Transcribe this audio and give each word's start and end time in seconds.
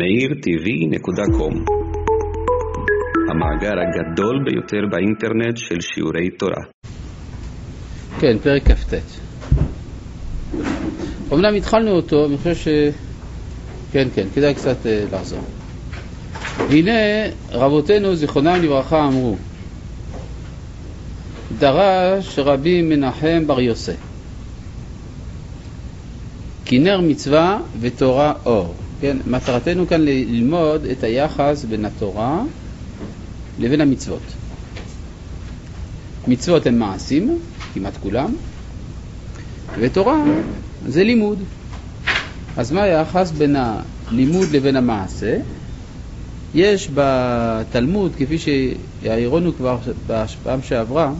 meirtv.com 0.00 1.54
המאגר 3.30 3.72
הגדול 3.80 4.44
ביותר 4.44 4.80
באינטרנט 4.90 5.56
של 5.56 5.80
שיעורי 5.80 6.30
תורה. 6.30 6.62
כן, 8.20 8.38
פרק 8.38 8.70
כ"ט. 8.70 8.94
אמנם 11.32 11.54
התחלנו 11.56 11.90
אותו, 11.90 12.26
אני 12.26 12.36
חושב 12.36 12.54
ש... 12.54 12.68
כן, 13.92 14.08
כן, 14.14 14.26
כדאי 14.34 14.54
קצת 14.54 14.76
uh, 14.82 15.14
לחזור. 15.14 15.44
והנה 16.70 16.92
רבותינו 17.50 18.14
זיכרונם 18.14 18.58
לברכה 18.62 19.06
אמרו 19.06 19.36
דרש 21.58 22.38
רבי 22.38 22.82
מנחם 22.82 23.46
בר 23.46 23.60
יוסף 23.60 23.96
כנר 26.64 27.00
מצווה 27.00 27.58
ותורה 27.80 28.32
אור. 28.46 28.74
כן, 29.00 29.16
מטרתנו 29.26 29.86
כאן 29.86 30.00
ללמוד 30.00 30.84
את 30.84 31.04
היחס 31.04 31.64
בין 31.64 31.84
התורה 31.84 32.42
לבין 33.58 33.80
המצוות. 33.80 34.22
מצוות 36.26 36.66
הן 36.66 36.78
מעשים, 36.78 37.38
כמעט 37.74 37.96
כולם, 37.96 38.34
ותורה 39.80 40.24
זה 40.88 41.04
לימוד. 41.04 41.38
אז 42.56 42.72
מה 42.72 42.82
היחס 42.82 43.30
בין 43.30 43.56
הלימוד 43.56 44.48
לבין 44.52 44.76
המעשה? 44.76 45.38
יש 46.54 46.90
בתלמוד, 46.94 48.12
כפי 48.18 48.36
שהעירונו 48.38 49.56
כבר 49.56 49.78
בפעם 50.06 50.62
שעברה, 50.62 51.12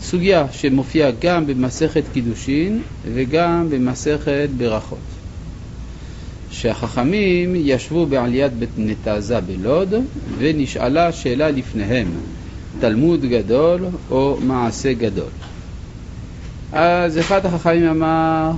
סוגיה 0.00 0.46
שמופיעה 0.52 1.10
גם 1.20 1.46
במסכת 1.46 2.04
קידושין 2.12 2.82
וגם 3.12 3.68
במסכת 3.70 4.48
ברכות. 4.56 5.11
שהחכמים 6.52 7.54
ישבו 7.56 8.06
בעליית 8.06 8.52
בית 8.52 8.70
נתזה 8.76 9.40
בלוד 9.40 9.94
ונשאלה 10.38 11.12
שאלה 11.12 11.50
לפניהם, 11.50 12.06
תלמוד 12.80 13.24
גדול 13.24 13.80
או 14.10 14.36
מעשה 14.40 14.92
גדול. 14.92 15.30
אז 16.72 17.18
אחד 17.18 17.46
החכמים 17.46 17.88
אמר 17.88 18.50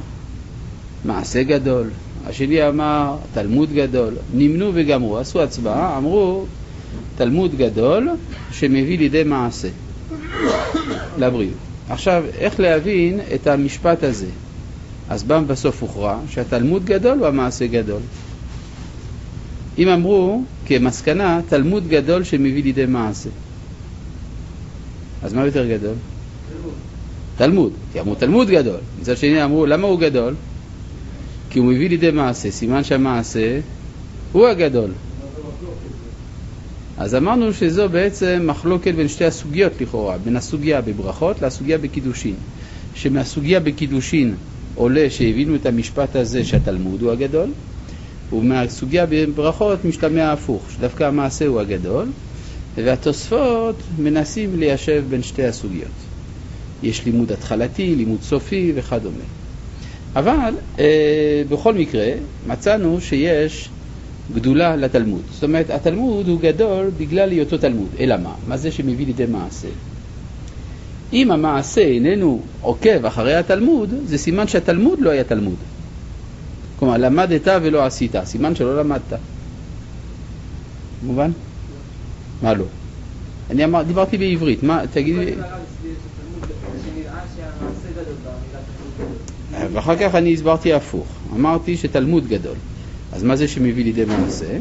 מעשה 1.04 1.42
גדול, 1.42 1.91
השני 2.27 2.69
אמר 2.69 3.16
תלמוד 3.34 3.72
גדול, 3.72 4.14
נמנו 4.34 4.70
וגמרו, 4.74 5.19
עשו 5.19 5.42
הצבעה, 5.42 5.98
אמרו 5.98 6.44
תלמוד 7.16 7.54
גדול 7.58 8.08
שמביא 8.52 8.98
לידי 8.98 9.22
מעשה 9.24 9.69
לבריאות. 11.19 11.54
עכשיו, 11.88 12.24
איך 12.38 12.60
להבין 12.60 13.20
את 13.34 13.47
המשפט 13.47 14.02
הזה? 14.02 14.26
אז 15.08 15.24
בא 15.24 15.41
בסוף 15.41 15.83
הוכרע 15.83 16.20
שהתלמוד 16.30 16.84
גדול 16.84 17.19
הוא 17.19 17.27
המעשה 17.27 17.66
גדול. 17.66 18.00
אם 19.78 19.88
אמרו 19.88 20.42
כמסקנה 20.66 21.41
תלמוד 21.48 21.88
גדול 21.88 22.24
שמביא 22.24 22.62
לידי 22.62 22.86
מעשה, 22.86 23.30
אז 25.22 25.34
מה 25.34 25.44
יותר 25.47 25.69
גדול? 25.69 25.94
תלמוד, 27.36 27.72
כי 27.92 28.00
אמרו 28.00 28.14
תלמוד 28.14 28.48
גדול. 28.48 28.80
מצד 29.00 29.16
שני 29.16 29.44
אמרו 29.44 29.66
למה 29.66 29.86
הוא 29.86 30.00
גדול? 30.00 30.34
כי 31.50 31.58
הוא 31.58 31.66
מביא 31.66 31.88
לידי 31.88 32.10
מעשה, 32.10 32.50
סימן 32.50 32.84
שהמעשה 32.84 33.60
הוא 34.32 34.47
הגדול. 34.47 34.91
אז 36.98 37.14
אמרנו 37.14 37.52
שזו 37.52 37.88
בעצם 37.88 38.42
מחלוקת 38.47 38.94
בין 38.94 39.08
שתי 39.08 39.25
הסוגיות 39.25 39.80
לכאורה, 39.80 40.19
בין 40.19 40.36
הסוגיה 40.36 40.80
בברכות 40.80 41.42
לסוגיה 41.42 41.78
בקידושין. 41.78 42.34
שמהסוגיה 42.94 43.60
בקידושין 43.60 44.34
עולה 44.75 45.11
שהבינו 45.11 45.55
את 45.55 45.67
המשפט 45.67 46.17
הזה 46.17 46.44
שהתלמוד 46.44 47.03
הוא 47.03 47.12
הגדול, 47.12 47.48
ומהסוגיה 48.33 49.06
בברכות 49.06 49.84
משתמע 49.84 50.33
הפוך, 50.33 50.70
שדווקא 50.77 51.05
המעשה 51.05 51.47
הוא 51.47 51.61
הגדול, 51.61 52.08
והתוספות 52.75 53.83
מנסים 53.98 54.58
ליישב 54.58 55.05
בין 55.08 55.22
שתי 55.22 55.44
הסוגיות. 55.44 55.89
יש 56.83 57.04
לימוד 57.04 57.32
התחלתי, 57.32 57.94
לימוד 57.94 58.22
סופי 58.22 58.72
וכדומה. 58.75 59.25
אבל 60.16 60.54
אה, 60.78 61.43
בכל 61.48 61.75
מקרה 61.75 62.06
מצאנו 62.47 63.00
שיש 63.00 63.69
גדולה 64.34 64.77
לתלמוד. 64.77 65.22
זאת 65.31 65.43
אומרת, 65.43 65.71
התלמוד 65.71 66.28
הוא 66.28 66.41
גדול 66.41 66.91
בגלל 66.98 67.31
היותו 67.31 67.59
תלמוד. 67.59 67.88
אלא 67.98 68.16
מה? 68.16 68.34
מה 68.48 68.56
זה 68.56 68.71
שמביא 68.71 69.06
לידי 69.06 69.27
מעשה? 69.27 69.69
אם 71.14 71.30
המעשה 71.30 71.80
איננו 71.80 72.42
עוקב 72.60 73.06
אחרי 73.06 73.34
התלמוד, 73.34 73.94
זה 74.06 74.19
סימן 74.19 74.48
שהתלמוד 74.48 75.00
לא 75.00 75.10
היה 75.10 75.25
תלמוד. 75.25 75.56
כלומר, 76.78 76.97
למדת 76.97 77.48
ולא 77.62 77.86
עשית, 77.86 78.14
סימן 78.25 78.54
שלא 78.54 78.78
למדת. 78.80 79.12
מובן? 81.03 81.30
מה 82.42 82.54
לא? 82.54 82.64
אני 83.50 83.64
אמר, 83.64 83.82
דיברתי 83.82 84.19
בעברית, 84.19 84.62
מה, 84.62 84.82
תגידי... 84.92 85.34
ואחר 89.72 89.97
כך 89.97 90.14
אני 90.14 90.34
הסברתי 90.34 90.72
הפוך, 90.72 91.08
אמרתי 91.34 91.76
שתלמוד 91.76 92.28
גדול. 92.28 92.56
אז 93.12 93.22
מה 93.22 93.36
זה 93.36 93.48
שמביא 93.48 93.84
לידי 93.84 94.04
מעשה? 94.04 94.58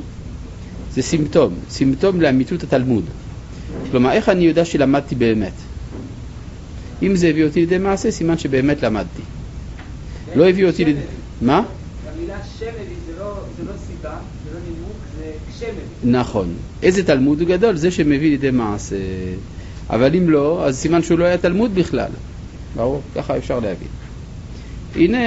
זה 0.92 1.02
סימפטום, 1.02 1.54
סימפטום 1.70 2.22
לאמיתות 2.22 2.64
התלמוד. 2.64 3.06
כלומר, 3.92 4.12
איך 4.12 4.30
אני 4.30 4.44
יודע 4.44 4.66
שלמדתי 4.66 5.16
באמת? 5.16 5.54
אם 7.04 7.16
זה 7.16 7.28
הביא 7.28 7.44
אותי 7.46 7.60
לידי 7.60 7.78
מעשה, 7.78 8.12
סימן 8.12 8.38
שבאמת 8.38 8.84
למדתי. 8.84 9.22
לא 10.36 10.50
הביא 10.50 10.66
אותי 10.66 10.86
לידי... 10.86 11.00
מה? 11.42 11.64
המילה 12.14 12.38
שם 12.60 12.66
מביא 12.66 12.96
זה 13.58 13.64
לא 13.64 13.72
סיבה, 13.88 14.16
זה 14.44 14.50
לא 14.54 14.60
נימוק, 14.66 14.98
זה 15.18 15.32
כשם 15.52 16.12
נכון. 16.12 16.54
איזה 16.84 17.04
תלמוד 17.04 17.42
הוא 17.42 17.50
גדול? 17.50 17.76
זה 17.76 17.92
שמביא 17.92 18.30
לידי 18.30 18.52
מעשה. 18.52 18.96
אבל 19.90 20.16
אם 20.16 20.30
לא, 20.30 20.66
אז 20.66 20.78
סימן 20.78 21.02
שהוא 21.02 21.20
לא 21.20 21.26
היה 21.26 21.38
תלמוד 21.38 21.76
בכלל. 21.76 22.12
ברור? 22.76 23.02
ככה 23.16 23.38
אפשר 23.38 23.60
להבין. 23.60 23.88
הנה, 24.96 25.18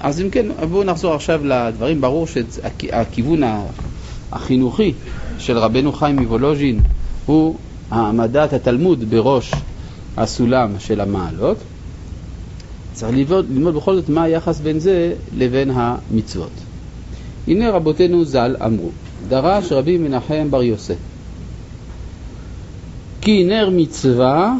אז 0.00 0.20
אם 0.20 0.30
כן, 0.30 0.46
בואו 0.70 0.84
נחזור 0.84 1.14
עכשיו 1.14 1.40
לדברים. 1.44 2.00
ברור 2.00 2.26
שהכיוון 2.26 3.42
החינוכי 4.32 4.92
של 5.38 5.58
רבנו 5.58 5.92
חיים 5.92 6.16
מוולוז'ין 6.16 6.80
הוא 7.26 7.56
העמדת 7.90 8.52
התלמוד 8.52 9.10
בראש 9.10 9.52
הסולם 10.16 10.70
של 10.78 11.00
המעלות. 11.00 11.56
צריך 12.92 13.16
ללמוד, 13.16 13.46
ללמוד 13.50 13.74
בכל 13.74 13.96
זאת 13.96 14.08
מה 14.08 14.22
היחס 14.22 14.60
בין 14.60 14.78
זה 14.78 15.14
לבין 15.36 15.70
המצוות. 15.74 16.50
הנה 17.48 17.70
רבותינו 17.70 18.24
ז"ל 18.24 18.56
אמרו, 18.64 18.90
דרש 19.28 19.72
רבי 19.72 19.98
מנחם 19.98 20.50
בר 20.50 20.62
יוסף, 20.62 20.96
כי 23.20 23.44
נר 23.44 23.70
מצווה 23.72 24.54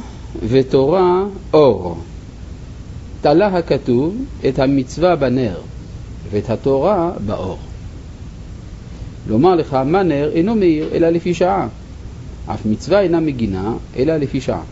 ותורה 0.48 1.24
אור. 1.54 1.98
תלה 3.20 3.46
הכתוב 3.46 4.16
את 4.48 4.58
המצווה 4.58 5.16
בנר 5.16 5.60
ואת 6.30 6.50
התורה 6.50 7.10
באור. 7.26 7.58
לומר 9.28 9.54
לך, 9.54 9.74
מה 9.74 10.02
נר 10.02 10.30
אינו 10.34 10.54
מאיר 10.54 10.88
אלא 10.92 11.08
לפי 11.08 11.34
שעה, 11.34 11.68
אף 12.46 12.66
מצווה 12.66 13.00
אינה 13.00 13.20
מגינה 13.20 13.72
אלא 13.96 14.16
לפי 14.16 14.40
שעה. 14.40 14.62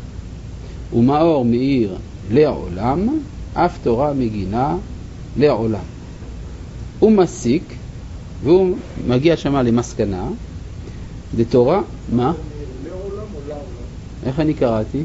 ומאור 0.95 1.45
מאיר 1.45 1.97
לעולם, 2.31 3.21
אף 3.55 3.79
תורה 3.83 4.13
מגינה 4.13 4.77
לעולם. 5.37 5.85
הוא 6.99 7.13
מסיק, 7.13 7.63
והוא 8.43 8.77
מגיע 9.07 9.37
שמה 9.37 9.63
למסקנה, 9.63 10.29
דתורה, 11.37 11.83
מה? 12.13 12.33
איך 14.27 14.41
אני 14.41 14.55
קראתי? 14.55 15.03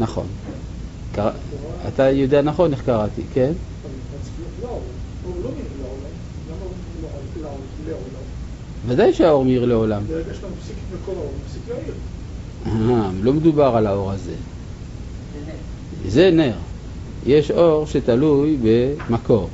נכון. 0.00 0.26
אתה 1.88 2.10
יודע 2.10 2.42
נכון 2.42 2.72
איך 2.72 2.82
קראתי, 2.82 3.22
כן? 3.34 3.52
ודאי 8.86 9.12
שהאור 9.12 9.44
מאיר 9.44 9.64
לעולם. 9.64 10.02
שאתה 10.06 10.46
מפסיק 10.58 10.76
את 10.76 11.00
מקור 11.00 11.14
האור, 11.14 11.24
הוא 11.24 11.32
מפסיק 11.44 11.62
להעיר. 11.68 11.94
אה, 12.66 13.10
לא 13.22 13.32
מדובר 13.32 13.76
על 13.76 13.86
האור 13.86 14.10
הזה. 14.10 14.34
זה 16.08 16.30
נר. 16.30 16.54
יש 17.26 17.50
אור 17.50 17.86
שתלוי 17.86 18.56
במקור. 18.62 19.48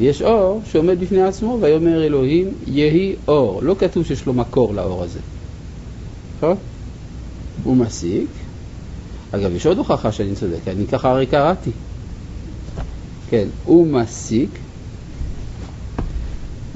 יש 0.00 0.22
אור 0.22 0.62
שעומד 0.70 1.00
בפני 1.00 1.22
עצמו, 1.22 1.58
ויאמר 1.60 2.04
אלוהים 2.04 2.48
יהי 2.66 3.14
אור. 3.28 3.62
לא 3.62 3.76
כתוב 3.78 4.06
שיש 4.06 4.26
לו 4.26 4.32
מקור 4.32 4.74
לאור 4.74 5.02
הזה. 5.02 5.20
נכון? 6.36 6.56
הוא 7.64 7.76
מסיק. 7.76 8.28
אגב, 9.30 9.54
יש 9.54 9.66
עוד 9.66 9.78
הוכחה 9.78 10.12
שאני 10.12 10.34
צודק, 10.34 10.68
אני 10.68 10.86
ככה 10.86 11.10
הרי 11.10 11.26
קראתי. 11.26 11.70
כן, 13.30 13.46
הוא 13.64 13.86
מסיק 13.86 14.50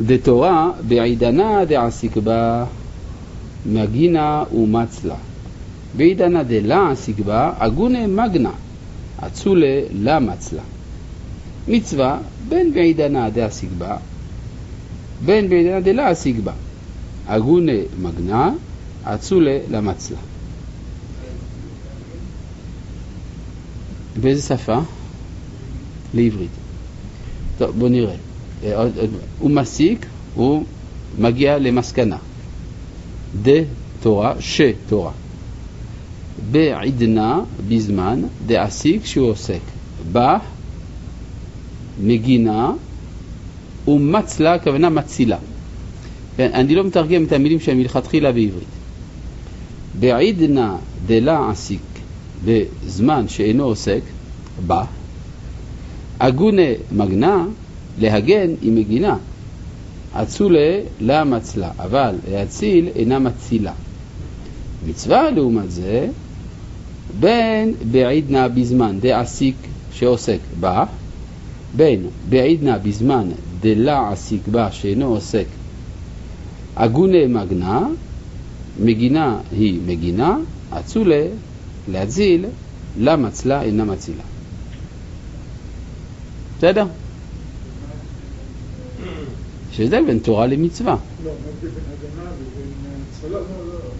דתורה 0.01 0.71
בעידנה 0.89 1.65
דעסיק 1.65 2.17
בה 2.17 2.65
מגינה 3.67 4.45
ומצלה. 4.55 5.17
בעידנא 5.97 6.43
דלה 6.43 6.91
עסיק 6.91 7.19
בה 7.19 7.53
אגונה 7.59 8.07
מגנה, 8.07 8.53
אצולה 9.27 9.81
לה 9.93 10.19
מצלה. 10.19 10.63
מצווה 11.69 12.19
בין 12.49 12.75
בעידנא 12.75 13.29
דעסיק 13.29 13.71
בה 13.79 13.97
בין 15.25 15.49
בעידנא 15.49 15.81
דלה 15.81 16.13
אסיג 16.13 16.41
בה. 16.41 16.53
אגונה 17.27 17.73
מגנה, 18.03 18.51
אצולה 19.05 19.59
למצלה. 19.71 20.19
באיזה 24.21 24.43
שפה? 24.43 24.79
לעברית. 26.15 26.51
טוב, 27.59 27.79
בוא 27.79 27.89
נראה. 27.89 28.15
אה, 28.65 28.77
עוד- 28.77 28.99
עוד- 28.99 29.11
הוא 29.39 29.51
מסיק, 29.51 30.07
הוא 30.35 30.65
מגיע 31.19 31.59
למסקנה. 31.59 32.17
דתורה, 33.43 34.35
שתורה. 34.41 35.13
בעדנה, 36.51 37.41
בזמן, 37.69 38.23
דעסיק 38.47 39.05
שהוא 39.05 39.31
עוסק. 39.31 39.61
בה, 40.13 40.39
מגינה, 42.03 42.73
ומצלה, 43.89 44.55
הכוונה 44.55 44.91
מצילה. 44.91 45.39
אני 46.39 46.75
לא 46.75 46.85
מתרגם 46.85 47.25
את 47.25 47.33
המילים 47.33 47.61
שהן 47.61 47.79
מלכתחילה 47.79 48.33
בעברית. 48.33 48.65
בעידנא 50.01 50.77
דלה 51.07 51.51
עסיק, 51.51 51.81
בזמן 52.45 53.29
שאינו 53.29 53.65
עוסק, 53.65 54.01
בה, 54.67 54.85
אגונה 56.19 56.73
מגנה, 56.93 57.45
להגן 57.99 58.51
היא 58.63 58.73
מגינה. 58.73 59.17
אצולה 60.23 60.81
לה 61.01 61.25
מצלה, 61.25 61.71
אבל 61.79 62.15
להציל 62.31 62.89
אינה 62.95 63.19
מצילה. 63.19 63.73
מצווה 64.87 65.31
לעומת 65.31 65.71
זה, 65.71 66.09
בין 67.21 67.75
בעידנא 67.91 68.49
בזמן 68.49 69.01
דעסיק 69.01 69.57
שעוסק 69.93 70.39
בה, 70.61 70.85
בין 71.77 72.07
בעידנא 72.29 72.79
בזמן 72.79 73.29
דלה 73.61 74.11
עסיק 74.13 74.49
בה 74.49 74.73
שאינו 74.73 75.07
עוסק 75.07 75.47
אגונה 76.75 77.27
מגנה, 77.29 77.87
מגינה 78.81 79.39
היא 79.53 79.81
מגינה, 79.87 80.37
אצולה 80.71 81.27
להציל, 81.89 82.47
לה 82.99 83.17
מצלה 83.17 83.63
אינה 83.63 83.85
מצילה. 83.85 84.23
בסדר? 86.59 86.87
יש 89.73 89.81
הבדל 89.81 90.05
בין 90.07 90.19
תורה 90.19 90.47
למצווה. 90.47 90.97
לא, 91.25 91.31
בין 91.63 91.71
הגנה 91.71 92.31
לבין 92.31 92.73
אה, 92.87 93.21
צללה? 93.21 93.39
לא, 93.39 93.41
לא, 93.41 93.73
לא. 93.73 93.97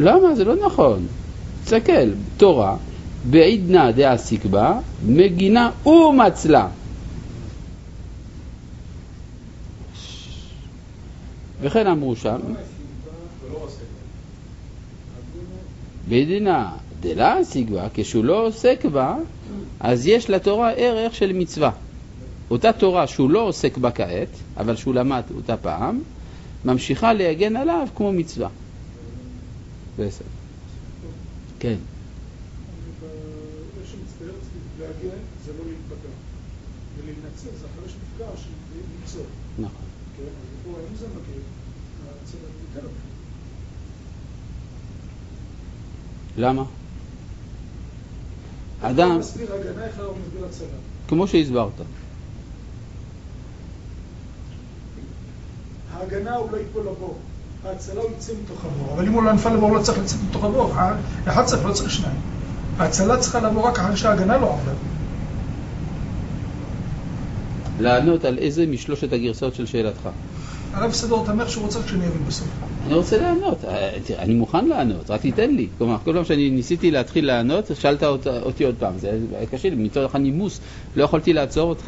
למה? 0.00 0.34
זה 0.34 0.44
לא 0.44 0.54
נכון. 0.66 1.06
תסתכל, 1.64 2.10
תורה, 2.36 2.76
בעידנא 3.30 3.90
דעסיק 3.90 4.44
בה, 4.44 4.78
מגינה 5.06 5.70
ומצלה. 5.86 6.68
וכן 11.60 11.86
אמרו 11.86 12.16
שם, 12.16 12.38
בעידנא 16.08 16.64
דלה 17.00 17.38
עסיק 17.38 17.68
בה, 17.70 17.86
כשהוא 17.94 18.24
לא 18.24 18.46
עוסק 18.46 18.84
בה, 18.84 19.14
אז 19.80 20.06
יש 20.06 20.30
לתורה 20.30 20.70
ערך 20.72 21.14
של 21.14 21.32
מצווה. 21.32 21.70
אותה 22.50 22.72
תורה 22.72 23.06
שהוא 23.06 23.30
לא 23.30 23.40
עוסק 23.40 23.78
בה 23.78 23.90
כעת, 23.90 24.28
אבל 24.56 24.76
שהוא 24.76 24.94
למד 24.94 25.22
אותה 25.36 25.56
פעם, 25.56 26.00
ממשיכה 26.64 27.12
להגן 27.12 27.56
עליו 27.56 27.86
כמו 27.94 28.12
מצווה. 28.12 28.48
בסדר. 30.00 30.28
כן. 31.58 31.76
לא. 38.18 38.28
נכון. 39.58 39.84
למה? 46.36 46.64
אדם, 48.82 49.18
הצלע. 49.20 50.66
כמו 51.08 51.28
שהסברת, 51.28 51.72
ההגנה 55.92 56.36
הוא 56.36 56.50
לא 56.50 56.56
ייפול 56.56 56.82
לבור. 56.82 57.18
ההצלה 57.68 58.00
הוא 58.00 58.10
יצא 58.16 58.32
מתוך 58.44 58.64
הבור. 58.64 58.92
אבל 58.94 59.06
אם 59.06 59.12
הוא 59.12 59.22
לא 59.22 59.32
נפל 59.32 59.50
לבור, 59.54 59.68
הוא 59.68 59.76
לא 59.76 59.82
צריך 59.82 59.98
לצאת 59.98 60.18
מתוך 60.30 60.44
הבור. 60.44 60.72
אחד 61.26 61.44
צריך, 61.44 61.64
לא 61.64 61.72
צריך 61.72 61.90
שניים. 61.90 62.16
ההצלה 62.78 63.16
צריכה 63.18 63.40
לבוא 63.40 63.62
רק 63.62 63.78
אחרי 63.78 63.96
שההגנה 63.96 64.38
לא 64.38 64.46
עברה. 64.46 64.74
לענות 67.80 68.24
על 68.24 68.38
איזה 68.38 68.66
משלושת 68.66 69.12
הגרסאות 69.12 69.54
של 69.54 69.66
שאלתך. 69.66 70.08
הרב 70.74 70.92
סדור 70.92 71.26
תמר 71.26 71.48
שהוא 71.48 71.64
רוצה 71.64 71.78
שאני 71.88 72.06
אבין 72.06 72.24
בסוף. 72.28 72.48
אני 72.86 72.94
רוצה 72.94 73.18
לענות, 73.18 73.64
אה, 73.64 73.90
אני 74.18 74.34
מוכן 74.34 74.68
לענות, 74.68 75.10
רק 75.10 75.20
תיתן 75.20 75.50
לי. 75.50 75.68
כלומר, 75.78 75.96
כל 76.04 76.12
פעם 76.12 76.24
שאני 76.24 76.50
ניסיתי 76.50 76.90
להתחיל 76.90 77.26
לענות, 77.26 77.64
שאלת 77.80 78.02
אות- 78.02 78.26
אותי 78.26 78.64
עוד 78.64 78.74
פעם. 78.78 78.98
זה 78.98 79.10
היה 79.36 79.46
קשה 79.46 79.70
לי, 79.70 79.76
מצד 79.76 80.00
הנימוס, 80.12 80.60
לא 80.96 81.04
יכולתי 81.04 81.32
לעצור 81.32 81.68
אותך. 81.68 81.84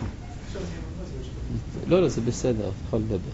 לא, 1.86 2.00
לא, 2.02 2.08
זה 2.08 2.20
בסדר, 2.20 2.52
אתה 2.60 2.68
יכול 2.86 3.00
לדבר. 3.00 3.32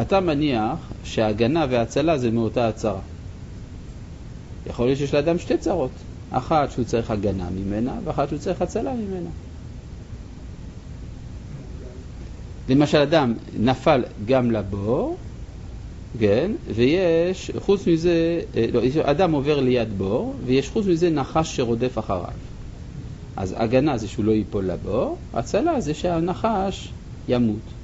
אתה 0.00 0.20
מניח 0.20 0.90
שהגנה 1.04 1.66
והצלה 1.70 2.18
זה 2.18 2.30
מאותה 2.30 2.68
הצהרה. 2.68 3.00
יכול 4.66 4.86
להיות 4.86 4.98
שיש 4.98 5.14
לאדם 5.14 5.38
שתי 5.38 5.58
צרות, 5.58 5.90
אחת 6.30 6.70
שהוא 6.70 6.84
צריך 6.84 7.10
הגנה 7.10 7.48
ממנה, 7.50 7.94
ואחת 8.04 8.28
שהוא 8.28 8.38
צריך 8.38 8.62
הצלה 8.62 8.94
ממנה. 8.94 9.30
למשל, 12.68 12.98
אדם 12.98 13.34
נפל 13.58 14.02
גם 14.26 14.50
לבור, 14.50 15.16
כן, 16.18 16.50
ויש, 16.74 17.50
חוץ 17.58 17.86
מזה, 17.86 18.40
אה, 18.56 18.66
לא, 18.72 18.80
אדם 19.02 19.32
עובר 19.32 19.60
ליד 19.60 19.98
בור, 19.98 20.34
ויש 20.44 20.68
חוץ 20.68 20.86
מזה 20.86 21.10
נחש 21.10 21.56
שרודף 21.56 21.98
אחריו. 21.98 22.24
אז 23.36 23.54
הגנה 23.58 23.98
זה 23.98 24.08
שהוא 24.08 24.24
לא 24.24 24.32
ייפול 24.32 24.64
לבור, 24.64 25.16
הצלה 25.34 25.80
זה 25.80 25.94
שהנחש 25.94 26.88
ימות. 27.28 27.79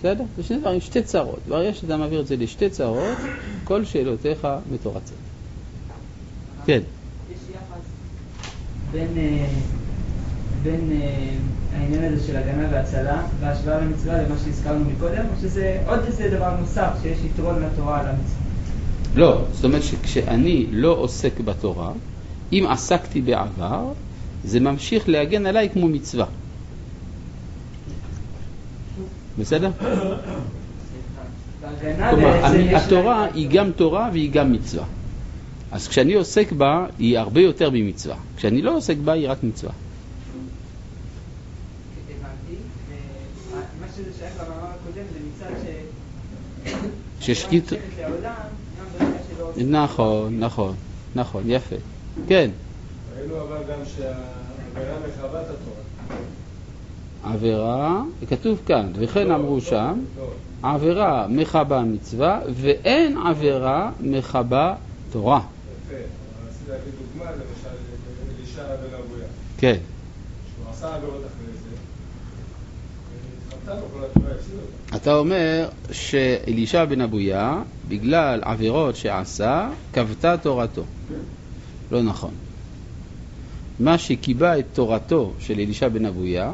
בסדר? 0.00 0.24
זה 0.36 0.42
שני 0.42 0.58
דברים, 0.58 0.80
שתי 0.80 1.02
צרות. 1.02 1.38
ברגע 1.48 1.74
שאתה 1.74 1.96
מעביר 1.96 2.20
את 2.20 2.26
זה 2.26 2.36
לשתי 2.36 2.70
צרות, 2.70 3.18
כל 3.64 3.84
שאלותיך 3.84 4.48
מתורצות. 4.72 5.18
כן. 6.66 6.80
יש 7.32 7.38
יחס 7.50 7.84
בין, 8.92 9.08
אה, 9.16 9.46
בין 10.62 10.90
אה, 10.92 11.30
העניין 11.78 12.12
הזה 12.12 12.26
של 12.26 12.36
הגנה 12.36 12.68
והצלה 12.70 13.22
בהשוואה 13.40 13.80
למצווה 13.80 14.22
למה 14.22 14.34
שהזכרנו 14.44 14.84
מקודם, 14.84 15.24
או 15.34 15.40
שזה 15.40 15.82
עוד 15.86 16.00
איזה 16.06 16.28
דבר 16.30 16.56
נוסף 16.60 16.90
שיש 17.02 17.18
יתרון 17.24 17.62
לתורה 17.62 18.00
על 18.00 18.06
המצווה? 18.06 18.40
לא, 19.14 19.44
זאת 19.52 19.64
אומרת 19.64 19.82
שכשאני 19.82 20.66
לא 20.70 20.92
עוסק 20.92 21.40
בתורה, 21.40 21.92
אם 22.52 22.66
עסקתי 22.70 23.20
בעבר, 23.20 23.92
זה 24.44 24.60
ממשיך 24.60 25.08
להגן 25.08 25.46
עליי 25.46 25.68
כמו 25.72 25.88
מצווה. 25.88 26.26
בסדר? 29.40 29.70
כלומר, 32.10 32.46
אני, 32.46 32.74
התורה 32.74 33.24
היא 33.34 33.48
גם 33.50 33.72
תורה 33.72 34.08
והיא 34.12 34.32
גם 34.32 34.52
מצווה. 34.52 34.84
אז 35.72 35.88
כשאני 35.88 36.14
עוסק 36.14 36.52
בה, 36.52 36.86
היא 36.98 37.18
הרבה 37.18 37.40
יותר 37.40 37.70
ממצווה. 37.70 38.16
כשאני 38.36 38.62
לא 38.62 38.76
עוסק 38.76 38.96
בה, 38.96 39.12
היא 39.12 39.28
רק 39.30 39.42
מצווה. 39.42 39.72
הבנתי, 42.08 42.54
ומה 42.88 43.86
שזה 43.96 44.10
שייך 44.18 44.32
למאמר 44.36 44.66
הקודם 44.74 45.04
זה 45.12 45.18
מצד 45.28 45.54
ש... 45.62 47.26
ששקיט... 47.26 47.64
התורה 47.72 47.82
נחשבת 47.88 48.10
לעולם, 48.10 48.34
גם 48.78 48.84
ברגע 48.98 49.18
שלא 49.36 49.44
עושים- 49.50 49.70
נכון, 49.72 50.38
נכון, 50.40 50.74
נכון, 51.14 51.42
יפה. 51.46 51.76
כן, 52.28 52.50
ראינו 53.18 53.34
אבל 53.42 53.56
גם 53.68 53.78
שהעבירה 53.96 54.96
מחווה 55.08 55.40
את 55.40 55.46
התורה. 55.46 55.80
עבירה, 57.22 58.02
כתוב 58.28 58.60
כאן, 58.66 58.92
וכן 58.94 59.28
לא, 59.28 59.34
אמרו 59.34 59.54
לא, 59.54 59.60
שם, 59.60 59.98
לא. 60.18 60.30
עבירה 60.62 61.26
מכבה 61.28 61.82
מצווה, 61.82 62.40
ואין 62.54 63.18
עבירה 63.18 63.90
מכבה 64.00 64.74
תורה. 65.10 65.40
יפה. 65.40 65.94
רציתי 66.48 66.70
להביא 66.70 66.92
דוגמה, 66.98 67.30
למשל, 67.30 67.76
אלישע 68.38 68.62
בן 68.76 68.94
אבויה. 68.94 69.26
כן, 69.58 69.78
שהוא 70.54 70.70
עשה 70.70 70.94
עבירות 70.94 71.20
אחרי 71.26 71.52
זה. 71.52 71.70
אתה 74.96 75.14
אומר 75.16 75.68
שאלישע 75.92 76.84
בן 76.84 77.00
אבויה, 77.00 77.62
בגלל 77.88 78.40
עבירות 78.42 78.96
שעשה, 78.96 79.68
כבתה 79.92 80.36
תורתו. 80.36 80.84
לא 81.90 82.02
נכון. 82.02 82.34
מה 83.80 83.98
שקיבע 83.98 84.58
את 84.58 84.66
תורתו 84.72 85.34
של 85.38 85.54
אלישע 85.54 85.88
בן 85.88 86.06
אבויה, 86.06 86.52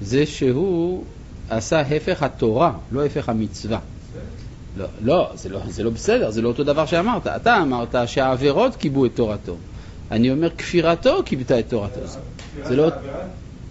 זה 0.00 0.26
שהוא 0.26 1.04
עשה 1.48 1.80
הפך 1.80 2.22
התורה, 2.22 2.72
לא 2.92 3.04
הפך 3.06 3.28
המצווה. 3.28 3.78
לא, 4.76 4.86
לא, 5.02 5.30
זה 5.34 5.48
לא, 5.48 5.60
זה 5.68 5.82
לא 5.82 5.90
בסדר, 5.90 6.30
זה 6.30 6.42
לא 6.42 6.48
אותו 6.48 6.64
דבר 6.64 6.86
שאמרת. 6.86 7.26
אתה 7.26 7.62
אמרת 7.62 7.94
שהעבירות 8.06 8.76
קיבו 8.76 9.06
את 9.06 9.10
תורתו. 9.14 9.56
אני 10.10 10.30
אומר, 10.30 10.50
כפירתו 10.50 11.22
קיבתה 11.24 11.58
את 11.58 11.68
תורתו. 11.68 12.00
זה 12.64 12.76
לא... 12.76 12.88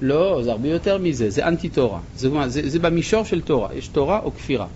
לא, 0.02 0.42
זה 0.44 0.52
הרבה 0.52 0.68
יותר 0.68 0.98
מזה, 0.98 1.30
זה 1.30 1.48
אנטי 1.48 1.70
תורה. 1.70 2.00
זה, 2.18 2.30
זה, 2.48 2.70
זה 2.70 2.80
במישור 2.80 3.24
של 3.26 3.42
תורה, 3.42 3.74
יש 3.74 3.88
תורה 3.88 4.20
או 4.20 4.34
כפירה. 4.36 4.68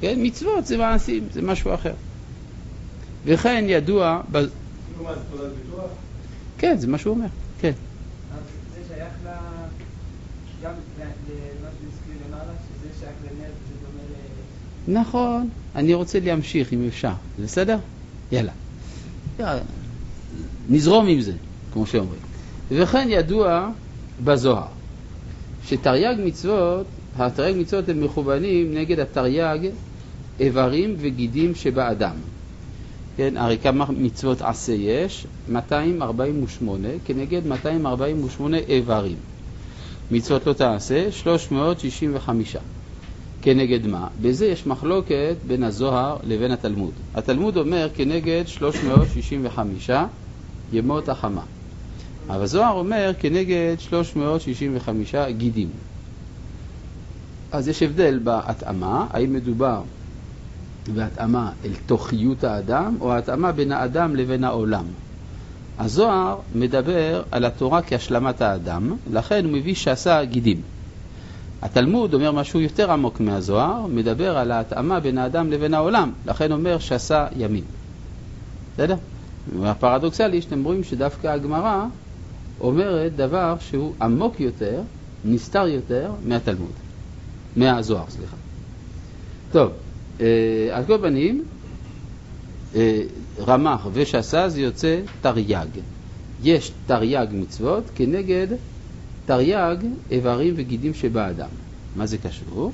כן, 0.00 0.18
מצוות 0.22 0.66
זה 0.66 0.76
מעשים, 0.76 1.28
זה 1.32 1.42
משהו 1.42 1.74
אחר. 1.74 1.92
וכן 3.24 3.64
ידוע... 3.68 4.20
ב... 4.32 4.36
כאילו? 4.38 5.80
כן, 6.58 6.76
זה 6.78 6.86
מה 6.86 6.98
שהוא 6.98 7.14
אומר, 7.14 7.26
כן. 7.60 7.72
זה 8.74 8.80
שייך 8.88 9.12
ל... 9.24 9.28
גם 10.62 10.72
ל- 10.98 11.02
למה 11.02 11.70
שהזכיר 11.70 12.26
למעלה, 12.28 12.52
שזה 12.68 12.88
שייך 13.00 13.14
לנר, 13.24 13.48
זה 13.48 13.74
דומה 13.80 14.02
ל... 14.10 14.14
נכון, 14.88 15.48
אני 15.74 15.94
רוצה 15.94 16.20
להמשיך 16.20 16.72
אם 16.72 16.86
אפשר, 16.88 17.12
בסדר? 17.42 17.78
יאללה. 18.32 18.52
יאללה. 19.38 19.60
נזרום 20.68 21.06
עם 21.06 21.20
זה, 21.20 21.32
כמו 21.72 21.86
שאומרים. 21.86 22.20
וכן 22.70 23.08
ידוע 23.10 23.70
בזוהר, 24.24 24.66
שתרי"ג 25.66 26.16
מצוות, 26.24 26.86
התרי"ג 27.16 27.56
מצוות 27.58 27.88
הם 27.88 28.04
מכוונים 28.04 28.74
נגד 28.74 28.98
התרי"ג 28.98 29.68
איברים 30.40 30.94
וגידים 30.98 31.54
שבאדם. 31.54 32.14
כן, 33.16 33.36
הרי 33.36 33.58
כמה 33.58 33.86
מצוות 33.90 34.42
עשה 34.42 34.72
יש? 34.72 35.26
248 35.48 36.88
כנגד 37.04 37.46
248 37.46 38.58
איברים. 38.58 39.16
מצוות 40.10 40.46
לא 40.46 40.52
תעשה, 40.52 41.12
365. 41.12 42.56
כנגד 43.46 43.86
מה? 43.86 44.08
בזה 44.22 44.46
יש 44.46 44.66
מחלוקת 44.66 45.36
בין 45.46 45.62
הזוהר 45.62 46.16
לבין 46.22 46.50
התלמוד. 46.50 46.92
התלמוד 47.14 47.56
אומר 47.56 47.88
כנגד 47.94 48.42
365 48.46 49.90
ימות 50.72 51.08
החמה. 51.08 51.42
אבל 52.28 52.42
הזוהר 52.42 52.72
אומר 52.72 53.12
כנגד 53.18 53.76
365 53.78 55.14
גידים. 55.14 55.68
אז 57.52 57.68
יש 57.68 57.82
הבדל 57.82 58.18
בהתאמה, 58.24 59.06
האם 59.10 59.32
מדובר 59.32 59.82
בהתאמה 60.94 61.50
אל 61.64 61.72
תוכיות 61.86 62.44
האדם, 62.44 62.96
או 63.00 63.16
התאמה 63.16 63.52
בין 63.52 63.72
האדם 63.72 64.16
לבין 64.16 64.44
העולם. 64.44 64.84
הזוהר 65.78 66.38
מדבר 66.54 67.22
על 67.30 67.44
התורה 67.44 67.82
כהשלמת 67.82 68.40
האדם, 68.40 68.96
לכן 69.12 69.44
הוא 69.44 69.52
מביא 69.52 69.74
שעשה 69.74 70.24
גידים. 70.24 70.75
התלמוד 71.66 72.14
אומר 72.14 72.32
משהו 72.32 72.60
יותר 72.60 72.92
עמוק 72.92 73.20
מהזוהר, 73.20 73.86
מדבר 73.86 74.38
על 74.38 74.50
ההתאמה 74.50 75.00
בין 75.00 75.18
האדם 75.18 75.50
לבין 75.50 75.74
העולם, 75.74 76.12
לכן 76.26 76.52
אומר 76.52 76.78
שעשה 76.78 77.26
ימים. 77.36 77.64
בסדר? 78.74 78.94
והפרדוקסלי 79.60 80.42
שאתם 80.42 80.64
רואים 80.64 80.84
שדווקא 80.84 81.26
הגמרא 81.26 81.84
אומרת 82.60 83.16
דבר 83.16 83.54
שהוא 83.60 83.92
עמוק 84.02 84.40
יותר, 84.40 84.80
נסתר 85.24 85.66
יותר 85.66 86.10
מהתלמוד, 86.24 86.72
מהזוהר, 87.56 88.04
סליחה. 88.08 88.36
טוב, 89.52 89.72
אה, 90.20 90.26
על 90.72 90.84
כל 90.84 90.98
פנים, 90.98 91.44
אה, 92.74 93.02
רמ"ח 93.38 93.86
ושס"ה 93.92 94.48
זה 94.48 94.60
יוצא 94.60 95.00
תרי"ג. 95.20 95.80
יש 96.42 96.72
תרי"ג 96.86 97.26
מצוות 97.32 97.90
כנגד 97.94 98.46
תרי"ג 99.26 99.86
איברים 100.10 100.54
וגידים 100.56 100.94
שבאדם. 100.94 101.48
מה 101.96 102.06
זה 102.06 102.18
קשור? 102.18 102.72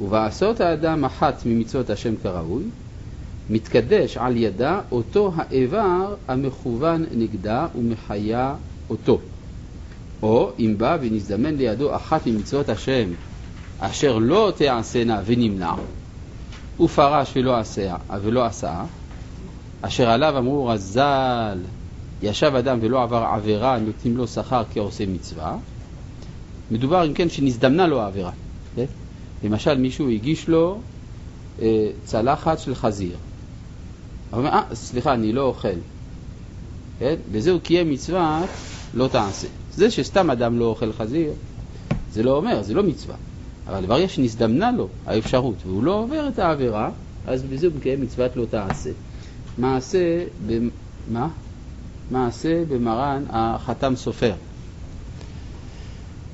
ובעשות 0.00 0.60
האדם 0.60 1.04
אחת 1.04 1.46
ממצוות 1.46 1.90
השם 1.90 2.16
כראוי, 2.16 2.64
מתקדש 3.50 4.16
על 4.16 4.36
ידה 4.36 4.80
אותו 4.92 5.32
האיבר 5.36 6.14
המכוון 6.28 7.04
נגדה 7.14 7.66
ומחיה 7.74 8.54
אותו. 8.90 9.20
או 10.22 10.50
אם 10.58 10.74
בא 10.78 10.96
ונזדמן 11.00 11.54
לידו 11.54 11.96
אחת 11.96 12.26
ממצוות 12.26 12.68
השם 12.68 13.08
אשר 13.78 14.18
לא 14.18 14.52
תעשנה 14.56 15.20
ונמנע, 15.26 15.72
ופרש 16.80 17.36
ולא 17.36 17.56
עשה, 17.56 17.96
ולא 18.22 18.44
עשה, 18.44 18.84
אשר 19.80 20.08
עליו 20.08 20.38
אמרו 20.38 20.66
רז"ל, 20.66 21.58
ישב 22.22 22.54
אדם 22.54 22.78
ולא 22.80 23.02
עבר 23.02 23.24
עבירה, 23.34 23.78
נותנים 23.78 24.16
לו 24.16 24.28
שכר 24.28 24.62
כעושה 24.72 25.06
מצווה. 25.06 25.56
מדובר 26.74 27.06
אם 27.06 27.14
כן 27.14 27.28
שנזדמנה 27.28 27.86
לו 27.86 28.00
העבירה. 28.00 28.30
כן? 28.76 28.84
למשל 29.44 29.78
מישהו 29.78 30.10
הגיש 30.10 30.48
לו 30.48 30.80
אה, 31.62 31.90
צלחת 32.04 32.58
של 32.58 32.74
חזיר. 32.74 33.16
הוא 34.30 34.38
אומר, 34.38 34.50
אה, 34.50 34.62
סליחה, 34.74 35.14
אני 35.14 35.32
לא 35.32 35.42
אוכל. 35.42 35.68
כן? 36.98 37.14
בזה 37.32 37.50
הוא 37.50 37.60
קיים 37.60 37.90
מצוות 37.90 38.48
לא 38.94 39.08
תעשה. 39.08 39.48
זה 39.74 39.90
שסתם 39.90 40.30
אדם 40.30 40.58
לא 40.58 40.64
אוכל 40.64 40.92
חזיר, 40.92 41.32
זה 42.12 42.22
לא 42.22 42.36
אומר, 42.36 42.62
זה 42.62 42.74
לא 42.74 42.82
מצווה. 42.82 43.16
אבל 43.66 43.86
ברגע 43.86 44.08
שנזדמנה 44.08 44.72
לו 44.72 44.88
האפשרות 45.06 45.56
והוא 45.66 45.84
לא 45.84 46.02
עובר 46.02 46.28
את 46.28 46.38
העבירה, 46.38 46.90
אז 47.26 47.42
בזה 47.42 47.66
הוא 47.66 47.74
מקיים 47.76 48.00
מצוות 48.00 48.36
לא 48.36 48.44
תעשה. 48.50 48.90
מעשה, 49.58 50.24
ב... 50.46 50.58
מה? 51.12 51.28
מעשה 52.10 52.64
במרן 52.68 53.24
החתם 53.30 53.96
סופר. 53.96 54.34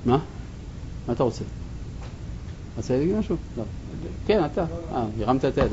מה? 0.06 0.18
מה 1.06 1.12
אתה 1.12 1.22
רוצה? 1.22 1.44
רוצה 2.76 2.98
להגיד 2.98 3.16
משהו? 3.16 3.36
לא. 3.56 3.64
כן, 4.26 4.44
אתה. 4.44 4.64
אה, 4.92 5.04
הרמת 5.20 5.44
את 5.44 5.58
היד. 5.58 5.72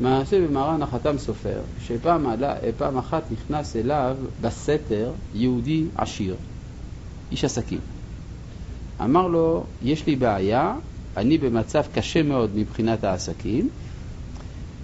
מעשה 0.00 0.46
במרן 0.46 0.82
החתם 0.82 1.18
סופר, 1.18 1.60
שפעם 1.82 2.26
עלה, 2.26 2.54
אחת 2.98 3.22
נכנס 3.32 3.76
אליו 3.76 4.16
בסתר 4.40 5.12
יהודי 5.34 5.84
עשיר, 5.96 6.36
איש 7.32 7.44
עסקים. 7.44 7.78
אמר 9.04 9.26
לו, 9.26 9.64
יש 9.82 10.06
לי 10.06 10.16
בעיה, 10.16 10.74
אני 11.16 11.38
במצב 11.38 11.82
קשה 11.94 12.22
מאוד 12.22 12.50
מבחינת 12.54 13.04
העסקים, 13.04 13.68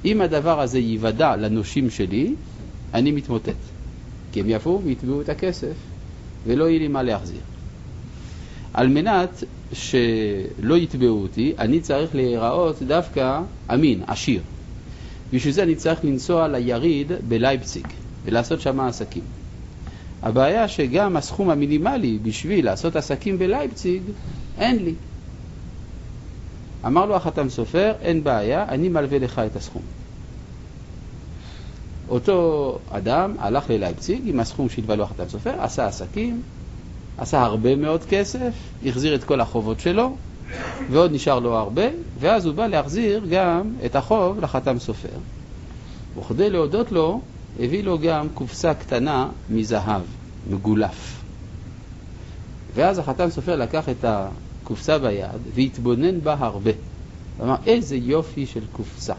אם 0.04 0.20
הדבר 0.20 0.60
הזה 0.60 0.78
ייוודע 0.78 1.36
לנושים 1.36 1.90
שלי, 1.90 2.34
אני 2.94 3.12
מתמוטט. 3.12 3.56
כי 4.32 4.40
הם 4.40 4.46
יבואו 4.48 4.82
ויתבעו 4.84 5.20
את 5.20 5.28
הכסף, 5.28 5.74
ולא 6.46 6.68
יהיה 6.68 6.78
לי 6.78 6.88
מה 6.88 7.02
להחזיר. 7.02 7.40
על 8.76 8.88
מנת 8.88 9.44
שלא 9.72 10.76
יתבעו 10.76 11.22
אותי, 11.22 11.54
אני 11.58 11.80
צריך 11.80 12.14
להיראות 12.14 12.82
דווקא 12.82 13.40
אמין, 13.74 14.02
עשיר. 14.06 14.40
בשביל 15.32 15.52
זה 15.52 15.62
אני 15.62 15.74
צריך 15.74 16.04
לנסוע 16.04 16.48
ליריד 16.48 17.12
בלייפציג 17.28 17.86
ולעשות 18.24 18.60
שם 18.60 18.80
עסקים. 18.80 19.22
הבעיה 20.22 20.68
שגם 20.68 21.16
הסכום 21.16 21.50
המינימלי 21.50 22.18
בשביל 22.22 22.64
לעשות 22.64 22.96
עסקים 22.96 23.38
בלייפציג, 23.38 24.02
אין 24.58 24.84
לי. 24.84 24.94
אמר 26.86 27.06
לו 27.06 27.16
החתם 27.16 27.48
סופר, 27.48 27.92
אין 28.00 28.24
בעיה, 28.24 28.64
אני 28.68 28.88
מלווה 28.88 29.18
לך 29.18 29.38
את 29.38 29.56
הסכום. 29.56 29.82
אותו 32.08 32.78
אדם 32.90 33.34
הלך 33.38 33.70
ללייפציג 33.70 34.20
עם 34.26 34.40
הסכום 34.40 34.68
שהלווה 34.68 34.96
לו 34.96 35.04
החתם 35.04 35.28
סופר, 35.28 35.60
עשה 35.60 35.86
עסקים, 35.86 36.42
עשה 37.18 37.42
הרבה 37.42 37.76
מאוד 37.76 38.04
כסף, 38.04 38.52
החזיר 38.86 39.14
את 39.14 39.24
כל 39.24 39.40
החובות 39.40 39.80
שלו, 39.80 40.16
ועוד 40.90 41.12
נשאר 41.12 41.38
לו 41.38 41.54
הרבה, 41.54 41.82
ואז 42.20 42.46
הוא 42.46 42.54
בא 42.54 42.66
להחזיר 42.66 43.22
גם 43.30 43.72
את 43.84 43.96
החוב 43.96 44.40
לחתם 44.40 44.78
סופר. 44.78 45.18
וכדי 46.18 46.50
להודות 46.50 46.92
לו, 46.92 47.20
הביא 47.60 47.84
לו 47.84 47.98
גם 47.98 48.28
קופסה 48.34 48.74
קטנה 48.74 49.28
מזהב, 49.50 50.02
מגולף. 50.50 51.22
ואז 52.74 52.98
החתם 52.98 53.30
סופר 53.30 53.56
לקח 53.56 53.88
את 53.88 54.04
הקופסה 54.04 54.98
ביד 54.98 55.40
והתבונן 55.54 56.20
בה 56.20 56.36
הרבה. 56.38 56.70
הוא 57.38 57.46
אמר, 57.46 57.56
איזה 57.66 57.96
יופי 57.96 58.46
של 58.46 58.64
קופסה. 58.72 59.14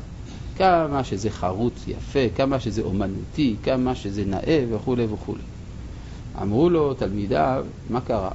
כמה 0.58 1.04
שזה 1.04 1.30
חרוץ 1.30 1.88
יפה, 1.88 2.20
כמה 2.36 2.60
שזה 2.60 2.82
אומנותי, 2.82 3.56
כמה 3.64 3.96
שזה 3.96 4.26
נאה 4.26 4.66
וכולי 4.72 5.06
וכולי. 5.06 5.42
אמרו 6.42 6.70
לו 6.70 6.94
תלמידיו, 6.94 7.66
מה 7.90 8.02
קרה? 8.02 8.32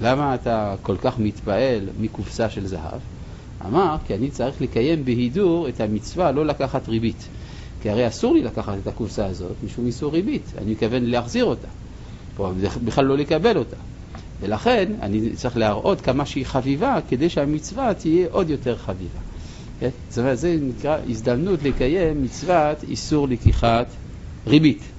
למה 0.00 0.34
אתה 0.34 0.74
כל 0.82 0.96
כך 0.96 1.18
מתפעל 1.18 1.88
מקופסה 1.98 2.50
של 2.50 2.66
זהב? 2.66 3.00
אמר, 3.66 3.96
כי 4.06 4.14
אני 4.14 4.30
צריך 4.30 4.60
לקיים 4.60 5.04
בהידור 5.04 5.68
את 5.68 5.80
המצווה 5.80 6.32
לא 6.32 6.46
לקחת 6.46 6.88
ריבית. 6.88 7.28
כי 7.82 7.90
הרי 7.90 8.08
אסור 8.08 8.34
לי 8.34 8.42
לקחת 8.42 8.74
את 8.82 8.86
הקופסה 8.86 9.26
הזאת 9.26 9.56
משום 9.64 9.86
איסור 9.86 10.12
ריבית, 10.12 10.52
אני 10.58 10.70
מתכוון 10.70 11.04
להחזיר 11.04 11.44
אותה, 11.44 11.68
או 12.38 12.52
בכלל 12.84 13.04
לא 13.04 13.16
לקבל 13.16 13.56
אותה. 13.56 13.76
ולכן 14.40 14.92
אני 15.00 15.36
צריך 15.36 15.56
להראות 15.56 16.00
כמה 16.00 16.26
שהיא 16.26 16.46
חביבה 16.46 16.98
כדי 17.08 17.28
שהמצווה 17.28 17.94
תהיה 17.94 18.26
עוד 18.30 18.50
יותר 18.50 18.76
חביבה. 18.76 19.20
כן? 19.80 19.88
זאת 20.08 20.18
אומרת, 20.18 20.38
זה 20.38 20.56
נקרא 20.60 20.98
הזדמנות 21.08 21.62
לקיים 21.62 22.22
מצוות 22.22 22.82
איסור 22.82 23.28
לקיחת 23.28 23.86
ריבית. 24.46 24.91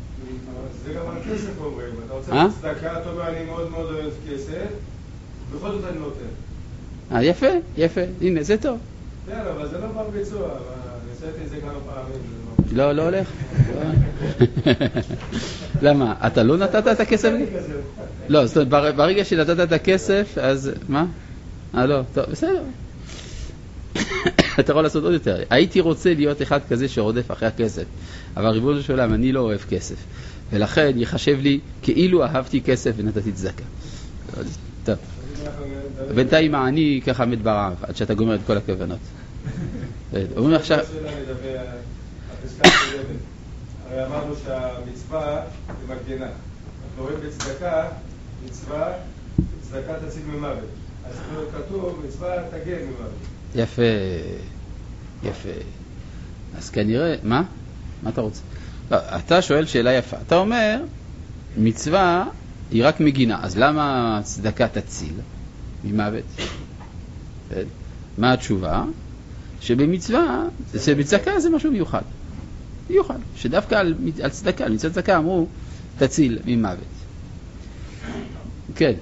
זה 0.85 0.93
גם 0.93 1.01
על 1.07 1.33
כסף 1.35 1.49
אומרים, 1.61 1.89
אתה 2.05 2.13
רוצה 2.13 2.31
אה? 2.31 2.47
צדקה, 2.61 3.01
אתה 3.01 3.09
אומר 3.09 3.27
אני 3.27 3.45
מאוד 3.45 3.71
מאוד 3.71 3.91
אוהב 3.93 4.11
כסף, 4.29 4.65
בכל 5.55 5.71
זאת 5.71 5.81
אני 5.91 5.99
נותן. 5.99 6.25
אה, 7.11 7.23
יפה, 7.23 7.47
יפה, 7.77 8.01
הנה, 8.21 8.43
זה 8.43 8.57
טוב. 8.57 8.79
כן, 9.27 9.39
אבל 9.55 9.67
זה 9.69 9.77
לא 9.77 9.87
בר 9.87 10.09
ביצוע, 10.09 10.47
עשיתי 11.13 11.43
את 11.45 11.49
זה 11.49 11.55
כמה 11.61 11.71
פעמים. 11.71 12.21
זה 12.69 12.75
לא, 12.77 12.91
לא 12.91 13.01
הולך? 13.01 13.27
למה? 15.81 16.13
אתה 16.27 16.43
לא 16.43 16.57
נתת 16.57 16.87
את 16.91 16.99
הכסף? 16.99 17.31
לא, 18.29 18.45
זאת 18.45 18.57
אומרת, 18.57 18.69
בר- 18.69 18.91
ברגע 18.91 19.25
שנתת 19.25 19.59
את 19.63 19.71
הכסף, 19.71 20.37
אז 20.41 20.71
מה? 20.89 21.05
אה, 21.75 21.85
לא, 21.85 21.99
טוב, 22.13 22.25
בסדר. 22.31 22.61
אתה 24.59 24.71
יכול 24.71 24.81
לעשות 24.83 25.03
עוד 25.03 25.13
יותר. 25.13 25.43
הייתי 25.49 25.79
רוצה 25.79 26.13
להיות 26.13 26.41
אחד 26.41 26.59
כזה 26.69 26.87
שרודף 26.87 27.31
אחרי 27.31 27.47
הכסף, 27.47 27.83
אבל 28.37 28.47
ריבונו 28.47 28.81
של 28.81 28.93
עולם, 28.93 29.13
אני 29.13 29.31
לא 29.31 29.39
אוהב 29.39 29.59
כסף. 29.69 29.95
ולכן 30.53 30.91
ייחשב 30.95 31.39
לי 31.39 31.59
כאילו 31.81 32.23
אהבתי 32.23 32.61
כסף 32.61 32.91
ונתתי 32.97 33.31
צדקה. 33.31 33.63
טוב. 34.83 34.95
בינתיים 36.15 36.55
העני 36.55 37.01
ככה 37.05 37.25
מת 37.25 37.41
ברעב, 37.41 37.75
עד 37.81 37.95
שאתה 37.95 38.13
גומר 38.13 38.35
את 38.35 38.39
כל 38.47 38.57
הכוונות. 38.57 38.99
אומרים 40.37 40.55
עכשיו... 40.55 40.79
הרי 43.89 44.05
אמרנו 44.05 44.33
שהמצווה 44.45 45.41
היא 45.67 45.75
מגנה. 45.85 46.25
אנחנו 46.25 47.03
רואים 47.03 47.17
בצדקה, 47.27 47.87
מצווה, 48.45 48.93
צדקה 49.61 49.93
תציל 50.07 50.21
ממוות. 50.25 50.57
אז 51.09 51.15
כתוב, 51.51 52.01
מצווה 52.07 52.35
תגן 52.49 52.75
ממוות. 52.75 53.11
יפה, 53.55 53.81
יפה. 55.23 55.49
אז 56.57 56.69
כנראה, 56.69 57.15
מה? 57.23 57.43
מה 58.03 58.09
אתה 58.09 58.21
רוצה? 58.21 58.41
אתה 58.97 59.41
שואל 59.41 59.65
שאלה 59.65 59.93
יפה. 59.93 60.17
אתה 60.27 60.35
אומר, 60.35 60.81
מצווה 61.57 62.25
היא 62.71 62.85
רק 62.85 62.99
מגינה, 62.99 63.39
אז 63.41 63.57
למה 63.57 64.19
צדקה 64.23 64.67
תציל 64.67 65.13
ממוות? 65.83 66.23
מה 68.17 68.33
התשובה? 68.33 68.83
שבמצווה, 69.61 70.43
שבצדקה 70.85 71.39
זה 71.39 71.49
משהו 71.49 71.71
מיוחד. 71.71 72.01
מיוחד. 72.89 73.19
שדווקא 73.35 73.75
על, 73.75 73.95
על 74.23 74.29
צדקה, 74.29 74.65
על 74.65 74.73
מצוות 74.73 74.93
צדקה 74.93 75.17
אמרו, 75.17 75.47
תציל 75.97 76.39
ממוות. 76.45 76.83
כן. 78.75 78.93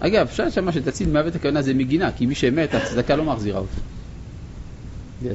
אגב, 0.00 0.26
אפשר 0.26 0.50
שמה 0.50 0.72
שתציל 0.72 1.08
מוות 1.08 1.34
הכוונה 1.34 1.62
זה 1.62 1.74
מגינה, 1.74 2.12
כי 2.12 2.26
מי 2.26 2.34
שמת, 2.34 2.74
הצדקה 2.74 3.16
לא 3.16 3.24
מחזירה 3.24 3.58
אותו. 3.58 3.80
כן. 5.22 5.34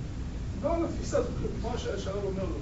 לא 0.63 0.75
על 0.75 0.85
התפיסה 0.85 1.17
הזאת, 1.17 1.31
כמו 1.61 1.69
שהרב 1.77 2.23
אומר 2.23 2.43
לו. 2.43 2.55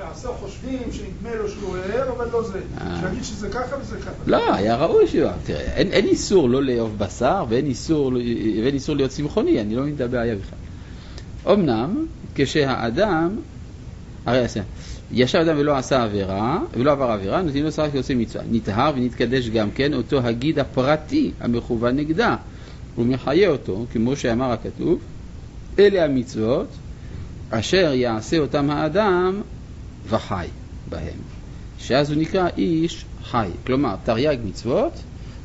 יעשה 0.00 0.28
חושבים 0.28 0.92
שנדמה 0.92 1.34
לו 1.34 1.48
שהוא 1.48 1.76
ער, 1.76 2.12
אבל 2.16 2.28
לא 2.32 2.42
זה. 2.42 2.60
אה. 2.80 3.00
שיגיד 3.00 3.24
שזה 3.24 3.48
ככה 3.48 3.76
וזה 3.80 3.96
ככה. 3.96 4.10
לא, 4.26 4.54
היה 4.54 4.76
ראוי 4.76 5.06
שהוא... 5.06 5.30
תראה, 5.44 5.60
אין, 5.60 5.92
אין 5.92 6.06
איסור 6.06 6.48
לא 6.48 6.62
לאהוב 6.62 6.98
בשר 6.98 7.44
ואין 7.48 7.66
איסור, 7.66 8.12
ואין 8.62 8.74
איסור 8.74 8.96
להיות 8.96 9.10
צמחוני, 9.10 9.60
אני 9.60 9.74
לא 9.76 9.82
מבין 9.82 9.94
את 9.94 10.00
הבעיה 10.00 10.34
בכלל. 10.34 10.58
אמנם, 11.52 12.06
כשהאדם, 12.34 13.36
הרי 14.26 14.44
עשה, 14.44 14.60
ישב 15.12 15.38
אדם 15.38 15.58
ולא 15.58 15.76
עשה 15.76 16.04
עבירה, 16.04 16.58
ולא 16.74 16.92
עבר 16.92 17.10
עבירה, 17.10 17.42
נותנים 17.42 17.64
לו 17.64 17.72
שכר 17.72 17.90
כעושה 17.90 18.14
מצווה. 18.14 18.44
נטהר 18.50 18.92
ונתקדש 18.96 19.48
גם 19.48 19.70
כן 19.70 19.94
אותו 19.94 20.18
הגיד 20.18 20.58
הפרטי 20.58 21.30
המכוון 21.40 21.96
נגדה. 21.96 22.36
הוא 22.94 23.06
מחיה 23.06 23.48
אותו, 23.48 23.86
כמו 23.92 24.16
שאמר 24.16 24.52
הכתוב, 24.52 24.98
אלה 25.78 26.04
המצוות 26.04 26.66
אשר 27.50 27.92
יעשה 27.94 28.38
אותם 28.38 28.70
האדם 28.70 29.42
וחי 30.08 30.46
בהם. 30.90 31.18
שאז 31.78 32.10
הוא 32.10 32.20
נקרא 32.20 32.48
איש 32.56 33.04
חי. 33.24 33.48
כלומר, 33.66 33.96
תרי"ג 34.04 34.38
מצוות 34.44 34.92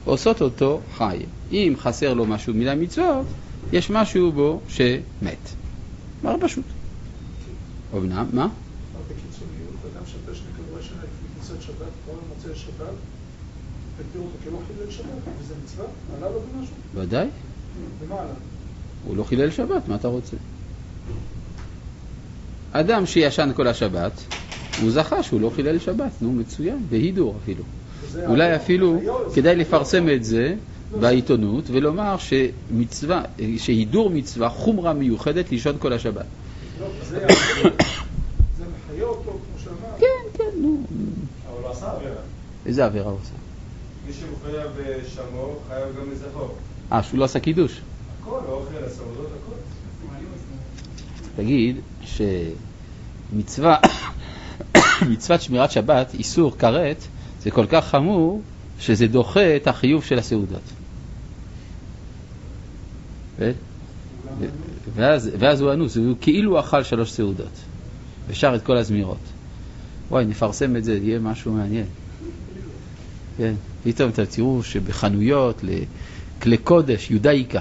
עושות 0.06 0.42
אותו 0.42 0.82
חי. 0.98 1.18
אם 1.52 1.74
חסר 1.78 2.14
לו 2.14 2.26
משהו 2.26 2.54
מן 2.54 2.68
המצוות, 2.68 3.26
יש 3.74 3.90
משהו 3.90 4.32
בו 4.32 4.62
שמת. 4.68 5.50
דבר 6.22 6.36
פשוט. 6.42 6.66
אמנם, 7.94 8.26
מה? 8.34 8.48
ודאי. 16.94 17.28
הוא 19.06 19.18
לא 19.18 19.24
חילל 19.24 19.52
שבת, 19.52 19.88
מה 19.88 19.96
אתה 19.96 20.08
רוצה? 20.08 20.38
אדם 22.72 23.06
שישן 23.06 23.52
כל 23.56 23.68
השבת, 23.68 24.12
הוא 24.82 24.92
זכה 24.92 25.24
שהוא 25.24 25.42
לא 25.42 25.52
חילל 25.56 25.80
שבת, 25.80 26.12
נו 26.22 26.32
מצוין, 26.32 26.86
בהידור 26.90 27.38
אפילו. 27.44 27.64
אולי 28.28 28.56
אפילו 28.56 29.02
כדאי 29.36 29.56
לפרסם 29.56 30.10
את 30.10 30.24
זה 30.24 30.56
בעיתונות 31.00 31.64
ולומר 31.68 32.16
שמצווה, 32.18 33.22
שהידור 33.58 34.10
מצווה, 34.10 34.50
חומרה 34.50 34.94
מיוחדת 34.94 35.52
לישון 35.52 35.76
כל 35.80 35.94
השבת. 35.94 36.26
לא, 36.80 36.88
זה 37.10 37.18
היה- 37.18 37.28
זה 38.58 38.64
מחיה 38.94 39.06
אותו, 39.06 39.22
כמו 39.32 39.64
שאמר. 39.64 39.98
כן, 40.00 40.06
כן, 40.38 40.62
נו. 40.62 40.84
אבל 41.50 41.64
הוא 41.64 41.72
עשה 41.72 41.92
עבירה. 41.92 42.16
איזה 42.66 42.86
עבירה 42.86 43.10
הוא 43.10 43.18
עושה? 43.22 43.34
מי 44.08 44.14
שמחויב 44.14 44.68
בשמור, 44.78 45.60
חייב 45.68 45.86
גם 46.00 46.12
לזכור. 46.12 46.56
אה, 46.92 47.04
שהוא 47.04 47.20
לא 47.20 47.26
עשה 47.26 47.40
קידוש. 47.40 47.82
הכל, 48.22 48.40
האוכל, 48.48 48.84
הסעודות, 48.86 49.28
הכל. 49.44 49.56
תגיד 51.36 51.76
שמצווה, 52.18 53.78
מצוות 55.12 55.42
שמירת 55.42 55.72
שבת, 55.72 56.14
איסור 56.14 56.58
כרת, 56.58 56.98
זה 57.44 57.52
כל 57.52 57.66
כך 57.70 57.88
חמור 57.88 58.42
שזה 58.80 59.08
דוחה 59.08 59.56
את 59.56 59.68
החיוב 59.68 60.04
של 60.04 60.20
הסעודות. 60.20 60.62
ו- 63.40 63.52
ואז, 64.96 65.30
ואז 65.40 65.62
הוא 65.62 65.74
אנוס, 65.74 65.98
הוא 65.98 66.16
כאילו 66.22 66.60
אכל 66.60 66.84
שלוש 66.84 67.12
סעודות 67.12 67.52
ושר 68.28 68.56
את 68.56 68.64
כל 68.64 68.78
הזמירות. 68.78 69.18
וואי, 70.10 70.26
נפרסם 70.26 70.76
את 70.76 70.84
זה, 70.84 70.98
יהיה 70.98 71.20
משהו 71.20 71.54
מעניין. 71.54 71.86
כן, 73.38 73.54
פתאום 73.84 74.10
אתם 74.10 74.26
תראו 74.26 74.64
שבחנויות 74.64 75.62
לכלי 75.64 76.58
קודש, 76.58 77.12
יודאיקה, 77.12 77.60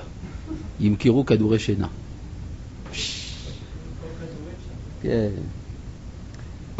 ימכרו 0.80 1.26
כדורי 1.26 1.58
שינה. 1.58 1.86
כן. 5.02 5.28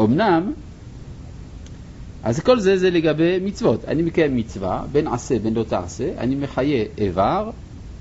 אמנם, 0.00 0.52
אז 2.22 2.40
כל 2.40 2.60
זה 2.60 2.78
זה 2.78 2.90
לגבי 2.90 3.38
מצוות. 3.44 3.84
אני 3.84 4.02
מקיים 4.02 4.36
מצווה, 4.36 4.84
בין 4.92 5.06
עשה 5.08 5.38
בין 5.38 5.54
לא 5.54 5.62
תעשה, 5.62 6.12
אני 6.18 6.34
מחיה 6.34 6.84
איבר 6.98 7.50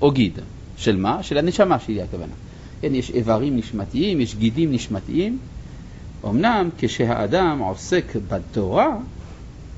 או 0.00 0.10
גיד. 0.10 0.38
של 0.76 0.96
מה? 0.96 1.22
של 1.22 1.38
הנשמה 1.38 1.78
שלי 1.78 2.02
הכוונה. 2.02 2.32
כן, 2.80 2.94
יש 2.94 3.10
איברים 3.10 3.56
נשמתיים, 3.56 4.20
יש 4.20 4.34
גידים 4.36 4.72
נשמתיים. 4.72 5.38
אמנם 6.24 6.68
כשהאדם 6.78 7.58
עוסק 7.58 8.16
בתורה, 8.28 8.88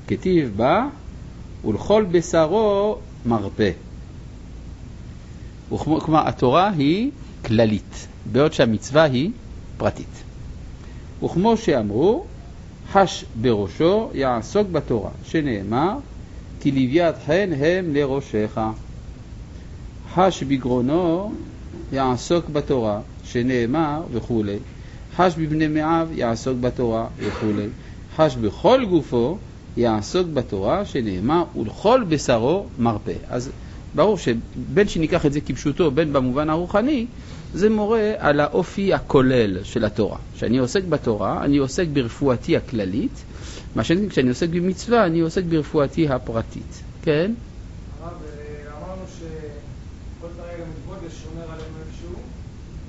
כתיב 0.07 0.53
בה, 0.55 0.87
ולכל 1.65 2.05
בשרו 2.11 2.97
מרפא. 3.25 3.71
וכמו- 5.73 6.01
כלומר, 6.01 6.27
התורה 6.27 6.69
היא 6.69 7.11
כללית, 7.45 8.07
בעוד 8.31 8.53
שהמצווה 8.53 9.03
היא 9.03 9.31
פרטית. 9.77 10.22
וכמו 11.23 11.57
שאמרו, 11.57 12.25
חש 12.91 13.25
בראשו 13.41 14.09
יעסוק 14.13 14.67
בתורה, 14.71 15.09
שנאמר, 15.23 15.93
כי 16.61 16.71
לוויית 16.71 17.15
חן 17.25 17.49
הם 17.57 17.93
לראשך. 17.93 18.59
חש 20.13 20.43
בגרונו 20.43 21.31
יעסוק 21.91 22.49
בתורה, 22.49 23.01
שנאמר 23.23 24.01
וכולי. 24.11 24.57
חש 25.15 25.35
בבני 25.35 25.67
מאב 25.67 26.07
יעסוק 26.11 26.57
בתורה 26.61 27.07
וכולי. 27.19 27.67
חש 28.15 28.35
בכל 28.35 28.85
גופו 28.85 29.37
יעסוק 29.77 30.27
בתורה, 30.27 30.85
שנאמר 30.85 31.43
ולכל 31.55 32.03
בשרו 32.09 32.65
מרפא. 32.79 33.13
אז 33.29 33.51
ברור 33.95 34.17
שבין 34.17 34.87
שניקח 34.87 35.25
את 35.25 35.33
זה 35.33 35.41
כפשוטו, 35.41 35.91
בין 35.91 36.13
במובן 36.13 36.49
הרוחני, 36.49 37.05
זה 37.53 37.69
מורה 37.69 38.13
על 38.17 38.39
האופי 38.39 38.93
הכולל 38.93 39.63
של 39.63 39.85
התורה. 39.85 40.17
כשאני 40.35 40.57
עוסק 40.57 40.83
בתורה, 40.83 41.43
אני 41.43 41.57
עוסק 41.57 41.87
ברפואתי 41.93 42.57
הכללית, 42.57 43.23
מה 43.75 43.83
שאני, 43.83 44.09
כשאני 44.09 44.29
עוסק 44.29 44.49
במצווה, 44.49 45.05
אני 45.05 45.19
עוסק 45.19 45.43
ברפואתי 45.43 46.09
הפרטית. 46.09 46.83
כן? 47.01 47.31
הרב, 48.01 48.11
אה, 48.11 48.77
אמרנו 48.77 49.03
שכל 49.19 50.27
תרי"ג 50.37 50.59
מצוות 50.69 50.97
יש 51.07 51.13
שומר 51.23 51.43
עלינו 51.43 51.77
איפשהו, 51.87 52.15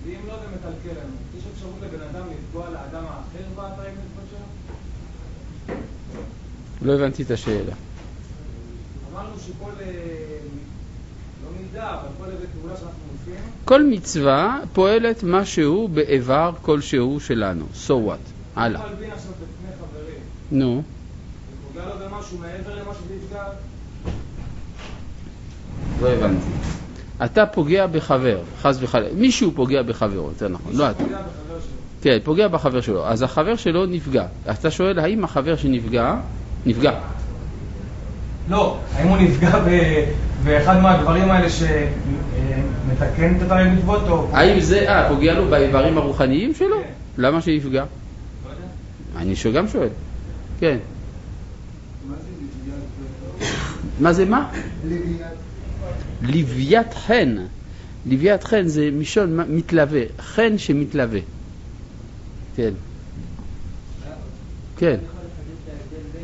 ואם 0.07 0.29
לא 0.29 0.35
זה 0.35 0.47
מקלקל 0.47 1.01
לנו. 1.01 1.15
יש 1.39 1.45
אפשרות 1.55 1.75
לבן 1.83 2.03
אדם 2.11 2.27
לפגוע 2.31 2.71
לאדם 2.71 3.05
האחר 3.07 3.45
באתרי 3.57 3.91
מצוות 3.91 4.27
שלו? 4.31 5.75
לא 6.83 6.93
הבנתי 6.93 7.23
את 7.23 7.31
השאלה. 7.31 7.75
אמרנו 9.13 9.39
שכל, 9.39 9.71
אה, 9.81 9.87
לא 11.45 11.51
מידע, 11.61 11.74
אבל 11.74 11.74
כל 13.65 13.83
מצווה 13.83 14.59
פועלת 14.73 15.23
משהו 15.23 15.89
באיבר 15.89 16.53
כלשהו 16.63 17.21
שלנו. 17.21 17.65
So 17.87 17.91
what? 17.91 18.31
הלאה. 18.57 18.81
נו. 20.51 20.83
לא 26.03 26.09
הבנתי. 26.09 26.47
אתה 27.25 27.47
פוגע 27.47 27.87
בחבר, 27.87 28.39
חס 28.63 28.77
וחלילה. 28.81 29.15
מישהו 29.15 29.53
פוגע 29.55 29.83
בחברו, 29.83 30.29
יותר 30.29 30.49
נכון. 30.49 30.73
לא 30.77 30.91
אתה. 30.91 31.05
פוגע 31.05 31.17
בחבר 31.19 31.61
שלו. 31.61 31.77
כן, 32.03 32.19
פוגע 32.25 32.49
בחבר 32.49 32.81
שלו. 32.81 33.07
אז 33.07 33.23
החבר 33.23 33.57
שלו 33.57 33.87
נפגע. 33.87 34.27
אתה 34.51 34.71
שואל, 34.71 34.99
האם 34.99 35.25
החבר 35.25 35.57
שנפגע, 35.57 36.15
נפגע. 36.67 37.01
לא, 38.49 38.79
האם 38.95 39.09
הוא 39.09 39.17
נפגע 39.17 39.59
ב- 39.59 40.05
באחד 40.45 40.81
מהדברים 40.81 41.31
האלה 41.31 41.51
שמתקן 41.51 43.37
את 43.37 43.43
אתרי 43.43 43.71
מצוות 43.71 44.09
או... 44.09 44.29
האם 44.33 44.61
זה, 44.61 44.89
אה, 44.89 45.09
פוגע 45.09 45.35
לו 45.35 45.49
באיברים 45.51 45.99
הרוחניים 45.99 46.55
שלו? 46.55 46.77
כן. 46.83 46.89
למה 47.23 47.41
שיפגע? 47.43 47.85
לא 48.45 48.51
יודע. 48.51 48.63
אני 49.17 49.55
גם 49.55 49.69
שואל. 49.69 49.89
כן. 50.61 50.77
מה 54.01 54.13
זה 54.13 54.25
מה? 54.25 54.51
לוויית 56.23 56.95
חן. 56.95 57.37
לוויית 58.07 58.45
חן 58.45 58.67
זה 58.69 58.91
מלשון 58.93 59.37
מה- 59.37 59.45
מתלווה, 59.49 60.01
חן 60.21 60.59
שמתלווה. 60.59 61.21
כן. 62.57 62.71
כן, 64.77 64.87
יכול 64.87 64.97
לחדד 64.97 65.55
את 65.65 65.69
ההבדל 65.69 66.09
בין 66.13 66.23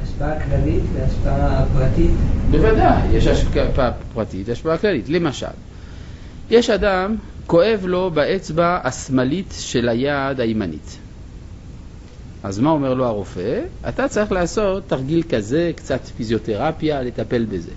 אה, 0.00 0.01
השפעה 0.12 0.40
כללית 0.40 0.82
והשפעה 0.94 1.64
פרטית? 1.74 2.10
בוודאי, 2.50 3.08
יש 3.12 3.26
השפעה 3.26 3.92
פרטית, 4.14 4.48
השפעה 4.48 4.78
כללית. 4.78 5.08
למשל, 5.08 5.46
יש 6.50 6.70
אדם, 6.70 7.16
כואב 7.46 7.84
לו 7.86 8.10
באצבע 8.10 8.78
השמאלית 8.84 9.54
של 9.58 9.88
היד 9.88 10.40
הימנית. 10.40 10.98
אז 12.42 12.58
מה 12.58 12.70
אומר 12.70 12.94
לו 12.94 13.04
הרופא? 13.04 13.60
אתה 13.88 14.08
צריך 14.08 14.32
לעשות 14.32 14.88
תרגיל 14.88 15.22
כזה, 15.22 15.72
קצת 15.76 16.00
פיזיותרפיה, 16.16 17.02
לטפל 17.02 17.44
בזה. 17.44 17.72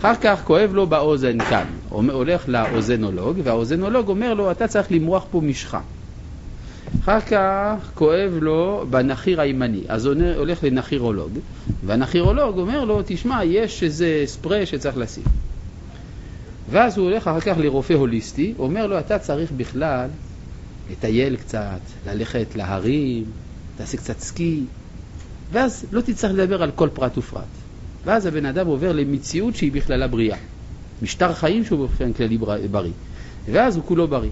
אחר 0.00 0.14
כך 0.20 0.42
כואב 0.44 0.70
לו 0.74 0.86
באוזן 0.86 1.38
כאן, 1.38 1.66
הולך 1.88 2.48
לאוזנולוג, 2.48 3.36
והאוזנולוג 3.44 4.08
אומר 4.08 4.34
לו, 4.34 4.50
אתה 4.50 4.68
צריך 4.68 4.92
למרוח 4.92 5.26
פה 5.30 5.40
משחה. 5.40 5.80
אחר 7.00 7.20
כך 7.20 7.90
כואב 7.94 8.38
לו 8.40 8.86
בנחיר 8.90 9.40
הימני, 9.40 9.80
אז 9.88 10.06
הולך 10.36 10.64
לנחירולוג, 10.64 11.32
והנחירולוג 11.86 12.58
אומר 12.58 12.84
לו, 12.84 13.00
תשמע, 13.06 13.44
יש 13.44 13.82
איזה 13.82 14.22
ספרי 14.26 14.66
שצריך 14.66 14.96
לשים. 14.96 15.24
ואז 16.70 16.98
הוא 16.98 17.10
הולך 17.10 17.28
אחר 17.28 17.40
כך 17.40 17.54
לרופא 17.58 17.92
הוליסטי, 17.92 18.54
אומר 18.58 18.86
לו, 18.86 18.98
אתה 18.98 19.18
צריך 19.18 19.52
בכלל 19.56 20.08
לטייל 20.90 21.36
קצת, 21.36 21.80
ללכת 22.06 22.46
להרים, 22.56 23.24
תעשה 23.76 23.96
קצת 23.96 24.18
סקי, 24.18 24.60
ואז 25.52 25.84
לא 25.92 26.00
תצטרך 26.00 26.32
לדבר 26.34 26.62
על 26.62 26.70
כל 26.70 26.88
פרט 26.94 27.18
ופרט. 27.18 27.42
ואז 28.04 28.26
הבן 28.26 28.46
אדם 28.46 28.66
עובר 28.66 28.92
למציאות 28.92 29.56
שהיא 29.56 29.72
בכללה 29.72 30.08
בריאה. 30.08 30.36
משטר 31.02 31.32
חיים 31.34 31.64
שהוא 31.64 31.78
באופן 31.78 32.12
כללי 32.12 32.38
בר- 32.38 32.66
בריא. 32.70 32.92
ואז 33.52 33.76
הוא 33.76 33.84
כולו 33.84 34.08
בריא. 34.08 34.30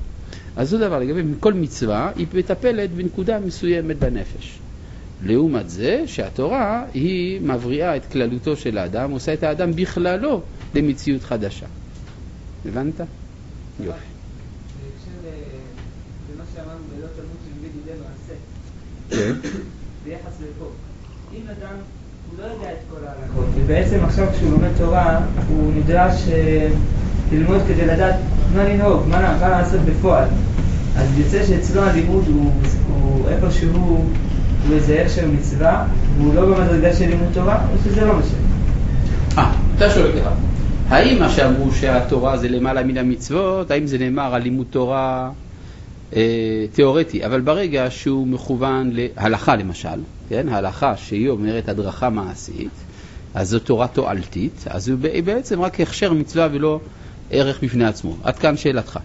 אז 0.57 0.75
אותו 0.75 0.87
דבר, 0.87 0.99
לגבי 0.99 1.23
כל 1.41 1.53
מצווה, 1.55 2.13
היא 2.17 2.27
מטפלת 2.35 2.91
בנקודה 2.91 3.41
מסוימת 3.41 3.99
בנפש. 3.99 4.59
לעומת 5.25 5.71
זה 5.71 6.03
שהתורה 6.07 6.85
היא 6.95 7.41
מבריאה 7.41 7.97
את 7.97 8.07
כללותו 8.13 8.57
של 8.57 8.79
האדם, 8.79 9.11
עושה 9.11 9.35
את 9.35 9.43
האדם 9.43 9.73
בכללו 9.73 10.43
למציאות 10.75 11.23
חדשה. 11.23 11.67
הבנת? 12.67 13.01
יופי. 13.81 13.99
כן. 19.11 19.33
ביחס 20.05 20.33
לפה. 20.41 20.71
אם 21.35 21.43
אדם, 21.49 21.77
לא 22.39 22.45
ובעצם 23.57 24.05
עכשיו 24.05 24.27
כשהוא 24.33 24.51
לומד 24.51 24.69
תורה, 24.79 25.21
הוא 25.49 25.73
נדרש 25.77 26.29
אה, 26.33 26.69
ללמוד 27.33 27.61
כדי 27.69 27.87
לדעת 27.87 28.15
מה 28.55 28.65
לנהוג, 28.65 29.03
מה 29.09 29.49
לעשות 29.49 29.81
בפועל. 29.81 30.29
אז 30.97 31.19
יוצא 31.19 31.47
שאצלו 31.47 31.83
הלימוד 31.83 32.25
הוא, 32.29 32.53
הוא 32.89 33.29
איפשהו, 33.29 33.71
הוא 34.67 34.75
איזה 34.75 34.93
איכשהו 34.93 35.33
מצווה, 35.33 35.87
והוא 36.19 36.35
לא 36.35 36.45
במדרגה 36.45 36.95
של 36.97 37.09
לימוד 37.09 37.29
תורה, 37.35 37.67
או 37.73 37.79
שזה 37.85 38.05
לא 38.05 38.15
משנה. 38.15 38.39
אה, 39.39 39.53
אתה 39.77 39.91
שואל 39.91 40.13
ככה, 40.21 40.31
האם 40.89 41.19
מה 41.19 41.31
שאמרו 41.31 41.73
שהתורה 41.73 42.37
זה 42.37 42.49
למעלה 42.49 42.83
מן 42.83 42.97
המצוות, 42.97 43.71
האם 43.71 43.87
זה 43.87 43.99
נאמר 43.99 44.35
על 44.35 44.43
לימוד 44.43 44.67
תורה 44.71 45.31
אה, 46.17 46.65
תיאורטי, 46.73 47.27
אבל 47.27 47.41
ברגע 47.41 47.87
שהוא 47.91 48.27
מכוון 48.27 48.91
להלכה 48.93 49.57
למשל, 49.57 49.99
כן, 50.33 50.49
ההלכה 50.49 50.97
שהיא 50.97 51.29
אומרת 51.29 51.69
הדרכה 51.69 52.11
מעשית, 52.11 52.71
אז 53.35 53.49
זו 53.49 53.59
תורה 53.59 53.89
תועלתית, 53.89 54.65
אז 54.67 54.89
הוא 54.89 54.99
ב- 55.01 55.25
בעצם 55.25 55.61
רק 55.61 55.81
הכשר 55.81 56.13
מצווה 56.13 56.49
ולא 56.53 56.81
ערך 57.31 57.63
בפני 57.63 57.85
עצמו. 57.85 58.17
עד 58.23 58.39
כאן 58.39 58.57
שאלתך. 58.57 58.99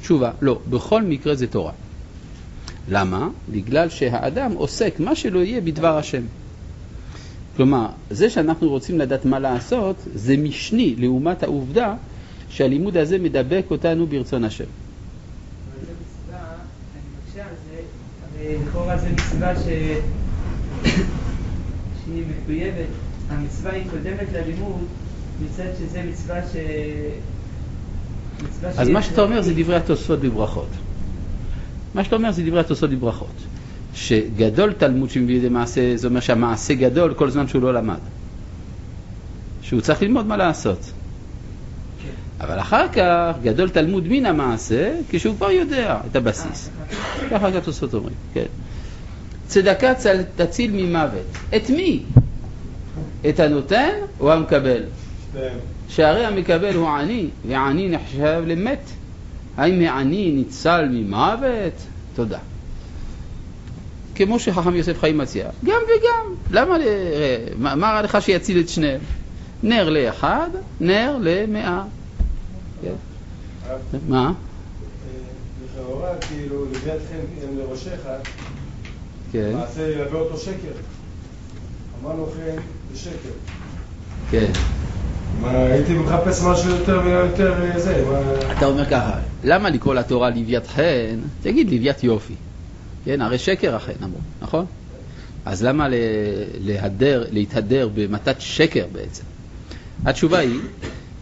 תשובה, 0.00 0.30
לא, 0.40 0.60
בכל 0.70 1.02
מקרה 1.02 1.34
זה 1.34 1.46
תורה. 1.46 1.72
למה? 2.88 3.28
בגלל 3.48 3.88
שהאדם 3.88 4.52
עוסק 4.52 5.00
מה 5.00 5.16
שלא 5.16 5.38
יהיה 5.38 5.60
בדבר 5.60 5.98
השם. 5.98 6.22
כלומר, 7.56 7.86
זה 8.10 8.30
שאנחנו 8.30 8.68
רוצים 8.68 8.98
לדעת 8.98 9.24
מה 9.24 9.38
לעשות, 9.38 9.96
זה 10.14 10.36
משני 10.36 10.94
לעומת 10.98 11.42
העובדה 11.42 11.94
שהלימוד 12.48 12.96
הזה 12.96 13.18
מדבק 13.18 13.64
אותנו 13.70 14.06
ברצון 14.06 14.44
השם. 14.44 14.64
אבל 14.64 15.86
זה 15.86 15.92
מצווה, 15.92 16.38
אני 16.94 17.02
מקשה 17.26 17.48
על 17.48 17.54
זה, 17.68 18.56
לכאורה 18.66 18.98
זה 18.98 19.08
מצווה 19.10 19.56
ש... 19.56 19.66
שהיא 20.84 22.22
מחויבת, 22.42 22.88
המצווה 23.30 23.72
היא 23.72 23.84
קודמת 23.90 24.32
ללימוד, 24.32 24.84
מצד 25.44 25.70
שזה 25.78 26.02
מצווה 26.10 26.40
ש... 26.52 26.56
מצווה 28.44 28.70
אז 28.82 28.88
מה 28.88 29.02
שאתה 29.02 29.22
אומר 29.22 29.42
זה 29.42 29.52
דברי 29.54 29.76
התוספות 29.76 30.20
בברכות. 30.20 30.68
מה 31.94 32.04
שאתה 32.04 32.16
אומר 32.16 32.32
זה 32.32 32.42
דברי 32.42 32.60
התוספות 32.60 32.90
בברכות. 32.90 33.34
שגדול 33.94 34.72
תלמוד 34.72 35.10
שמביא 35.10 35.34
לידי 35.34 35.48
מעשה, 35.48 35.96
זה 35.96 36.08
אומר 36.08 36.20
שהמעשה 36.20 36.74
גדול 36.74 37.14
כל 37.14 37.30
זמן 37.30 37.48
שהוא 37.48 37.62
לא 37.62 37.74
למד. 37.74 37.98
שהוא 39.62 39.80
צריך 39.80 40.02
ללמוד 40.02 40.26
מה 40.26 40.36
לעשות. 40.36 40.78
כן. 42.02 42.44
אבל 42.44 42.60
אחר 42.60 42.88
כך 42.92 43.36
גדול 43.42 43.68
תלמוד 43.68 44.08
מן 44.08 44.26
המעשה, 44.26 44.92
כשהוא 45.08 45.36
כבר 45.36 45.50
יודע 45.50 45.98
את 46.10 46.16
הבסיס. 46.16 46.70
ככה 47.30 47.48
התוספות 47.48 47.94
אומרים, 47.94 48.14
כן. 48.34 48.46
צדקה 49.48 49.94
צל- 49.94 50.22
תציל 50.36 50.70
ממוות. 50.74 51.26
את 51.56 51.70
מי? 51.70 52.02
את 53.28 53.40
הנותן 53.40 53.88
או 54.20 54.32
המקבל? 54.32 54.82
שהרי 55.88 56.24
המקבל 56.26 56.74
הוא 56.74 56.88
עני, 56.88 57.28
ועני 57.48 57.88
נחשב 57.88 58.42
למת. 58.46 58.80
האם 59.56 59.80
העני 59.80 60.30
ניצל 60.32 60.88
ממוות? 60.90 61.72
תודה. 62.14 62.38
כמו 64.14 64.38
שחכם 64.38 64.74
יוסף 64.74 64.98
חיים 65.00 65.18
מציע, 65.18 65.48
גם 65.64 65.80
וגם. 65.84 66.34
למה, 66.50 66.78
ל- 66.78 66.82
מה 67.58 67.74
מה 67.74 67.86
רע 67.92 68.02
לך 68.02 68.18
שיציל 68.22 68.60
את 68.60 68.68
שניהם? 68.68 69.00
נר 69.62 69.90
לאחד, 69.90 70.48
נר 70.80 71.16
למאה. 71.20 71.82
כן. 72.82 72.88
הרב, 73.68 73.80
מה? 74.08 74.26
אה, 74.26 74.32
לכאורה, 75.64 76.08
כאילו, 76.28 76.64
לביאת 76.64 77.00
חן 77.10 77.48
הם 77.48 77.58
לראשיך, 77.58 78.06
כן, 79.32 79.52
מעשה 79.52 79.88
ילווה 79.88 80.20
אותו 80.20 80.38
שקר. 80.38 80.72
אמרנו 82.02 82.26
חן 82.26 82.62
זה 82.92 82.98
שקר. 82.98 83.30
כן. 84.30 84.52
מה, 85.40 85.50
הייתי 85.50 85.94
מחפש 85.94 86.42
משהו 86.42 86.70
יותר 86.70 87.00
ויותר 87.04 87.62
אה, 87.62 87.80
זה. 87.80 88.04
אתה 88.58 88.66
אומר 88.66 88.84
ככה, 88.84 89.18
למה 89.44 89.70
לקרוא 89.70 89.94
לתורה 89.94 90.30
לוויית 90.30 90.66
חן? 90.66 91.18
תגיד 91.42 91.70
לוויית 91.70 92.04
יופי. 92.04 92.34
כן, 93.04 93.20
הרי 93.20 93.38
שקר 93.38 93.74
החן 93.74 93.92
אמרו, 94.04 94.18
נכון? 94.42 94.66
אז 95.44 95.64
למה 95.64 95.88
להדר, 96.60 97.24
להתהדר 97.30 97.88
במתת 97.94 98.36
שקר 98.38 98.86
בעצם? 98.92 99.22
התשובה 100.04 100.38
היא 100.38 100.60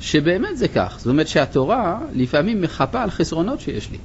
שבאמת 0.00 0.58
זה 0.58 0.68
כך. 0.68 0.94
זאת 0.98 1.06
אומרת 1.06 1.28
שהתורה 1.28 1.98
לפעמים 2.12 2.60
מחפה 2.60 3.02
על 3.02 3.10
חסרונות 3.10 3.60
שיש 3.60 3.90
לי. 3.90 3.98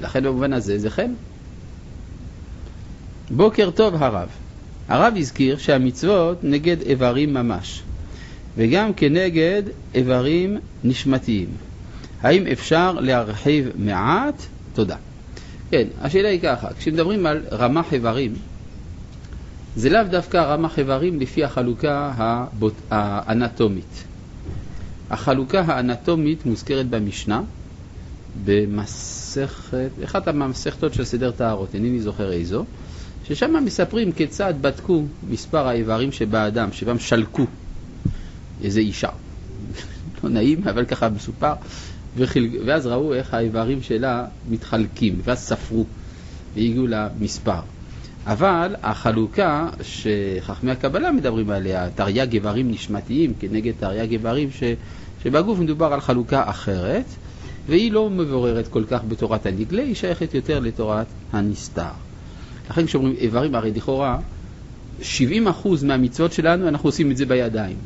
לכן 0.00 0.22
במובן 0.22 0.52
הזה 0.52 0.78
זה 0.78 0.90
חן. 0.90 1.12
בוקר 3.30 3.70
טוב 3.70 4.02
הרב. 4.02 4.28
הרב 4.88 5.14
הזכיר 5.16 5.58
שהמצוות 5.58 6.44
נגד 6.44 6.80
איברים 6.80 7.34
ממש, 7.34 7.82
וגם 8.56 8.94
כנגד 8.94 9.62
איברים 9.94 10.58
נשמתיים. 10.84 11.48
האם 12.22 12.46
אפשר 12.46 12.92
להרחיב 12.92 13.68
מעט? 13.76 14.42
תודה. 14.74 14.96
כן, 15.70 15.86
השאלה 16.00 16.28
היא 16.28 16.40
ככה, 16.40 16.68
כשמדברים 16.78 17.26
על 17.26 17.42
רמ"ח 17.52 17.92
איברים, 17.92 18.34
זה 19.76 19.90
לאו 19.90 20.02
דווקא 20.10 20.36
רמ"ח 20.36 20.78
איברים 20.78 21.20
לפי 21.20 21.44
החלוקה 21.44 22.12
הבוט... 22.16 22.74
האנטומית. 22.90 24.04
החלוקה 25.10 25.60
האנטומית 25.60 26.46
מוזכרת 26.46 26.86
במשנה, 26.86 27.42
במסכת, 28.44 29.90
אחת 30.04 30.28
המסכתות 30.28 30.94
של 30.94 31.04
סדר 31.04 31.30
טהרות, 31.30 31.74
אינני 31.74 32.00
זוכר 32.00 32.32
איזו, 32.32 32.64
ששם 33.28 33.64
מספרים 33.64 34.12
כיצד 34.12 34.54
בדקו 34.60 35.04
מספר 35.28 35.68
האיברים 35.68 36.12
שבאדם, 36.12 36.72
שבהם 36.72 36.98
שלקו 36.98 37.46
איזה 38.64 38.80
אישה. 38.80 39.08
לא 40.24 40.30
נעים, 40.30 40.68
אבל 40.68 40.84
ככה 40.84 41.08
מסופר. 41.08 41.52
וחל... 42.16 42.46
ואז 42.66 42.86
ראו 42.86 43.14
איך 43.14 43.34
האיברים 43.34 43.82
שלה 43.82 44.26
מתחלקים, 44.48 45.20
ואז 45.24 45.38
ספרו 45.38 45.86
והגיעו 46.54 46.86
למספר. 46.86 47.60
אבל 48.26 48.74
החלוקה 48.82 49.68
שחכמי 49.82 50.70
הקבלה 50.70 51.12
מדברים 51.12 51.50
עליה, 51.50 51.90
תרי"ג 51.94 52.32
איברים 52.32 52.70
נשמתיים 52.70 53.32
כנגד 53.40 53.72
תרי"ג 53.80 54.12
איברים 54.12 54.50
ש... 54.50 54.62
שבגוף 55.22 55.58
מדובר 55.58 55.92
על 55.92 56.00
חלוקה 56.00 56.50
אחרת, 56.50 57.04
והיא 57.66 57.92
לא 57.92 58.10
מבוררת 58.10 58.68
כל 58.68 58.84
כך 58.90 59.00
בתורת 59.08 59.46
הנגלה, 59.46 59.82
היא 59.82 59.94
שייכת 59.94 60.34
יותר 60.34 60.60
לתורת 60.60 61.06
הנסתר. 61.32 62.09
לכן 62.70 62.86
כשאומרים 62.86 63.14
איברים, 63.18 63.54
הרי 63.54 63.70
לכאורה 63.70 64.18
70% 65.00 65.04
מהמצוות 65.82 66.32
שלנו 66.32 66.68
אנחנו 66.68 66.88
עושים 66.88 67.10
את 67.10 67.16
זה 67.16 67.26
בידיים. 67.26 67.76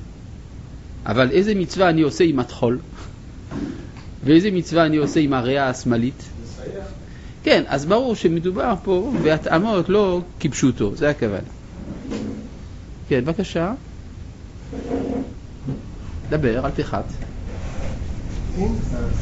אבל 1.06 1.30
איזה 1.30 1.54
מצווה 1.54 1.88
אני 1.88 2.02
עושה 2.02 2.24
עם 2.24 2.38
הטחול? 2.38 2.78
ואיזה 4.24 4.50
מצווה 4.50 4.86
אני 4.86 4.96
עושה 4.96 5.20
עם 5.20 5.32
הריאה 5.32 5.68
השמאלית? 5.68 6.22
כן, 7.42 7.62
אז 7.66 7.86
ברור 7.86 8.14
שמדובר 8.14 8.74
פה 8.84 9.12
בהתאמות 9.22 9.88
לא 9.88 10.20
כפשוטו, 10.40 10.96
זה 10.96 11.10
הכוונה. 11.10 11.38
כן, 13.08 13.24
בבקשה. 13.24 13.74
דבר, 16.30 16.66
אל 16.66 16.70
תחת. 16.70 17.04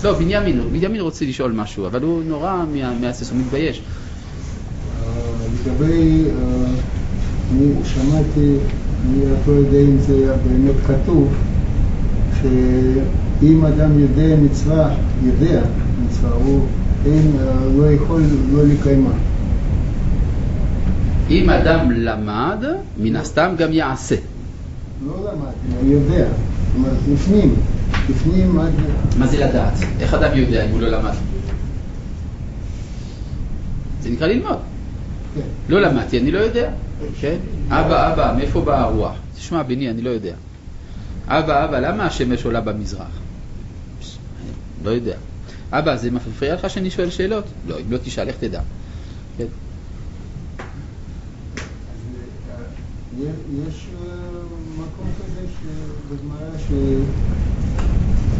לא, 0.04 0.12
בנימין, 0.18 0.60
בנימין 0.72 1.00
רוצה 1.00 1.24
לשאול 1.24 1.52
משהו, 1.52 1.86
אבל 1.86 2.02
הוא 2.02 2.22
נורא 2.24 2.64
מהסס, 3.00 3.30
הוא 3.30 3.38
מתבייש. 3.38 3.82
לגבי, 5.54 6.24
אני 7.52 7.66
שמעתי, 7.84 8.56
אני 9.06 9.26
רק 9.26 9.48
לא 9.48 9.52
יודע 9.52 9.78
אם 9.78 9.98
זה 9.98 10.34
באמת 10.46 10.74
כתוב, 10.86 11.34
שאם 12.40 13.64
אדם 13.64 13.98
יודע 13.98 14.36
מצווה, 14.36 14.94
יודע 15.22 15.62
מצווה, 16.06 16.30
הוא 16.30 16.66
אין, 17.06 17.32
לא 17.76 17.92
יכול 17.92 18.22
לא 18.52 18.64
לקיימה. 18.64 19.12
אם 21.30 21.50
אדם 21.50 21.90
למד, 21.90 22.64
מן 22.98 23.16
הסתם 23.16 23.54
גם 23.58 23.72
יעשה. 23.72 24.16
לא 25.06 25.14
למד, 25.32 25.80
אני 25.82 25.92
יודע. 25.92 26.26
זאת 26.26 26.76
אומרת, 26.76 26.96
בפנים, 27.12 27.54
בפנים 28.10 28.58
עד... 28.58 28.72
מה 29.18 29.26
זה 29.26 29.46
לדעת? 29.46 29.72
איך 30.00 30.14
אדם 30.14 30.36
יודע 30.36 30.64
אם 30.64 30.70
הוא 30.70 30.80
לא 30.80 30.88
למד? 30.88 31.14
זה 34.02 34.10
נקרא 34.10 34.26
ללמוד. 34.26 34.71
כן. 35.34 35.40
לא 35.68 35.80
למדתי, 35.80 36.18
אני 36.18 36.30
לא 36.30 36.38
יודע. 36.38 36.70
כן? 37.20 37.36
אבא, 37.68 38.12
אבא, 38.12 38.34
מאיפה 38.36 38.60
באה 38.60 38.80
הרוח? 38.80 39.16
תשמע, 39.36 39.62
בני, 39.62 39.90
אני 39.90 40.02
לא 40.02 40.10
יודע. 40.10 40.34
אבא, 41.26 41.64
אבא, 41.64 41.78
למה 41.78 42.06
השמש 42.06 42.44
עולה 42.44 42.60
במזרח? 42.60 43.20
לא 44.84 44.90
יודע. 44.90 45.16
אבא, 45.72 45.96
זה 45.96 46.10
מפריע 46.10 46.54
לך 46.54 46.70
שאני 46.70 46.90
שואל 46.90 47.10
שאלות? 47.10 47.44
לא, 47.66 47.76
אם 47.78 47.92
לא 47.92 47.98
תשאל, 48.02 48.28
איך 48.28 48.36
תדע? 48.40 48.60
כן. 49.38 49.44
יש 53.20 53.86
אה, 54.02 54.14
מקום 54.74 55.06
כזה 55.18 55.46
בגמרא 56.10 56.58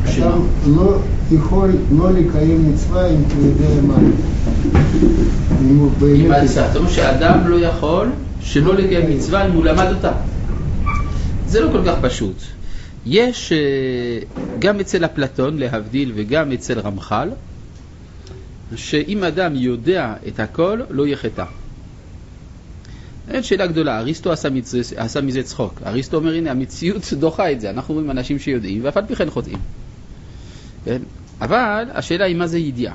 שאדם 0.07 0.41
לא 0.67 0.99
יכול 1.33 1.71
לא 1.93 2.13
לקיים 2.13 2.73
מצווה 2.73 3.09
אם 3.09 3.23
הוא 3.37 3.47
יודע 3.47 3.83
מה. 3.83 3.99
אם 5.71 5.77
הוא 5.77 5.91
אם 5.93 6.29
באמת... 6.29 6.51
אתה 6.71 6.79
אומר 6.79 6.91
שאדם 6.91 7.49
לא 7.49 7.57
יכול 7.61 8.09
שלא 8.41 8.75
לקיים 8.75 9.11
מצווה 9.11 9.47
אם 9.47 9.53
הוא 9.53 9.65
למד 9.65 9.87
אותה. 9.95 10.13
זה 11.47 11.61
לא 11.61 11.73
כל 11.73 11.81
כך 11.87 11.95
פשוט. 12.03 12.37
יש 13.07 13.53
אה, 13.53 13.59
גם 14.59 14.81
אצל 14.81 15.05
אפלטון, 15.05 15.59
להבדיל, 15.59 16.13
וגם 16.15 16.53
אצל 16.53 16.79
רמח"ל, 16.79 17.29
שאם 18.77 19.25
אדם 19.25 19.57
יודע 19.57 20.15
את 20.29 20.41
הכל, 20.41 20.81
לא 20.91 21.07
יחטא. 21.07 21.45
אין 23.31 23.43
שאלה 23.43 23.67
גדולה, 23.67 23.99
אריסטו 23.99 24.33
עשה 24.33 24.51
מזה, 24.51 24.81
עשה 24.97 25.21
מזה 25.21 25.43
צחוק. 25.43 25.83
אריסטו 25.87 26.17
אומר, 26.17 26.35
הנה, 26.35 26.51
המציאות 26.51 27.13
דוחה 27.13 27.53
את 27.53 27.61
זה, 27.61 27.71
אנחנו 27.71 27.95
רואים 27.95 28.11
אנשים 28.11 28.39
שיודעים, 28.39 28.85
ואף 28.85 28.97
על 28.97 29.07
פי 29.07 29.17
כן 29.17 29.31
חוטאים. 29.31 29.59
כן? 30.85 31.03
אבל 31.41 31.85
השאלה 31.93 32.25
היא 32.25 32.37
מה 32.37 32.47
זה 32.47 32.59
ידיעה. 32.59 32.95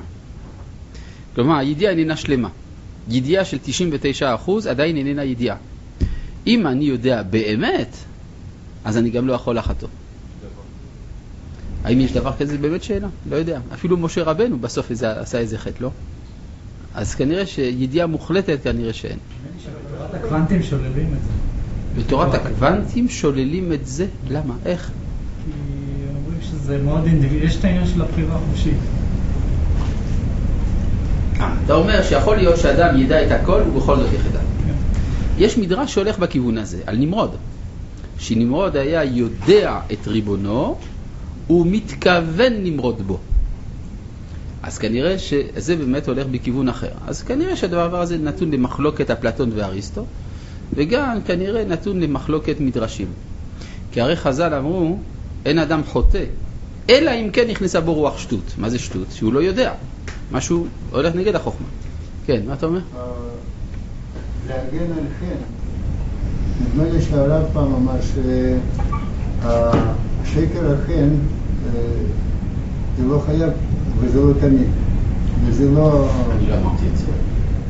כלומר, 1.38 1.58
הידיעה 1.58 1.92
איננה 1.92 2.16
שלמה. 2.16 2.50
ידיעה 3.10 3.46
של 3.46 3.58
99% 4.48 4.52
עדיין 4.70 4.98
איננה 4.98 5.24
ידיעה. 5.24 5.56
אם 6.48 6.68
אני 6.68 6.86
יודע 6.86 7.24
באמת, 7.24 7.96
אז 8.86 8.98
אני 8.98 9.10
גם 9.10 9.28
לא 9.28 9.34
יכול 9.34 9.58
לחטוא. 9.58 9.88
האם 11.84 12.00
יש 12.00 12.14
דבר 12.14 12.34
כזה? 12.34 12.52
זה 12.52 12.58
באמת 12.58 12.84
שאלה, 12.84 13.08
לא 13.30 13.36
יודע. 13.36 13.60
אפילו 13.74 13.98
משה 13.98 14.24
רבנו 14.24 14.60
בסוף 14.60 14.92
איזה, 14.92 15.20
עשה 15.20 15.40
איזה 15.40 15.58
חטא, 15.58 15.84
לא? 15.84 15.90
אז 16.94 17.16
כנראה 17.16 17.46
שידיעה 17.46 18.08
מוחלטת 18.08 18.60
כנראה 18.64 18.94
שאין. 18.94 19.18
בתורת 19.98 20.14
הקוונטים 20.14 20.64
שוללים 20.64 21.14
את 21.14 21.24
זה. 21.24 22.02
בתורת 22.02 22.34
הקוונטים 22.34 23.10
שוללים 23.10 23.74
את 23.74 23.88
זה? 23.88 24.08
למה? 24.30 24.54
איך? 24.66 24.92
כי 25.46 25.52
אומרים 26.16 26.42
שזה 26.42 26.78
מאוד 26.78 27.06
אינדיבידואלי, 27.06 27.46
יש 27.46 27.56
את 27.56 27.66
העניין 27.66 27.88
של 27.88 28.02
הבחירה 28.02 28.36
החופשית. 28.36 28.78
אה, 31.40 31.54
אתה 31.66 31.74
אומר 31.74 32.04
שיכול 32.04 32.36
להיות 32.38 32.58
שאדם 32.58 32.98
ידע 32.98 33.26
את 33.26 33.32
הכל 33.32 33.62
ובכל 33.68 33.96
זאת 33.96 34.14
יחטא. 34.14 34.40
כן. 34.66 34.74
יש 35.38 35.58
מדרש 35.58 35.94
שהולך 35.94 36.20
בכיוון 36.20 36.58
הזה, 36.58 36.82
על 36.86 36.98
נמרוד. 36.98 37.36
שנמרוד 38.20 38.76
היה 38.76 39.04
יודע 39.04 39.80
את 39.94 40.08
ריבונו, 40.08 40.78
הוא 41.48 41.68
מתכוון 41.70 42.54
למרוד 42.54 43.02
בו. 43.08 43.20
אז 44.64 44.78
כנראה 44.78 45.20
שזה 45.20 45.76
באמת 45.76 46.08
הולך 46.08 46.28
בכיוון 46.28 46.70
אחר. 46.70 46.92
אז 47.08 47.24
כנראה 47.24 47.56
שהדבר 47.56 48.02
הזה 48.02 48.18
נתון 48.18 48.52
למחלוקת 48.52 49.12
אפלטון 49.12 49.50
ואריסטו, 49.56 50.06
וגם 50.74 51.22
כנראה 51.26 51.66
נתון 51.66 52.00
למחלוקת 52.00 52.56
מדרשים. 52.60 53.08
כי 53.92 54.02
הרי 54.02 54.16
חז"ל 54.16 54.54
אמרו, 54.54 54.98
אין 55.46 55.60
אדם 55.60 55.84
חוטא, 55.84 56.24
אלא 56.90 57.12
אם 57.12 57.30
כן 57.34 57.48
נכנסה 57.48 57.82
בו 57.82 57.94
רוח 57.94 58.18
שטות. 58.18 58.54
מה 58.58 58.70
זה 58.70 58.80
שטות? 58.80 59.08
שהוא 59.12 59.34
לא 59.34 59.40
יודע. 59.40 59.74
משהו 60.32 60.68
הולך 60.92 61.16
נגד 61.16 61.36
החוכמה. 61.36 61.68
כן, 62.26 62.42
מה 62.48 62.54
אתה 62.54 62.66
אומר? 62.66 62.80
אה, 62.80 63.02
להגן 64.48 64.92
על 64.98 65.04
חן. 65.20 65.36
נדמה 66.64 66.84
לי 66.90 67.02
שהרב 67.02 67.44
פעם 67.54 67.74
אמר 67.74 68.02
שהשקר 69.42 70.74
החן 70.74 71.10
אה, 71.66 71.82
זה 72.98 73.04
לא 73.04 73.24
חייב 73.26 73.50
וזה 74.00 74.20
לא 74.20 74.34
תמיד. 74.40 74.68
וזה 75.46 75.72
לא... 75.72 76.10
אני 76.32 76.50
לא 76.50 76.56
אמרתי 76.56 76.86
את 76.94 76.98
זה. 76.98 77.06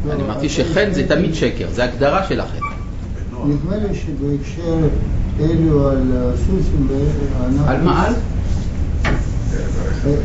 לא, 0.06 0.14
אני 0.14 0.24
אמרתי 0.24 0.50
שחן 0.50 0.94
זה 0.94 1.08
תמיד 1.08 1.34
שקר, 1.34 1.68
זה 1.72 1.84
הגדרה 1.84 2.28
של 2.28 2.40
החן. 2.40 2.60
נדמה 3.46 3.78
לי 3.78 3.96
שבהקשר 3.96 4.88
אלו 5.40 5.90
על 5.90 6.14
ואנחנו... 7.40 7.68
על 7.68 7.82
מה? 7.82 8.06
על? 8.06 8.14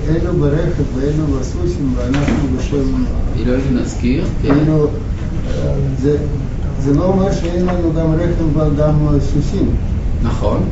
אלו 0.09 0.33
ברכב 0.33 0.97
ואלו 0.97 1.27
בסוסים, 1.27 1.95
ואנחנו 1.97 2.49
בשם... 2.59 3.05
נזכיר, 3.73 4.25
כן. 4.43 4.55
כאילו, 4.55 4.87
אה, 5.49 5.75
זה, 5.99 6.17
זה 6.79 6.95
לא 6.95 7.05
אומר 7.05 7.33
שאין 7.33 7.67
לנו 7.67 7.93
גם 7.95 8.13
רכב 8.15 8.57
וגם 8.57 9.09
סוסים. 9.21 9.77
נכון. 10.23 10.69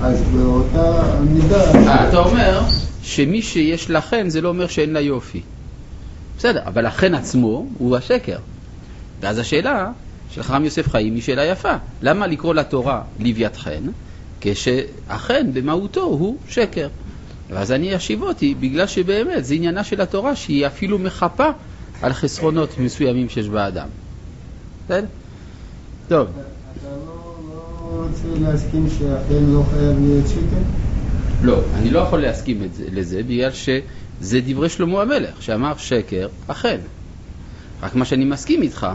אז 0.00 0.22
באותה 0.34 1.02
מידה... 1.30 1.74
אה, 1.74 2.08
אתה 2.08 2.18
אומר 2.18 2.60
שמי 3.02 3.42
שיש 3.42 3.90
לה 3.90 4.00
חן 4.00 4.28
זה 4.28 4.40
לא 4.40 4.48
אומר 4.48 4.66
שאין 4.66 4.92
לה 4.92 5.00
יופי. 5.00 5.40
בסדר, 6.38 6.60
אבל 6.66 6.86
החן 6.86 7.14
עצמו 7.14 7.66
הוא 7.78 7.96
השקר. 7.96 8.38
ואז 9.20 9.38
השאלה 9.38 9.90
של 10.30 10.42
חכם 10.42 10.64
יוסף 10.64 10.88
חיים 10.88 11.14
היא 11.14 11.22
שאלה 11.22 11.44
יפה. 11.44 11.72
למה 12.02 12.26
לקרוא 12.26 12.54
לתורה 12.54 13.02
לוויית 13.20 13.56
חן, 13.56 13.82
כשהחן 14.40 15.52
במהותו 15.52 16.02
הוא 16.02 16.36
שקר? 16.48 16.88
ואז 17.50 17.72
אני 17.72 17.96
אשיב 17.96 18.22
אותי, 18.22 18.54
בגלל 18.54 18.86
שבאמת 18.86 19.44
זה 19.44 19.54
עניינה 19.54 19.84
של 19.84 20.00
התורה 20.00 20.36
שהיא 20.36 20.66
אפילו 20.66 20.98
מחפה 20.98 21.48
על 22.02 22.12
חסרונות 22.12 22.78
מסוימים 22.78 23.28
שיש 23.28 23.48
באדם. 23.48 23.88
בסדר? 24.84 25.06
טוב. 26.08 26.26
אתה 26.28 26.88
לא, 26.88 27.14
לא 27.96 28.06
רוצה 28.06 28.40
להסכים 28.40 28.86
שאכן 28.90 29.44
לא 29.44 29.62
חייב 29.70 29.98
להיות 30.00 30.28
שקר? 30.28 30.62
לא, 31.42 31.60
אני 31.74 31.90
לא 31.90 31.98
יכול 31.98 32.22
להסכים 32.22 32.62
לזה, 32.92 33.22
בגלל 33.22 33.50
זה 34.20 34.40
דברי 34.46 34.68
שלמה 34.68 35.02
המלך, 35.02 35.42
שאמר 35.42 35.76
שקר, 35.76 36.28
אכן. 36.46 36.78
רק 37.82 37.94
מה 37.94 38.04
שאני 38.04 38.24
מסכים 38.24 38.62
איתך, 38.62 38.86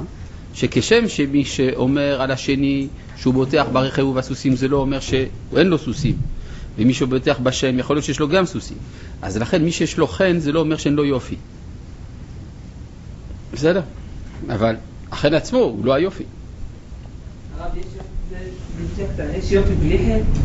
שכשם 0.54 1.08
שמי 1.08 1.46
שאומר 1.46 2.22
על 2.22 2.32
השני 2.32 2.88
שהוא 3.18 3.34
בוטח 3.34 3.66
ברכב 3.72 4.06
ובסוסים, 4.06 4.56
זה 4.56 4.68
לא 4.68 4.78
אומר 4.78 5.00
שאין 5.00 5.68
לו 5.68 5.78
סוסים. 5.78 6.16
ומי 6.80 6.94
שבוטח 6.94 7.40
בשם, 7.44 7.80
יכול 7.80 7.96
להיות 7.96 8.06
שיש 8.06 8.20
לו 8.20 8.28
גם 8.28 8.46
סוסים. 8.46 8.78
אז 9.22 9.38
לכן 9.38 9.64
מי 9.64 9.72
שיש 9.72 9.98
לו 9.98 10.08
חן, 10.08 10.40
זה 10.40 10.52
לא 10.52 10.60
אומר 10.60 10.78
שאין 10.78 10.94
לו 10.94 11.06
יופי. 11.06 11.36
בסדר? 13.54 13.82
אבל 14.50 14.76
החן 15.12 15.34
עצמו 15.34 15.60
הוא 15.60 15.86
לא 15.86 15.94
היופי. 15.94 16.24
הרב, 17.60 17.72
יש 19.38 19.52
יופי 19.52 19.74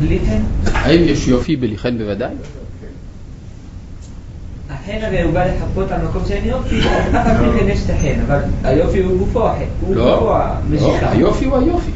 בלי 0.00 0.18
חן? 0.26 0.42
האם 0.72 1.02
יש 1.04 1.28
יופי 1.28 1.56
בלי 1.56 1.78
חן 1.78 1.98
בוודאי? 1.98 2.34
החן 4.70 4.98
הרי 5.02 5.22
הוא 5.22 5.32
בא 5.32 5.44
לחפות 5.44 5.90
על 5.90 6.02
מקום 6.02 6.22
שאין 6.28 6.44
יופי, 6.44 6.80
אף 6.80 7.14
על 7.14 7.36
פי 7.36 7.58
כן 7.58 7.68
יש 7.68 7.80
את 7.84 7.90
החן, 7.90 8.20
אבל 8.26 8.40
היופי 8.64 9.02
הוא 9.02 9.18
גופו 9.18 9.48
החן, 9.48 9.64
הוא 9.80 9.94
לא, 9.96 10.14
גופו 10.14 10.26
לא, 10.26 10.36
המשיכה. 10.36 11.10
היופי 11.10 11.44
הוא 11.44 11.56
היופי. 11.56 11.90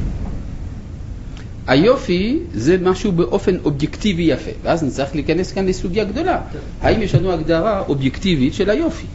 היופי 1.68 2.38
זה 2.54 2.76
משהו 2.82 3.12
באופן 3.12 3.56
אובייקטיבי 3.64 4.22
יפה, 4.22 4.50
ואז 4.62 4.82
נצטרך 4.82 5.14
להיכנס 5.14 5.52
כאן 5.52 5.66
לסוגיה 5.66 6.04
גדולה. 6.04 6.40
האם 6.80 7.02
יש 7.02 7.14
לנו 7.14 7.32
הגדרה 7.32 7.82
אובייקטיבית 7.88 8.54
של 8.54 8.70
היופי? 8.70 9.06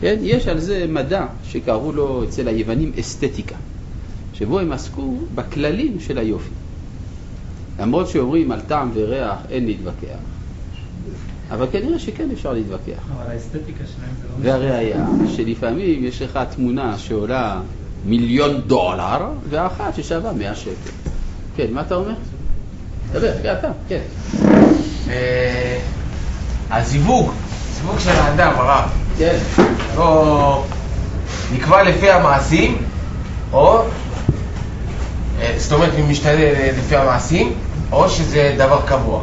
כן? 0.00 0.16
יש 0.22 0.48
על 0.48 0.60
זה 0.60 0.86
מדע 0.88 1.26
שקראו 1.44 1.92
לו 1.92 2.24
אצל 2.24 2.48
היוונים 2.48 2.92
אסתטיקה, 3.00 3.54
שבו 4.34 4.58
הם 4.58 4.72
עסקו 4.72 5.18
בכללים 5.34 6.00
של 6.00 6.18
היופי. 6.18 6.50
למרות 7.80 8.08
שאומרים 8.08 8.52
על 8.52 8.60
טעם 8.60 8.90
וריח 8.94 9.38
אין 9.50 9.66
להתווכח, 9.66 10.18
אבל 11.50 11.66
כנראה 11.72 11.98
שכן 11.98 12.30
אפשר 12.32 12.52
להתווכח. 12.52 13.02
אבל 13.16 13.32
האסתטיקה 13.32 13.84
שלהם 13.96 14.14
זה 14.22 14.48
לא... 14.48 14.58
והראיה 14.58 15.06
שלפעמים 15.36 16.04
יש 16.04 16.22
לך 16.22 16.38
תמונה 16.56 16.98
שעולה 16.98 17.60
מיליון 18.04 18.60
דולר 18.66 19.28
ואחת 19.48 19.94
ששווה 19.94 20.32
100 20.32 20.54
שקל. 20.54 21.05
כן, 21.56 21.66
מה 21.70 21.80
אתה 21.80 21.94
אומר? 21.94 22.12
דבר, 23.12 23.32
כן, 23.42 23.54
אתה, 23.58 23.68
כן. 23.88 24.00
אה, 25.10 25.78
הזיווג, 26.70 27.32
זיווג 27.74 27.98
של 27.98 28.10
האדם, 28.10 28.52
הרב, 28.56 28.90
כן. 29.18 29.38
לא 29.96 30.64
נקבע 31.52 31.82
לפי 31.82 32.10
המעשים, 32.10 32.78
או, 33.52 33.82
אה, 35.40 35.54
זאת 35.56 35.72
אומרת, 35.72 35.92
הוא 35.98 36.08
משתנה 36.08 36.72
לפי 36.78 36.96
המעשים, 36.96 37.52
או 37.92 38.08
שזה 38.08 38.54
דבר 38.58 38.80
קבוע. 38.86 39.22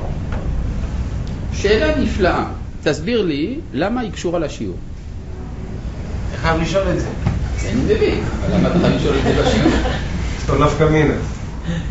שאלה 1.53 1.97
נפלאה. 1.97 2.43
תסביר 2.83 3.21
לי 3.21 3.59
למה 3.73 4.01
היא 4.01 4.11
קשורה 4.11 4.39
לשיעור. 4.39 4.75
אני 6.29 6.37
חייב 6.37 6.61
לשאול 6.61 6.83
את 6.89 6.99
זה. 6.99 7.07
אני 7.65 7.81
מבין, 7.81 8.23
אבל 8.39 8.57
למה 8.57 8.69
אתה 8.69 8.79
חייב 8.79 8.95
לשאול 8.95 9.15
את 9.17 9.23
זה 9.23 9.43
בשיעור? 9.43 10.65
נפקא 10.65 10.83
מינה. 10.83 11.13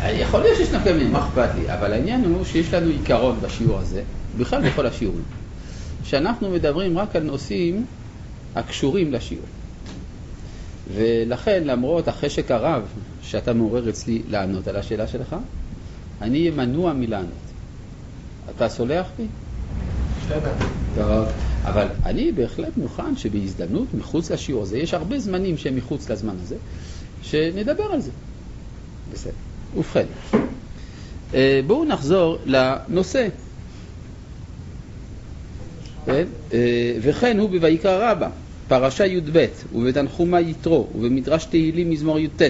יכול 0.03 0.39
להיות 0.41 0.57
שיש 0.57 0.71
נפקא 0.71 0.89
מינה, 0.89 1.09
מה 1.09 1.19
אכפת 1.27 1.49
לי? 1.55 1.73
אבל 1.73 1.93
העניין 1.93 2.25
הוא 2.25 2.45
שיש 2.45 2.73
לנו 2.73 2.89
עיקרון 2.89 3.39
בשיעור 3.41 3.79
הזה, 3.79 4.03
בכלל 4.37 4.69
בכל 4.69 4.85
השיעורים, 4.85 5.23
שאנחנו 6.03 6.49
מדברים 6.49 6.97
רק 6.97 7.15
על 7.15 7.23
נושאים 7.23 7.85
הקשורים 8.55 9.13
לשיעור. 9.13 9.45
ולכן, 10.93 11.63
למרות 11.65 12.07
החשק 12.07 12.51
הרב 12.51 12.83
שאתה 13.21 13.53
מעורר 13.53 13.89
אצלי 13.89 14.21
לענות 14.29 14.67
על 14.67 14.75
השאלה 14.75 15.07
שלך, 15.07 15.35
אני 16.21 16.39
אהיה 16.39 16.51
מנוע 16.51 16.93
מלענות. 16.93 17.31
אתה 18.55 18.69
סולח 18.69 19.07
לי? 19.19 19.25
טוב, 20.95 21.27
אבל 21.63 21.87
אני 22.05 22.31
בהחלט 22.31 22.77
מוכן 22.77 23.17
שבהזדמנות 23.17 23.87
מחוץ 23.93 24.31
לשיעור 24.31 24.63
הזה, 24.63 24.77
יש 24.77 24.93
הרבה 24.93 25.19
זמנים 25.19 25.57
שהם 25.57 25.75
מחוץ 25.75 26.09
לזמן 26.09 26.35
הזה, 26.43 26.55
שנדבר 27.21 27.83
על 27.83 28.01
זה. 28.01 28.11
בסדר. 29.13 29.31
ובכן, 29.77 30.05
אה, 31.33 31.59
בואו 31.67 31.85
נחזור 31.85 32.37
לנושא. 32.45 33.27
כן? 36.05 36.25
אה, 36.53 36.97
וכן 37.01 37.39
הוא 37.39 37.49
בויקרא 37.49 38.11
רבה, 38.11 38.29
פרשה 38.67 39.05
י"ב, 39.05 39.45
ובתנחומה 39.73 40.41
יתרו, 40.41 40.87
ובמדרש 40.95 41.45
תהילים 41.45 41.89
מזמור 41.89 42.19
י"ט, 42.19 42.41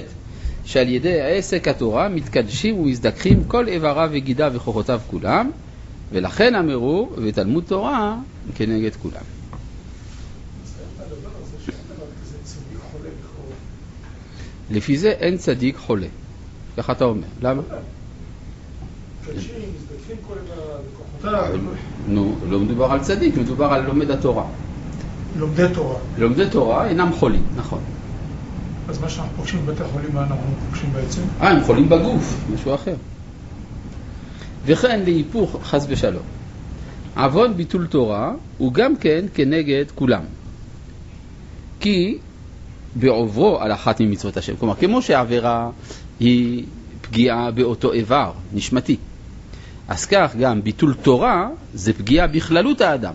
שעל 0.65 0.89
ידי 0.89 1.21
עסק 1.21 1.67
התורה 1.67 2.09
מתקדשים 2.09 2.79
ומזדככים 2.79 3.43
כל 3.43 3.67
איבריו 3.67 4.09
וגידיו 4.13 4.51
וכוחותיו 4.55 5.01
כולם, 5.07 5.51
ולכן 6.11 6.55
אמרו, 6.55 7.09
ותלמוד 7.17 7.63
תורה 7.67 8.17
כנגד 8.55 8.95
כולם. 8.95 9.23
לפי 14.71 14.97
זה 14.97 15.09
אין 15.09 15.37
צדיק 15.37 15.77
חולה. 15.77 16.07
ככה 16.77 16.93
אתה 16.93 17.05
אומר. 17.05 17.27
למה? 17.41 17.61
נו, 22.07 22.35
לא 22.49 22.59
מדובר 22.59 22.85
על 22.85 22.99
צדיק, 22.99 23.37
מדובר 23.37 23.65
על 23.65 23.85
לומד 23.85 24.11
התורה. 24.11 24.45
לומדי 25.37 25.65
תורה. 25.73 25.95
לומדי 26.17 26.49
תורה 26.49 26.87
אינם 26.87 27.11
חולים, 27.19 27.43
נכון. 27.55 27.79
אז 28.89 29.01
מה 29.01 29.09
שאנחנו 29.09 29.37
פוגשים 29.37 29.65
בבתי 29.65 29.83
חולים, 29.83 30.09
מה 30.13 30.21
אנחנו 30.21 30.37
פוגשים 30.69 30.93
בעצם? 30.93 31.21
אה, 31.41 31.49
הם 31.49 31.63
חולים 31.63 31.89
בגוף, 31.89 32.45
משהו 32.53 32.75
אחר. 32.75 32.95
וכן 34.65 34.99
להיפוך 35.03 35.59
חס 35.63 35.85
ושלום. 35.89 36.23
עוון 37.17 37.53
ביטול 37.57 37.87
תורה 37.87 38.31
הוא 38.57 38.73
גם 38.73 38.95
כן 38.95 39.25
כנגד 39.33 39.85
כולם. 39.95 40.21
כי 41.79 42.17
בעוברו 42.95 43.59
על 43.59 43.71
אחת 43.71 44.01
ממצוות 44.01 44.37
השם. 44.37 44.55
כלומר, 44.55 44.75
כמו 44.75 45.01
שהעבירה 45.01 45.69
היא 46.23 46.63
פגיעה 47.01 47.51
באותו 47.51 47.93
איבר 47.93 48.31
נשמתי, 48.53 48.97
אז 49.87 50.05
כך 50.05 50.35
גם 50.39 50.63
ביטול 50.63 50.93
תורה 50.93 51.49
זה 51.73 51.93
פגיעה 51.93 52.27
בכללות 52.27 52.81
האדם. 52.81 53.13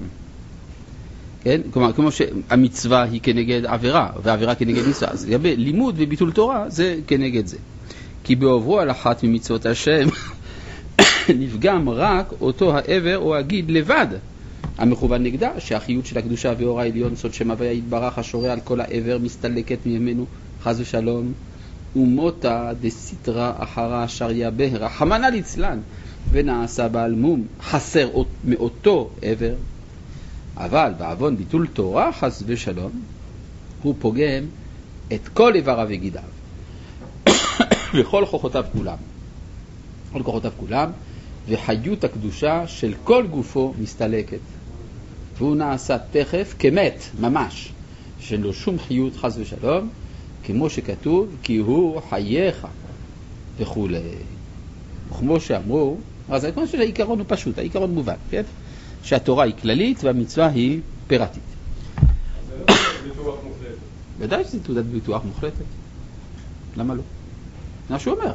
כן? 1.42 1.60
כלומר, 1.70 1.92
כמו 1.92 2.12
שהמצווה 2.12 3.02
היא 3.02 3.20
כנגד 3.22 3.66
עבירה, 3.66 4.10
והעבירה 4.22 4.54
כנגד 4.54 4.88
מצווה, 4.88 5.10
אז 5.10 5.28
לגבי 5.28 5.56
לימוד 5.56 5.94
וביטול 5.98 6.32
תורה 6.32 6.64
זה 6.68 6.96
כנגד 7.06 7.46
זה. 7.46 7.56
כי 8.24 8.36
בעוברו 8.36 8.80
על 8.80 8.90
אחת 8.90 9.22
ממצוות 9.22 9.66
השם 9.66 10.08
נפגם 11.40 11.88
רק 11.88 12.32
אותו 12.40 12.76
העבר 12.76 13.18
או 13.18 13.36
הגיד 13.36 13.70
לבד 13.70 14.06
המכוון 14.78 15.22
נגדה, 15.22 15.50
שהחיות 15.58 16.06
של 16.06 16.18
הקדושה 16.18 16.52
ואור 16.58 16.80
העליון, 16.80 17.16
סוד 17.16 17.34
שם 17.34 17.50
הוויה 17.50 17.72
יתברך, 17.72 18.18
השורה 18.18 18.52
על 18.52 18.60
כל 18.64 18.80
העבר, 18.80 19.18
מסתלקת 19.22 19.78
מימינו, 19.86 20.26
חס 20.62 20.76
ושלום, 20.80 21.32
ומוטה 21.98 22.70
דסיטרא 22.80 23.52
אחרא 23.56 24.06
שריה 24.06 24.50
בה, 24.50 24.64
רחמנא 24.64 25.26
ליצלן, 25.26 25.80
ונעשה 26.30 26.88
בעל 26.88 27.14
מום, 27.14 27.46
חסר 27.62 28.08
אות- 28.14 28.26
מאותו 28.44 29.10
עבר. 29.22 29.54
אבל 30.56 30.92
בעוון 30.98 31.36
ביטול 31.36 31.66
תורה, 31.66 32.12
חס 32.12 32.42
ושלום, 32.46 32.90
הוא 33.82 33.94
פוגם 33.98 34.44
את 35.12 35.28
כל 35.28 35.54
איבריו 35.54 35.86
וגידיו, 35.90 36.22
וכל 37.94 38.24
כוחותיו 38.30 38.64
כולם. 38.72 38.96
כל 40.12 40.22
כוחותיו 40.22 40.52
כולם, 40.56 40.90
וחיות 41.48 42.04
הקדושה 42.04 42.66
של 42.66 42.94
כל 43.04 43.26
גופו 43.26 43.74
מסתלקת. 43.78 44.38
והוא 45.38 45.56
נעשה 45.56 45.96
תכף 46.10 46.54
כמת, 46.58 47.02
ממש, 47.20 47.72
שאין 48.20 48.40
לו 48.40 48.52
שום 48.52 48.78
חיות 48.78 49.16
חס 49.16 49.36
ושלום, 49.38 49.88
כמו 50.48 50.70
שכתוב, 50.70 51.36
כי 51.42 51.56
הוא 51.56 52.00
חייך 52.10 52.66
וכולי. 53.58 53.98
וכמו 55.10 55.40
שאמרו, 55.40 55.96
אז 56.28 56.46
כמו 56.54 56.66
שהעיקרון 56.66 57.18
הוא 57.18 57.26
פשוט, 57.28 57.58
העיקרון 57.58 57.94
מובן, 57.94 58.14
כן? 58.30 58.42
שהתורה 59.02 59.44
היא 59.44 59.54
כללית 59.62 60.04
והמצווה 60.04 60.46
היא 60.46 60.80
פירטית. 61.06 61.42
זה 62.48 62.54
לא. 62.68 63.38
ודאי 64.18 64.44
שזו 64.44 64.58
תעודת 64.58 64.84
ביטוח 64.84 65.24
מוחלטת. 65.24 65.64
למה 66.76 66.94
לא? 66.94 67.02
מה 67.90 67.98
שהוא 67.98 68.14
אומר, 68.14 68.32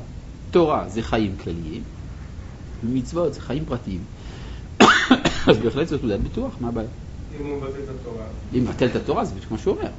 תורה 0.52 0.90
זה 0.90 1.02
חיים 1.02 1.36
כלליים, 1.44 1.84
ומצוות 2.84 3.34
זה 3.34 3.42
חיים 3.42 3.66
פרטיים. 3.66 4.02
אז 5.48 5.58
בהחלט 5.58 5.88
זו 5.88 5.98
תעודת 5.98 6.20
ביטוח, 6.20 6.54
מה 6.60 6.68
הבעיה? 6.68 6.88
אם 7.40 7.46
הוא 7.46 7.58
מבטל 7.58 7.80
את 7.84 7.90
התורה. 8.02 8.26
אם 8.54 8.64
מבטל 8.64 8.86
את 8.86 8.96
התורה, 8.96 9.26
זה 9.26 9.36
בדיוק 9.36 9.52
מה 9.52 9.58
שהוא 9.58 9.78
אומר. 9.78 9.90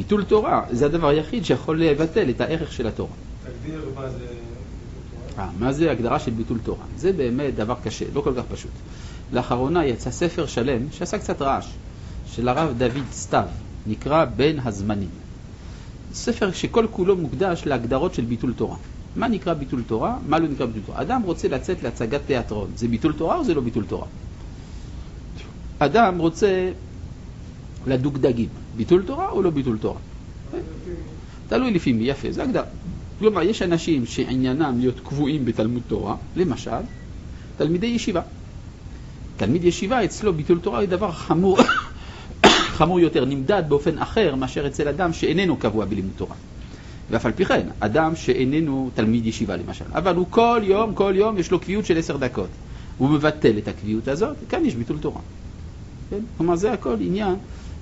ביטול 0.00 0.24
תורה 0.24 0.62
זה 0.70 0.86
הדבר 0.86 1.08
היחיד 1.08 1.44
שיכול 1.44 1.82
לבטל 1.82 2.30
את 2.30 2.40
הערך 2.40 2.72
של 2.72 2.86
התורה. 2.86 3.12
תגדיר 3.44 3.80
מה 3.94 4.08
זה 4.08 4.18
ביטול 4.18 4.28
תורה. 5.34 5.44
אה, 5.44 5.50
מה 5.58 5.72
זה 5.72 5.90
הגדרה 5.90 6.18
של 6.18 6.30
ביטול 6.30 6.58
תורה? 6.62 6.84
זה 6.96 7.12
באמת 7.12 7.54
דבר 7.54 7.74
קשה, 7.84 8.04
לא 8.14 8.20
כל 8.20 8.32
כך 8.36 8.42
פשוט. 8.52 8.70
לאחרונה 9.32 9.86
יצא 9.86 10.10
ספר 10.10 10.46
שלם 10.46 10.82
שעשה 10.92 11.18
קצת 11.18 11.42
רעש, 11.42 11.66
של 12.26 12.48
הרב 12.48 12.74
דוד 12.78 13.04
סתיו, 13.12 13.44
נקרא 13.86 14.24
בין 14.24 14.60
הזמנים. 14.64 15.08
ספר 16.14 16.52
שכל 16.52 16.86
כולו 16.90 17.16
מוקדש 17.16 17.62
להגדרות 17.66 18.14
של 18.14 18.24
ביטול 18.24 18.52
תורה. 18.56 18.76
מה 19.16 19.28
נקרא 19.28 19.54
ביטול 19.54 19.82
תורה? 19.86 20.18
מה 20.28 20.38
לא 20.38 20.48
נקרא 20.48 20.66
ביטול 20.66 20.82
תורה? 20.86 21.02
אדם 21.02 21.22
רוצה 21.22 21.48
לצאת 21.48 21.82
להצגת 21.82 22.20
תיאטרון, 22.26 22.70
זה 22.76 22.88
ביטול 22.88 23.12
תורה 23.12 23.36
או 23.36 23.44
זה 23.44 23.54
לא 23.54 23.60
ביטול 23.60 23.84
תורה? 23.84 24.06
אדם 25.78 26.18
רוצה 26.18 26.70
לדוגדגים. 27.86 28.48
ביטול 28.76 29.02
תורה 29.06 29.28
או 29.28 29.42
לא 29.42 29.50
ביטול 29.50 29.78
תורה? 29.78 29.98
תלוי 31.48 31.70
לפי 31.70 31.92
מי, 31.92 32.04
יפה, 32.04 32.32
זה 32.32 32.42
הגדרה. 32.42 32.64
כלומר, 33.18 33.42
יש 33.42 33.62
אנשים 33.62 34.06
שעניינם 34.06 34.78
להיות 34.78 35.00
קבועים 35.00 35.44
בתלמוד 35.44 35.82
תורה, 35.88 36.16
למשל, 36.36 36.80
תלמידי 37.56 37.86
ישיבה. 37.86 38.20
תלמיד 39.36 39.64
ישיבה, 39.64 40.04
אצלו 40.04 40.32
ביטול 40.32 40.58
תורה 40.58 40.78
הוא 40.78 40.86
דבר 40.86 41.12
חמור, 41.12 41.58
חמור 42.78 43.00
יותר, 43.00 43.24
נמדד 43.24 43.62
באופן 43.68 43.98
אחר 43.98 44.34
מאשר 44.34 44.66
אצל 44.66 44.88
אדם 44.88 45.12
שאיננו 45.12 45.56
קבוע 45.56 45.84
בלימוד 45.84 46.12
תורה. 46.16 46.34
ואף 47.10 47.26
על 47.26 47.32
פי 47.32 47.44
כן, 47.44 47.66
אדם 47.80 48.16
שאיננו 48.16 48.90
תלמיד 48.94 49.26
ישיבה 49.26 49.56
למשל, 49.56 49.84
אבל 49.92 50.16
הוא 50.16 50.26
כל 50.30 50.60
יום, 50.64 50.94
כל 50.94 51.12
יום 51.16 51.38
יש 51.38 51.50
לו 51.50 51.60
קביעות 51.60 51.86
של 51.86 51.98
עשר 51.98 52.16
דקות. 52.16 52.48
הוא 52.98 53.10
מבטל 53.10 53.58
את 53.58 53.68
הקביעות 53.68 54.08
הזאת, 54.08 54.36
כאן 54.48 54.64
יש 54.64 54.74
ביטול 54.74 54.98
תורה. 54.98 55.20
כן? 56.10 56.20
כלומר, 56.36 56.56
זה 56.56 56.72
הכל 56.72 56.96
עניין 57.00 57.34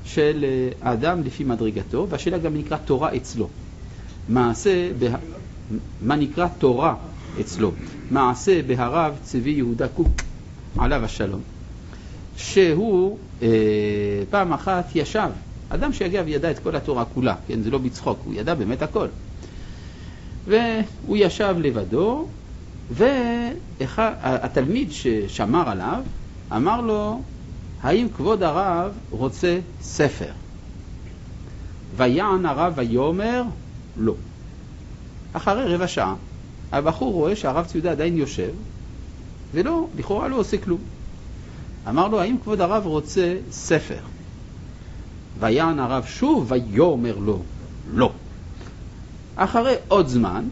של 0.09 0.45
אה, 0.45 0.91
האדם 0.91 1.23
לפי 1.23 1.45
מדרגתו, 1.45 2.07
והשאלה 2.09 2.39
גם 2.39 2.57
נקרא 2.57 2.77
תורה 2.77 3.17
אצלו. 3.17 3.49
מעשה, 4.29 4.91
בה... 4.99 5.09
מה 6.03 6.17
נקרא 6.17 6.47
תורה 6.59 6.95
אצלו? 7.41 7.73
מעשה 8.11 8.63
בהרב 8.63 9.19
צבי 9.23 9.51
יהודה 9.51 9.89
קוק, 9.89 10.09
עליו 10.79 11.05
השלום, 11.05 11.41
שהוא 12.37 13.19
אה, 13.43 13.49
פעם 14.31 14.53
אחת 14.53 14.85
ישב, 14.95 15.29
אדם 15.69 15.93
שאגב 15.93 16.29
ידע 16.29 16.51
את 16.51 16.59
כל 16.59 16.77
התורה 16.77 17.05
כולה, 17.05 17.35
כן, 17.47 17.63
זה 17.63 17.71
לא 17.71 17.79
בצחוק, 17.79 18.19
הוא 18.25 18.35
ידע 18.35 18.55
באמת 18.55 18.83
הכל. 18.83 19.07
והוא 20.47 21.17
ישב 21.17 21.57
לבדו, 21.59 22.27
והתלמיד 22.91 24.93
ששמר 24.93 25.69
עליו 25.69 26.03
אמר 26.57 26.81
לו, 26.81 27.23
האם 27.83 28.09
כבוד 28.16 28.43
הרב 28.43 28.93
רוצה 29.11 29.59
ספר? 29.81 30.33
ויען 31.97 32.47
הרב 32.47 32.72
ויאמר, 32.76 33.43
לא. 33.97 34.14
אחרי 35.33 35.74
רבע 35.74 35.89
שעה, 35.89 36.14
הבחור 36.72 37.12
רואה 37.12 37.37
שהרב 37.37 37.66
ציודה 37.66 37.91
עדיין 37.91 38.16
יושב, 38.16 38.51
ולא, 39.53 39.87
לכאורה 39.99 40.29
לא 40.29 40.37
עושה 40.37 40.59
כלום. 40.59 40.81
אמר 41.89 42.09
לו, 42.09 42.20
האם 42.20 42.37
כבוד 42.43 42.61
הרב 42.61 42.87
רוצה 42.87 43.37
ספר? 43.51 44.01
ויען 45.41 45.79
הרב 45.79 46.05
שוב 46.07 46.53
ויאמר 46.53 47.18
לו, 47.18 47.43
לא. 47.93 48.12
אחרי 49.37 49.74
עוד 49.89 50.09
זמן, 50.09 50.45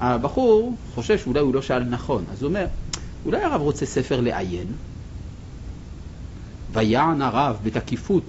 הבחור 0.00 0.76
חושב 0.94 1.18
שאולי 1.18 1.40
הוא 1.40 1.54
לא 1.54 1.62
שאל 1.62 1.84
נכון, 1.84 2.24
אז 2.32 2.42
הוא 2.42 2.48
אומר, 2.48 2.66
אולי 3.24 3.42
הרב 3.42 3.60
רוצה 3.60 3.86
ספר 3.86 4.20
לעיין? 4.20 4.66
ויען 6.72 7.22
הרב 7.22 7.58
בתקיפות, 7.64 8.24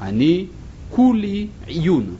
אני 0.00 0.46
כולי 0.90 1.46
עיון. 1.66 2.16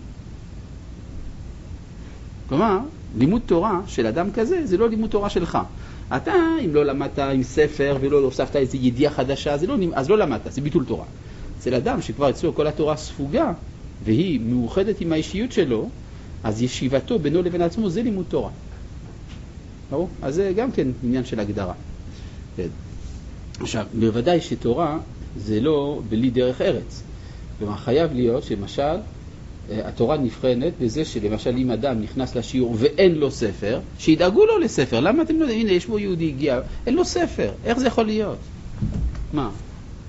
כלומר, 2.48 2.78
לימוד 3.18 3.42
תורה 3.46 3.80
של 3.86 4.06
אדם 4.06 4.30
כזה 4.30 4.66
זה 4.66 4.76
לא 4.76 4.88
לימוד 4.88 5.10
תורה 5.10 5.30
שלך. 5.30 5.58
אתה, 6.16 6.32
אם 6.64 6.74
לא 6.74 6.84
למדת 6.84 7.18
עם 7.18 7.42
ספר 7.42 7.96
ולא 8.00 8.18
הוספת 8.18 8.56
איזו 8.56 8.76
ידיעה 8.76 9.12
חדשה, 9.12 9.56
לא, 9.66 9.76
אז 9.94 10.10
לא 10.10 10.18
למדת, 10.18 10.52
זה 10.52 10.60
ביטול 10.60 10.84
תורה. 10.84 11.04
אצל 11.58 11.74
אדם 11.74 12.02
שכבר 12.02 12.30
אצלו 12.30 12.54
כל 12.54 12.66
התורה 12.66 12.96
ספוגה, 12.96 13.52
והיא 14.04 14.40
מאוחדת 14.40 15.00
עם 15.00 15.12
האישיות 15.12 15.52
שלו, 15.52 15.88
אז 16.44 16.62
ישיבתו 16.62 17.18
בינו 17.18 17.42
לבין 17.42 17.62
עצמו 17.62 17.90
זה 17.90 18.02
לימוד 18.02 18.26
תורה. 18.28 18.50
ברור? 19.90 20.08
אז 20.22 20.34
זה 20.34 20.52
גם 20.56 20.72
כן 20.72 20.88
עניין 21.02 21.24
של 21.24 21.40
הגדרה. 21.40 21.74
כן. 22.56 22.68
עכשיו, 23.60 23.86
בוודאי 23.98 24.40
שתורה 24.40 24.98
זה 25.38 25.60
לא 25.60 26.00
בלי 26.08 26.30
דרך 26.30 26.60
ארץ. 26.60 27.02
כלומר, 27.58 27.76
חייב 27.76 28.12
להיות 28.12 28.44
שלמשל, 28.44 28.82
אה, 28.82 29.88
התורה 29.88 30.16
נבחנת 30.16 30.72
בזה 30.80 31.04
שלמשל 31.04 31.56
אם 31.56 31.70
אדם 31.70 32.00
נכנס 32.00 32.36
לשיעור 32.36 32.76
ואין 32.78 33.14
לו 33.14 33.30
ספר, 33.30 33.80
שידאגו 33.98 34.46
לו 34.46 34.58
לספר. 34.58 35.00
למה 35.00 35.22
אתם 35.22 35.36
לא 35.36 35.40
יודעים? 35.40 35.60
הנה, 35.60 35.72
יש 35.72 35.86
פה 35.86 36.00
יהודי 36.00 36.28
הגיע, 36.28 36.60
אין 36.86 36.94
לו 36.94 37.04
ספר. 37.04 37.52
איך 37.64 37.78
זה 37.78 37.86
יכול 37.86 38.06
להיות? 38.06 38.38
מה, 39.32 39.50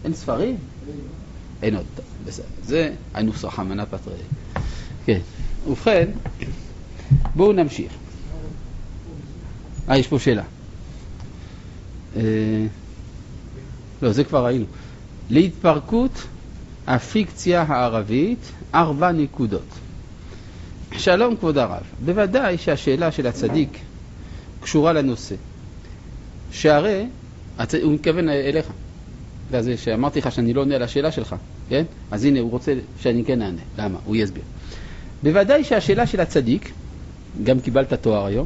אין 0.03 0.13
ספרים? 0.13 0.57
אין 1.63 1.75
עוד. 1.75 1.85
בסדר. 2.25 2.45
זה 2.63 2.93
הנוסח 3.13 3.59
המנה 3.59 3.85
פטרי. 3.85 4.13
כן. 5.05 5.19
ובכן, 5.67 6.09
בואו 7.35 7.53
נמשיך. 7.53 7.91
אה, 9.89 9.97
יש 9.97 10.07
פה 10.07 10.19
שאלה. 10.19 10.43
אה, 12.15 12.21
לא, 14.01 14.11
זה 14.11 14.23
כבר 14.23 14.45
ראינו. 14.45 14.65
להתפרקות 15.29 16.27
הפיקציה 16.87 17.61
הערבית, 17.61 18.51
ארבע 18.75 19.11
נקודות. 19.11 19.67
שלום 20.97 21.35
כבוד 21.35 21.57
הרב, 21.57 21.83
בוודאי 22.05 22.57
שהשאלה 22.57 23.11
של 23.11 23.27
הצדיק 23.27 23.79
קשורה 24.61 24.93
לנושא. 24.93 25.35
שהרי, 26.51 27.05
הוא 27.83 27.93
מתכוון 27.93 28.29
אליך, 28.29 28.65
וזה 29.51 29.77
שאמרתי 29.77 30.19
לך 30.19 30.31
שאני 30.31 30.53
לא 30.53 30.61
עונה 30.61 30.75
על 30.75 30.83
השאלה 30.83 31.11
שלך, 31.11 31.35
כן? 31.69 31.83
אז 32.11 32.25
הנה, 32.25 32.39
הוא 32.39 32.51
רוצה 32.51 32.73
שאני 32.99 33.25
כן 33.25 33.41
אענה. 33.41 33.61
למה? 33.77 33.99
הוא 34.05 34.15
יסביר. 34.15 34.43
בוודאי 35.23 35.63
שהשאלה 35.63 36.07
של 36.07 36.19
הצדיק, 36.19 36.71
גם 37.43 37.59
קיבלת 37.59 37.93
תואר 37.93 38.25
היום, 38.25 38.45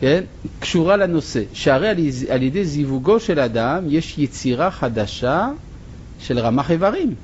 כן? 0.00 0.24
קשורה 0.60 0.96
לנושא, 0.96 1.42
שהרי 1.52 1.88
על 2.28 2.42
ידי 2.42 2.64
זיווגו 2.64 3.20
של 3.20 3.40
אדם 3.40 3.84
יש 3.88 4.18
יצירה 4.18 4.70
חדשה 4.70 5.48
של 6.20 6.38
רמ"ח 6.38 6.70
איברים. 6.70 7.14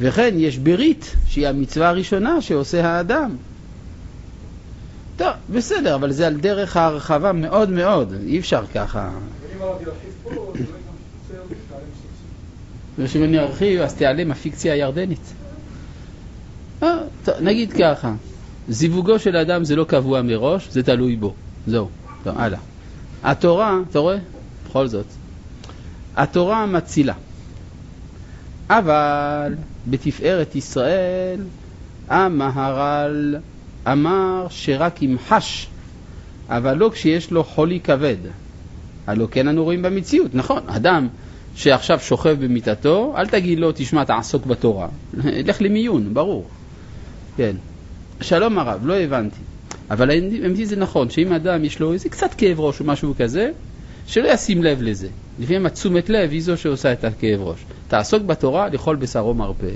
וכן 0.00 0.34
יש 0.36 0.58
ברית, 0.58 1.16
שהיא 1.26 1.48
המצווה 1.48 1.88
הראשונה 1.88 2.42
שעושה 2.42 2.86
האדם. 2.86 3.36
טוב, 5.16 5.28
בסדר, 5.50 5.94
אבל 5.94 6.12
זה 6.12 6.26
על 6.26 6.36
דרך 6.36 6.76
ההרחבה 6.76 7.32
מאוד 7.32 7.70
מאוד, 7.70 8.14
אי 8.26 8.38
אפשר 8.38 8.66
ככה. 8.74 9.10
ושאם 12.98 13.24
אני 13.24 13.38
ארחיב, 13.38 13.80
אז 13.80 13.94
תיעלם 13.94 14.30
הפיקציה 14.30 14.72
הירדנית. 14.72 15.32
אה, 16.82 16.96
נגיד 17.40 17.72
ככה, 17.72 18.14
זיווגו 18.68 19.18
של 19.18 19.36
אדם 19.36 19.64
זה 19.64 19.76
לא 19.76 19.84
קבוע 19.84 20.22
מראש, 20.22 20.68
זה 20.70 20.82
תלוי 20.82 21.16
בו. 21.16 21.34
זהו, 21.66 21.88
טוב, 22.24 22.34
הלאה. 22.38 22.58
התורה, 23.22 23.78
אתה 23.90 23.98
רואה? 23.98 24.16
בכל 24.66 24.86
זאת. 24.86 25.06
התורה 26.16 26.66
מצילה. 26.66 27.14
אבל 28.70 29.54
בתפארת 29.86 30.56
ישראל 30.56 31.40
המהר"ל 32.08 33.36
אמר 33.86 34.46
שרק 34.50 35.02
אם 35.02 35.16
חש, 35.28 35.68
אבל 36.48 36.76
לא 36.76 36.90
כשיש 36.92 37.30
לו 37.30 37.44
חולי 37.44 37.80
כבד. 37.80 38.16
הלא 39.06 39.28
כן 39.30 39.48
אנו 39.48 39.64
רואים 39.64 39.82
במציאות, 39.82 40.34
נכון, 40.34 40.62
אדם 40.66 41.08
שעכשיו 41.54 42.00
שוכב 42.00 42.36
במיטתו, 42.44 43.14
אל 43.16 43.26
תגיד 43.26 43.58
לו, 43.58 43.72
תשמע, 43.74 44.04
תעסוק 44.04 44.46
בתורה. 44.46 44.88
לך 45.48 45.62
למיון, 45.62 46.14
ברור. 46.14 46.48
כן. 47.36 47.56
שלום 48.20 48.58
הרב, 48.58 48.86
לא 48.86 48.94
הבנתי. 48.94 49.40
אבל 49.90 50.10
האמת 50.10 50.66
זה 50.66 50.76
נכון, 50.76 51.10
שאם 51.10 51.32
אדם 51.32 51.64
יש 51.64 51.80
לו 51.80 51.92
איזה 51.92 52.08
קצת 52.08 52.34
כאב 52.34 52.60
ראש 52.60 52.80
או 52.80 52.84
משהו 52.84 53.14
כזה, 53.18 53.50
שלא 54.06 54.28
ישים 54.28 54.62
לב 54.62 54.82
לזה. 54.82 55.08
לפעמים 55.38 55.66
התשומת 55.66 56.08
לב 56.08 56.30
היא 56.30 56.42
זו 56.42 56.56
שעושה 56.56 56.92
את 56.92 57.04
הכאב 57.04 57.40
ראש. 57.40 57.64
תעסוק 57.88 58.22
בתורה, 58.22 58.68
לכל 58.68 58.96
בשרו 58.96 59.34
מרפא. 59.34 59.70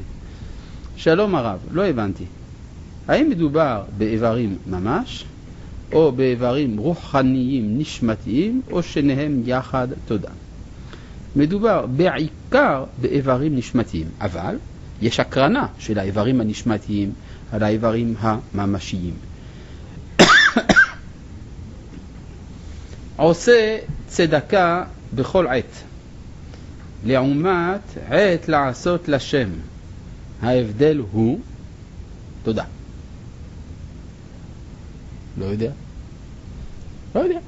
שלום 0.96 1.34
הרב, 1.34 1.58
לא 1.70 1.86
הבנתי. 1.86 2.24
האם 3.08 3.30
מדובר 3.30 3.82
באיברים 3.98 4.56
ממש, 4.66 5.24
או 5.92 6.12
באיברים 6.12 6.78
רוחניים 6.78 7.78
נשמתיים, 7.78 8.62
או 8.70 8.82
שניהם 8.82 9.42
יחד? 9.46 9.88
תודה. 10.06 10.30
מדובר 11.36 11.86
בעיקר 11.86 12.84
באיברים 13.00 13.56
נשמתיים, 13.56 14.06
אבל 14.20 14.56
יש 15.02 15.20
הקרנה 15.20 15.66
של 15.78 15.98
האיברים 15.98 16.40
הנשמתיים 16.40 17.12
על 17.54 17.62
האיברים 17.62 18.14
הממשיים. 18.20 19.14
עושה 23.16 23.78
צדקה 24.06 24.84
בכל 25.14 25.46
עת, 25.46 25.82
לעומת 27.04 27.80
עת 28.08 28.48
לעשות 28.48 29.08
לשם. 29.08 29.48
ההבדל 30.42 31.02
הוא, 31.10 31.40
תודה. 32.42 32.64
לא 35.38 35.44
יודע. 35.44 35.70
לא 37.14 37.20
יודע. 37.20 37.38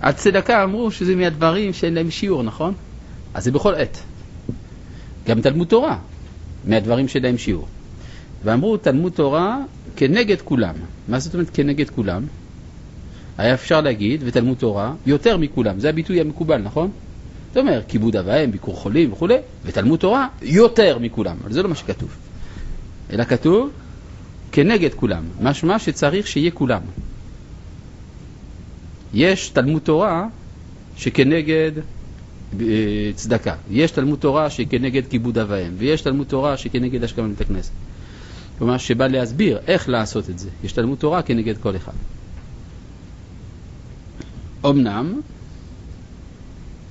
הצדקה 0.00 0.64
אמרו 0.64 0.90
שזה 0.90 1.16
מהדברים 1.16 1.72
שאין 1.72 1.94
להם 1.94 2.10
שיעור, 2.10 2.42
נכון? 2.42 2.74
אז 3.34 3.44
זה 3.44 3.50
בכל 3.50 3.74
עת. 3.74 3.98
גם 5.26 5.40
תלמוד 5.40 5.68
תורה, 5.68 5.98
מהדברים 6.64 7.08
שאין 7.08 7.22
להם 7.22 7.38
שיעור. 7.38 7.68
ואמרו 8.44 8.76
תלמוד 8.76 9.12
תורה 9.12 9.58
כנגד 9.96 10.40
כולם. 10.40 10.74
מה 11.08 11.18
זאת 11.18 11.34
אומרת 11.34 11.50
כנגד 11.50 11.90
כולם? 11.90 12.22
היה 13.38 13.54
אפשר 13.54 13.80
להגיד, 13.80 14.20
ותלמוד 14.24 14.56
תורה, 14.56 14.94
יותר 15.06 15.36
מכולם. 15.36 15.80
זה 15.80 15.88
הביטוי 15.88 16.20
המקובל, 16.20 16.58
נכון? 16.58 16.90
זאת 17.48 17.56
אומרת, 17.56 17.84
כיבוד 17.88 18.16
אב 18.16 18.24
ואם, 18.28 18.50
ביקור 18.50 18.76
חולים 18.76 19.12
וכולי, 19.12 19.36
ותלמוד 19.64 20.00
תורה 20.00 20.28
יותר 20.42 20.98
מכולם, 20.98 21.36
אבל 21.44 21.52
זה 21.52 21.62
לא 21.62 21.68
מה 21.68 21.74
שכתוב. 21.74 22.16
אלא 23.12 23.24
כתוב 23.24 23.70
כנגד 24.52 24.94
כולם, 24.94 25.24
משמע 25.40 25.78
שצריך 25.78 26.26
שיהיה 26.26 26.50
כולם. 26.50 26.80
יש 29.14 29.48
תלמוד 29.48 29.82
תורה 29.82 30.26
שכנגד 30.96 31.72
אה, 32.60 32.66
צדקה, 33.14 33.54
יש 33.70 33.90
תלמוד 33.90 34.18
תורה 34.18 34.50
שכנגד 34.50 35.06
כיבוד 35.06 35.38
אב 35.38 35.46
ואם, 35.50 35.72
ויש 35.78 36.00
תלמוד 36.02 36.26
תורה 36.26 36.56
שכנגד 36.56 37.04
השכמה 37.04 37.26
לבית 37.26 37.40
הכנסת. 37.40 37.72
כלומר, 38.58 38.78
שבא 38.78 39.06
להסביר 39.06 39.58
איך 39.66 39.88
לעשות 39.88 40.30
את 40.30 40.38
זה. 40.38 40.48
יש 40.64 40.72
תלמוד 40.72 40.98
תורה 40.98 41.22
כנגד 41.22 41.58
כל 41.58 41.76
אחד. 41.76 41.92
אמנם, 44.64 45.20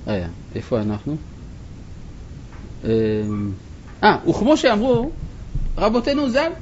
אה, 0.08 0.26
איפה 0.54 0.80
אנחנו? 0.80 1.16
אה, 2.84 2.90
אה, 4.02 4.28
וכמו 4.28 4.56
שאמרו 4.56 5.10
רבותינו 5.78 6.30
ז"ל, 6.30 6.52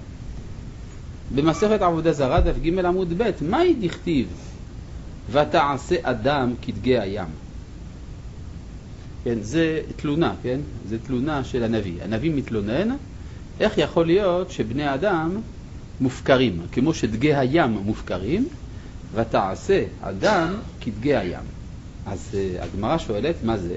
במסכת 1.34 1.82
עבודה 1.82 2.12
זרה, 2.12 2.40
דף 2.40 2.58
ג' 2.62 2.78
עמוד 2.78 3.12
ב', 3.18 3.30
מהי 3.40 3.74
דכתיב? 3.74 4.26
ותעשה 5.30 5.96
אדם 6.02 6.54
כדגי 6.62 6.98
הים. 6.98 7.28
כן, 9.24 9.38
זה 9.40 9.80
תלונה, 9.96 10.34
כן? 10.42 10.60
זה 10.88 10.98
תלונה 10.98 11.44
של 11.44 11.64
הנביא. 11.64 12.02
הנביא 12.02 12.30
מתלונן, 12.34 12.96
איך 13.60 13.78
יכול 13.78 14.06
להיות 14.06 14.50
שבני 14.50 14.94
אדם 14.94 15.40
מופקרים, 16.00 16.60
כמו 16.72 16.94
שדגי 16.94 17.34
הים 17.34 17.70
מופקרים, 17.70 18.48
ותעשה 19.14 19.84
אדם 20.00 20.54
כדגי 20.80 21.16
הים. 21.16 21.44
אז 22.06 22.30
uh, 22.32 22.62
הגמרא 22.62 22.98
שואלת, 22.98 23.34
מה 23.44 23.58
זה? 23.58 23.74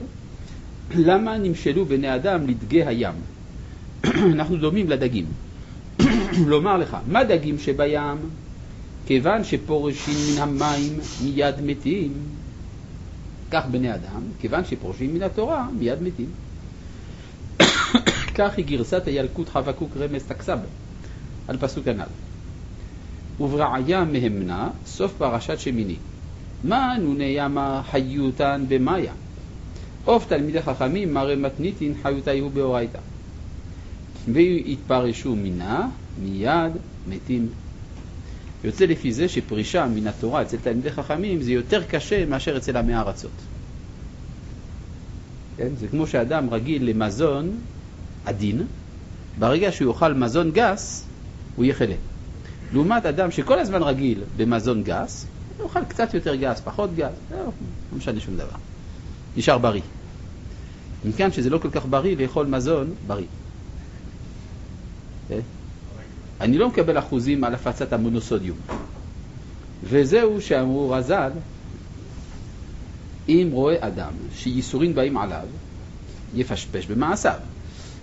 למה 0.96 1.38
נמשלו 1.38 1.86
בני 1.86 2.16
אדם 2.16 2.48
לדגי 2.48 2.84
הים? 2.84 3.14
אנחנו 4.34 4.58
דומים 4.58 4.90
לדגים. 4.90 5.26
לומר 6.48 6.78
לך, 6.78 6.98
מה 7.08 7.24
דגים 7.24 7.60
שבים? 7.60 8.18
כיוון 9.06 9.44
שפורשים 9.44 10.16
מן 10.36 10.42
המים 10.42 11.00
מיד 11.24 11.56
מתים. 11.66 12.14
כך 13.52 13.66
בני 13.72 13.96
אדם, 13.96 14.22
כיוון 14.40 14.66
שפורשים 14.66 15.14
מן 15.14 15.22
התורה 15.22 15.68
מיד 15.80 16.02
מתים. 16.02 16.30
כך 18.40 18.58
היא 18.58 18.66
גרסת 18.66 19.08
הילקוט 19.08 19.50
חבקוק 19.50 19.98
רמז 19.98 20.24
תקסב 20.24 20.60
על 21.48 21.58
פסוק 21.58 21.88
הנ"ל. 21.88 22.10
וברעיה 23.44 24.04
מהמנה, 24.04 24.70
סוף 24.86 25.14
פרשת 25.18 25.60
שמיני. 25.60 25.96
מה 26.64 26.96
נוני 27.02 27.34
ימה 27.38 27.82
חיותן 27.92 28.66
במאיה? 28.68 29.14
עוף 30.06 30.26
תלמידי 30.28 30.62
חכמים 30.62 31.14
מראה 31.14 31.36
מתניתין 31.36 31.94
חיותיהו 32.02 32.50
באורייתא. 32.50 33.00
ויתפרשו 34.28 35.36
מינה, 35.36 35.88
מיד 36.22 36.72
מתים. 37.08 37.48
יוצא 38.64 38.86
לפי 38.86 39.14
זה 39.14 39.30
שפרישה 39.30 39.86
מן 39.86 40.08
התורה 40.08 40.42
אצל 40.42 40.58
תלמידי 40.58 40.92
חכמים 40.92 41.42
זה 41.42 41.52
יותר 41.52 41.84
קשה 41.84 42.26
מאשר 42.26 42.58
אצל 42.58 42.78
עמי 42.78 42.96
ארצות. 42.96 43.32
כן? 45.58 45.70
זה 45.80 45.88
כמו 45.88 46.08
שאדם 46.08 46.50
רגיל 46.50 46.90
למזון 46.90 47.58
עדין, 48.26 48.66
ברגע 49.40 49.72
שהוא 49.72 49.94
יאכל 49.94 50.14
מזון 50.14 50.52
גס, 50.52 51.06
הוא 51.56 51.66
יהיה 51.66 51.76
חולה. 51.76 51.96
לעומת 52.74 53.06
אדם 53.06 53.32
שכל 53.32 53.60
הזמן 53.60 53.84
רגיל 53.84 54.24
במזון 54.38 54.84
גס, 54.84 55.26
הוא 55.58 55.68
יאכל 55.68 55.86
קצת 55.88 56.14
יותר 56.14 56.36
גס, 56.36 56.60
פחות 56.60 56.96
גס, 56.96 57.14
לא, 57.32 57.38
לא 57.38 57.98
משנה 57.98 58.20
שום 58.20 58.36
דבר. 58.36 58.58
נשאר 59.38 59.58
בריא. 59.58 59.82
מכאן 61.06 61.32
שזה 61.32 61.50
לא 61.50 61.58
כל 61.58 61.70
כך 61.70 61.86
בריא 61.86 62.16
לאכול 62.18 62.46
מזון 62.46 62.94
בריא. 63.08 63.26
Okay? 65.30 65.34
אני 66.42 66.58
לא 66.58 66.70
מקבל 66.70 67.00
אחוזים 67.00 67.44
על 67.44 67.54
הפצת 67.54 67.94
המונוסודיום. 67.94 68.58
וזהו 69.84 70.42
שאמרו 70.42 70.90
רז"ל, 70.90 71.32
אם 73.30 73.50
רואה 73.52 73.88
אדם 73.88 74.12
שייסורים 74.36 74.96
באים 74.96 75.18
עליו, 75.18 75.46
יפשפש 76.36 76.86
במעשיו. 76.86 77.40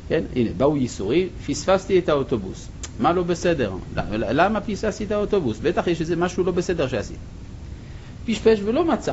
כן, 0.09 0.25
הנה, 0.37 0.51
באו 0.57 0.77
ייסורים, 0.77 1.29
פספסתי 1.47 1.99
את 1.99 2.09
האוטובוס. 2.09 2.69
מה 3.01 3.13
לא 3.13 3.23
בסדר? 3.23 3.73
למה 4.17 4.61
פספסתי 4.61 5.05
את 5.05 5.11
האוטובוס? 5.11 5.59
בטח 5.59 5.87
יש 5.87 6.01
איזה 6.01 6.17
משהו 6.17 6.45
לא 6.45 6.53
בסדר 6.53 6.89
שעשיתי. 6.89 7.21
פשפש 8.27 8.61
ולא 8.65 8.85
מצא. 8.85 9.13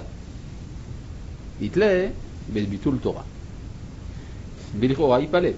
יתלה 1.62 2.08
בביטול 2.54 2.98
תורה. 3.02 3.22
ולכאורה 4.80 5.20
ייפלט. 5.20 5.56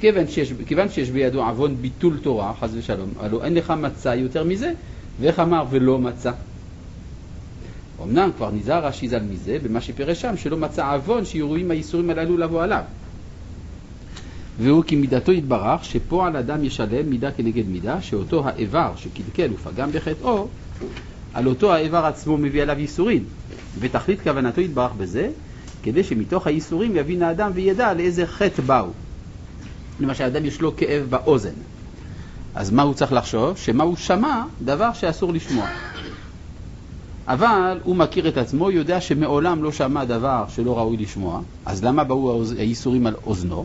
כיוון 0.00 0.28
שיש, 0.28 0.52
כיוון 0.66 0.88
שיש 0.88 1.10
בידו 1.10 1.44
עוון 1.44 1.76
ביטול 1.76 2.18
תורה, 2.22 2.52
חס 2.60 2.70
ושלום, 2.74 3.10
הלוא 3.20 3.44
אין 3.44 3.54
לך 3.54 3.70
מצא 3.70 4.08
יותר 4.08 4.44
מזה, 4.44 4.72
ואיך 5.20 5.38
אמר 5.38 5.64
ולא 5.70 5.98
מצא? 5.98 6.32
אמנם 8.02 8.30
כבר 8.36 8.50
נזהר 8.50 8.86
רש"י 8.86 9.08
ז"ל 9.08 9.22
מזה, 9.22 9.58
במה 9.62 9.80
שפירש 9.80 10.20
שם, 10.20 10.36
שלא 10.36 10.56
מצא 10.56 10.94
עוון 10.94 11.24
שיורים 11.24 11.70
האיסורים 11.70 12.10
הללו 12.10 12.36
לבוא 12.36 12.62
עליו. 12.62 12.82
והוא 14.58 14.84
כי 14.84 14.96
מידתו 14.96 15.32
יתברך, 15.32 15.84
שפועל 15.84 16.36
אדם 16.36 16.64
ישלם 16.64 17.10
מידה 17.10 17.30
כנגד 17.30 17.68
מידה, 17.68 18.02
שאותו 18.02 18.48
האיבר 18.48 18.92
שקלקל 18.96 19.52
ופגם 19.52 19.92
בחטאו, 19.92 20.48
על 21.34 21.46
אותו 21.46 21.72
האיבר 21.72 22.04
עצמו 22.04 22.36
מביא 22.36 22.62
עליו 22.62 22.80
ייסורים. 22.80 23.24
ותכלית 23.80 24.20
כוונתו 24.20 24.60
יתברך 24.60 24.92
בזה, 24.92 25.30
כדי 25.82 26.04
שמתוך 26.04 26.46
הייסורים 26.46 26.96
יבין 26.96 27.22
האדם 27.22 27.50
וידע 27.54 27.94
לאיזה 27.94 28.26
חטא 28.26 28.62
באו. 28.62 28.88
למשל, 30.00 30.24
אדם 30.24 30.44
יש 30.44 30.60
לו 30.60 30.76
כאב 30.76 31.06
באוזן. 31.10 31.54
אז 32.54 32.70
מה 32.70 32.82
הוא 32.82 32.94
צריך 32.94 33.12
לחשוב? 33.12 33.56
שמה 33.56 33.84
הוא 33.84 33.96
שמע 33.96 34.42
דבר 34.62 34.92
שאסור 34.92 35.32
לשמוע. 35.32 35.66
אבל 37.28 37.78
הוא 37.84 37.96
מכיר 37.96 38.28
את 38.28 38.36
עצמו, 38.36 38.70
יודע 38.70 39.00
שמעולם 39.00 39.62
לא 39.62 39.72
שמע 39.72 40.04
דבר 40.04 40.44
שלא 40.48 40.78
ראוי 40.78 40.96
לשמוע, 40.96 41.40
אז 41.66 41.84
למה 41.84 42.04
באו 42.04 42.42
הייסורים 42.58 43.06
על 43.06 43.14
אוזנו? 43.26 43.64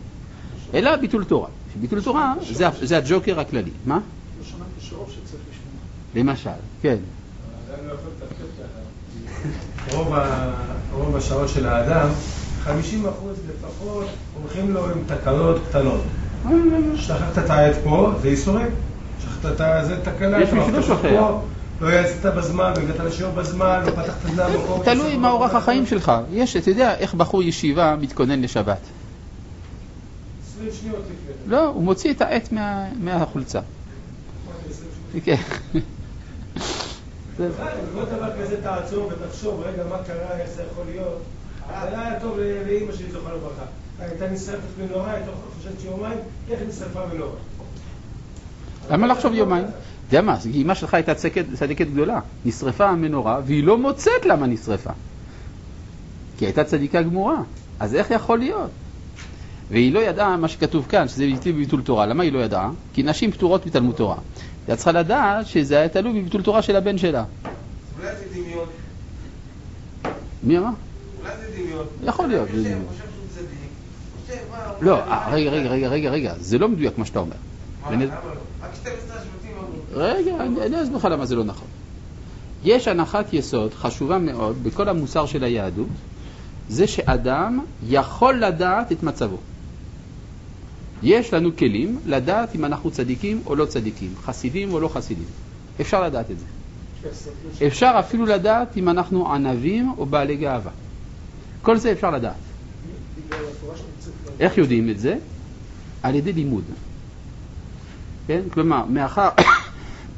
אלא 0.74 0.96
ביטול 0.96 1.24
תורה. 1.24 1.48
ביטול 1.80 2.02
תורה 2.02 2.34
זה, 2.50 2.66
זה 2.82 2.96
הג'וקר 2.96 3.40
הכללי. 3.40 3.70
מה? 3.86 3.94
לא 3.94 4.44
שמעתי 4.44 4.70
שרוב 4.80 5.10
שצריך 5.10 5.42
לשמוע. 5.50 6.30
למשל, 6.30 6.50
כן. 6.82 6.96
לא. 7.88 7.94
רוב 10.92 11.16
השעות 11.16 11.48
של 11.48 11.66
האדם, 11.66 12.08
50 12.64 13.06
אחוז 13.06 13.36
לפחות 13.48 14.06
הולכים 14.42 14.74
לו 14.74 14.84
עם 14.84 14.98
תקלות 15.06 15.56
קטנות. 15.68 16.00
שכחת 16.96 17.38
את 17.38 17.50
העט 17.50 17.76
פה, 17.84 18.12
זה 18.22 18.28
ייסורים. 18.28 18.66
שכחת 19.22 19.60
את 19.60 19.86
זה, 19.86 19.96
תקלה. 20.04 20.42
יש 20.42 20.50
שכחת 20.50 20.82
שוכח. 20.86 21.02
פה, 21.02 21.40
לא 21.80 21.92
יצאת 21.92 22.34
בזמן, 22.34 22.72
לא 22.76 22.82
הגעת 22.82 23.00
לשיעור 23.00 23.32
בזמן, 23.32 23.82
לא 23.86 23.90
פתחת 23.90 24.30
את 24.30 24.34
זה 24.34 24.44
במקום. 24.44 24.82
תלוי 24.84 25.16
מה 25.16 25.30
אורח 25.30 25.54
החיים 25.54 25.86
שלך. 25.86 26.12
יש, 26.30 26.56
אתה 26.56 26.70
יודע, 26.70 26.94
איך 26.94 27.14
בחור 27.14 27.42
ישיבה 27.42 27.96
מתכונן 28.00 28.42
לשבת. 28.42 28.80
20 30.68 30.72
שניות 30.80 31.02
לפני. 31.04 31.52
לא, 31.52 31.68
הוא 31.68 31.82
מוציא 31.82 32.10
את 32.12 32.20
העט 32.20 32.52
מה- 32.52 32.88
מהחולצה. 33.00 33.60
כן. 35.24 35.36
זה- 37.38 37.50
כל 37.94 38.04
דבר 38.04 38.30
כזה 38.42 38.62
תעצור 38.62 39.10
ותחשוב, 39.12 39.60
רגע, 39.64 39.82
מה 39.90 39.96
קרה, 40.06 40.38
איך 40.38 40.50
זה 40.56 40.62
יכול 40.72 40.84
להיות? 40.90 41.22
זה 41.90 42.00
היה 42.00 42.20
טוב 42.20 42.38
ל- 42.38 42.66
לאימא 42.66 42.92
שלי, 42.92 43.10
זוכר 43.12 43.34
לברכה. 43.36 43.62
הייתה 44.00 44.30
נשרפת 44.30 44.58
מנורה, 44.78 45.12
הייתה 45.12 45.30
חושבת 45.58 45.80
שיומיים, 45.82 46.18
איך 46.50 46.60
נשרפה 46.68 47.00
מנורה? 47.14 47.32
למה 48.90 49.06
לחשוב 49.06 49.34
יומיים? 49.34 49.64
אתה 49.64 49.72
יודע 50.16 50.22
מה, 50.26 50.38
אמא 50.54 50.74
שלך 50.74 50.94
הייתה 50.94 51.14
צדקת 51.54 51.86
גדולה. 51.92 52.20
נשרפה 52.44 52.86
המנורה 52.86 53.40
והיא 53.46 53.64
לא 53.64 53.78
מוצאת 53.78 54.26
למה 54.26 54.46
נשרפה. 54.46 54.90
כי 56.38 56.44
הייתה 56.46 56.64
צדיקה 56.64 57.02
גמורה. 57.02 57.36
אז 57.80 57.94
איך 57.94 58.10
יכול 58.10 58.38
להיות? 58.38 58.70
והיא 59.70 59.92
לא 59.92 60.00
ידעה 60.00 60.36
מה 60.36 60.48
שכתוב 60.48 60.86
כאן, 60.88 61.08
שזה 61.08 61.26
בלתי 61.26 61.52
בביטול 61.52 61.82
תורה. 61.82 62.06
למה 62.06 62.22
היא 62.22 62.32
לא 62.32 62.38
ידעה? 62.38 62.70
כי 62.92 63.02
נשים 63.02 63.32
פטורות 63.32 63.66
מתלמוד 63.66 63.94
תורה. 63.94 64.16
היא 64.68 64.74
צריכה 64.74 64.92
לדעת 64.92 65.46
שזה 65.46 65.78
היה 65.78 65.88
תלוי 65.88 66.20
בביטול 66.20 66.42
תורה 66.42 66.62
של 66.62 66.76
הבן 66.76 66.98
שלה. 66.98 67.24
אולי 67.98 68.08
זה 68.16 68.24
דמיון. 68.34 68.68
מי 70.42 70.58
אמר? 70.58 70.70
אולי 71.20 71.30
זה 71.36 71.62
דמיון. 71.62 71.86
יכול 72.04 72.26
להיות, 72.26 72.48
לא, 74.80 74.98
אה, 74.98 75.30
רגע, 75.30 75.50
רגע, 75.50 75.68
רגע, 75.68 75.88
רגע, 75.88 76.10
רגע, 76.10 76.34
זה 76.38 76.58
לא 76.58 76.68
מדויק 76.68 76.98
מה 76.98 77.04
שאתה 77.04 77.18
אומר. 77.18 77.36
לא? 77.90 77.96
רק 78.62 78.74
12 78.74 79.16
השבטים 79.16 79.50
אמרו. 79.58 80.02
רגע, 80.02 80.36
אני 80.40 80.66
אני 80.66 80.82
אסביר 80.82 80.96
לך 80.96 81.04
למה 81.04 81.26
זה 81.26 81.36
לא 81.36 81.44
נכון. 81.44 81.68
יש 82.64 82.88
הנחת 82.88 83.32
יסוד 83.32 83.74
חשובה 83.74 84.18
מאוד 84.18 84.64
בכל 84.64 84.88
המוסר 84.88 85.26
של 85.26 85.44
היהדות, 85.44 85.88
זה 86.68 86.86
שאדם 86.86 87.64
יכול 87.88 88.34
לדעת 88.34 88.92
את 88.92 89.02
מצבו. 89.02 89.36
יש 91.02 91.34
לנו 91.34 91.56
כלים 91.56 92.00
לדעת 92.06 92.54
אם 92.54 92.64
אנחנו 92.64 92.90
צדיקים 92.90 93.42
או 93.46 93.54
לא 93.54 93.66
צדיקים, 93.66 94.14
חסידים 94.24 94.72
או 94.72 94.80
לא 94.80 94.88
חסידים. 94.88 95.24
אפשר 95.80 96.02
לדעת 96.02 96.30
את 96.30 96.36
זה. 96.38 96.46
אפשר 97.66 97.96
אפילו 97.98 98.26
לדעת 98.26 98.76
אם 98.76 98.88
אנחנו 98.88 99.32
ענבים 99.32 99.92
או 99.98 100.06
בעלי 100.06 100.36
גאווה. 100.36 100.70
כל 101.62 101.76
זה 101.76 101.92
אפשר 101.92 102.10
לדעת. 102.10 102.34
איך 104.40 104.58
יודעים 104.58 104.90
את 104.90 104.98
זה? 104.98 105.16
על 106.02 106.14
ידי 106.14 106.32
לימוד. 106.32 106.64
כן? 108.26 108.40
כלומר, 108.52 108.84
מאחר 108.84 109.28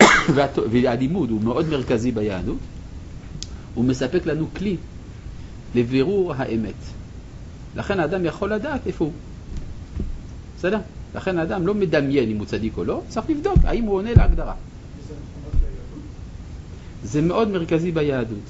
והלימוד 0.70 1.30
הוא 1.30 1.40
מאוד 1.40 1.68
מרכזי 1.68 2.12
ביהדות, 2.12 2.58
הוא 3.74 3.84
מספק 3.84 4.26
לנו 4.26 4.46
כלי 4.56 4.76
לבירור 5.74 6.32
האמת. 6.36 6.74
לכן 7.76 8.00
האדם 8.00 8.24
יכול 8.24 8.52
לדעת 8.52 8.86
איפה 8.86 9.04
הוא. 9.04 9.12
בסדר? 10.62 10.78
לכן 11.14 11.38
האדם 11.38 11.66
לא 11.66 11.74
מדמיין 11.74 12.30
אם 12.30 12.38
הוא 12.38 12.46
צדיק 12.46 12.76
או 12.76 12.84
לא, 12.84 13.02
צריך 13.08 13.30
לבדוק 13.30 13.58
האם 13.64 13.84
הוא 13.84 13.94
עונה 13.96 14.14
להגדרה. 14.14 14.54
זה 17.04 17.22
מאוד 17.22 17.48
מרכזי 17.48 17.92
ביהדות. 17.92 18.46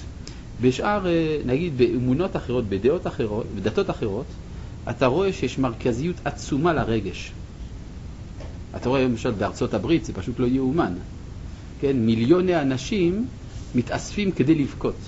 בשאר, 0.61 1.07
אה, 1.07 1.39
נגיד, 1.47 1.79
באמונות 1.79 2.37
אחרות, 2.37 2.65
בדעות 2.69 3.07
אחרות, 3.07 3.47
בדתות 3.57 3.91
אחרות, 3.91 4.27
אתה 4.91 5.07
רואה 5.07 5.33
שיש 5.33 5.59
מרכזיות 5.59 6.17
עצומה 6.25 6.73
לרגש. 6.73 7.33
אתה 8.77 8.89
רואה 8.89 9.05
למשל 9.05 9.31
בארצות 9.31 9.75
הברית, 9.75 10.05
זה 10.05 10.13
פשוט 10.13 10.39
לא 10.39 10.47
יאומן. 10.47 10.93
כן, 11.81 11.97
מיליוני 11.97 12.61
אנשים 12.61 13.27
מתאספים 13.75 14.33
כדי 14.33 14.55
לבכות. 14.55 14.99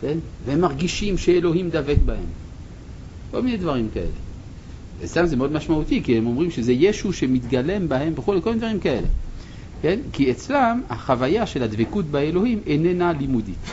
כן? 0.00 0.18
והם 0.46 0.60
מרגישים 0.60 1.18
שאלוהים 1.18 1.70
דבק 1.70 1.98
בהם. 2.06 2.26
כל 3.30 3.42
מיני 3.42 3.56
דברים 3.56 3.88
כאלה. 3.94 4.23
אצלם 5.04 5.26
זה 5.26 5.36
מאוד 5.36 5.52
משמעותי, 5.52 6.02
כי 6.02 6.18
הם 6.18 6.26
אומרים 6.26 6.50
שזה 6.50 6.72
ישו 6.72 7.12
שמתגלם 7.12 7.88
בהם 7.88 8.12
וכולי, 8.16 8.42
כל 8.42 8.50
מיני 8.50 8.60
דברים 8.60 8.80
כאלה. 8.80 9.06
כן? 9.82 10.00
כי 10.12 10.30
אצלם 10.30 10.80
החוויה 10.90 11.46
של 11.46 11.62
הדבקות 11.62 12.04
באלוהים 12.04 12.60
איננה 12.66 13.12
לימודית. 13.12 13.70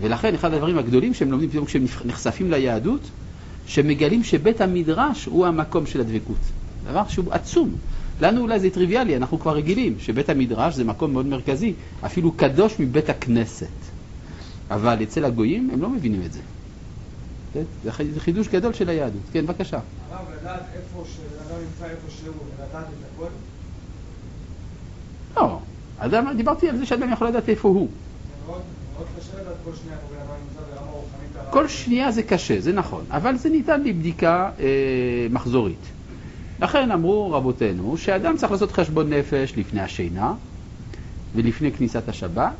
ולכן 0.00 0.34
אחד 0.34 0.54
הדברים 0.54 0.78
הגדולים 0.78 1.14
שהם 1.14 1.30
לומדים 1.30 1.50
פתאום 1.50 1.64
כשהם 1.64 1.84
נחשפים 2.04 2.50
ליהדות, 2.50 3.00
שמגלים 3.66 4.24
שבית 4.24 4.60
המדרש 4.60 5.24
הוא 5.24 5.46
המקום 5.46 5.86
של 5.86 6.00
הדבקות. 6.00 6.36
דבר 6.90 7.02
שהוא 7.08 7.24
עצום. 7.30 7.70
לנו 8.20 8.40
אולי 8.40 8.60
זה 8.60 8.70
טריוויאלי, 8.70 9.16
אנחנו 9.16 9.40
כבר 9.40 9.56
רגילים 9.56 9.94
שבית 10.00 10.28
המדרש 10.28 10.74
זה 10.74 10.84
מקום 10.84 11.12
מאוד 11.12 11.26
מרכזי, 11.26 11.72
אפילו 12.06 12.32
קדוש 12.32 12.74
מבית 12.80 13.10
הכנסת. 13.10 13.66
אבל 14.70 15.02
אצל 15.02 15.24
הגויים 15.24 15.70
הם 15.72 15.82
לא 15.82 15.90
מבינים 15.90 16.22
את 16.26 16.32
זה. 16.32 16.40
כן? 17.56 18.04
זה 18.14 18.20
חידוש 18.20 18.48
גדול 18.48 18.72
של 18.72 18.88
היהדות. 18.88 19.22
כן, 19.32 19.46
בבקשה. 19.46 19.78
הרב, 20.10 20.26
לדעת 20.40 20.62
איפה 20.74 21.04
שבן 21.06 21.46
אדם 21.48 21.60
נמצא 21.64 21.84
איפה 21.84 22.10
שהוא, 22.10 22.34
ולדעת 22.58 22.84
את 22.84 23.04
הכל, 23.14 23.28
לא, 25.36 25.58
אדם, 25.98 26.36
דיברתי 26.36 26.68
על 26.68 26.76
זה 26.76 26.86
שאדם 26.86 27.12
יכול 27.12 27.28
לדעת 27.28 27.48
איפה 27.48 27.68
הוא. 27.68 27.88
כל 31.50 31.68
שנייה 31.68 32.10
זה 32.10 32.22
קשה, 32.22 32.60
זה 32.60 32.72
נכון, 32.72 33.04
אבל 33.10 33.36
זה 33.36 33.48
ניתן 33.48 33.82
לבדיקה 33.82 34.50
אה, 34.60 34.66
מחזורית. 35.30 35.86
לכן 36.60 36.90
אמרו 36.90 37.32
רבותינו 37.32 37.96
שאדם 37.96 38.36
צריך 38.36 38.52
לעשות 38.52 38.72
חשבון 38.72 39.12
נפש 39.12 39.52
לפני 39.56 39.80
השינה 39.80 40.34
ולפני 41.34 41.72
כניסת 41.72 42.08
השבת 42.08 42.56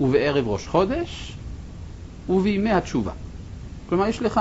ובערב 0.00 0.48
ראש 0.48 0.66
חודש 0.66 1.36
ובימי 2.28 2.72
התשובה. 2.72 3.12
כלומר, 3.88 4.06
יש 4.06 4.22
לך 4.22 4.40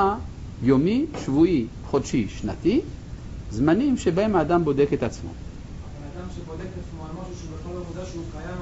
יומי, 0.61 1.05
שבועי, 1.25 1.67
חודשי, 1.85 2.27
שנתי, 2.29 2.81
זמנים 3.51 3.97
שבהם 3.97 4.35
האדם 4.35 4.65
בודק 4.65 4.93
את 4.93 5.03
עצמו. 5.03 5.29
אדם 5.29 6.27
שבודק 6.35 6.61
את 6.61 6.83
עצמו 6.87 7.05
על 7.05 7.11
משהו 7.21 7.35
שהוא 7.39 7.57
בכלל 7.57 7.73
לא 7.73 7.83
מודע 7.87 8.05
שהוא 8.05 8.23
קיים 8.31 8.57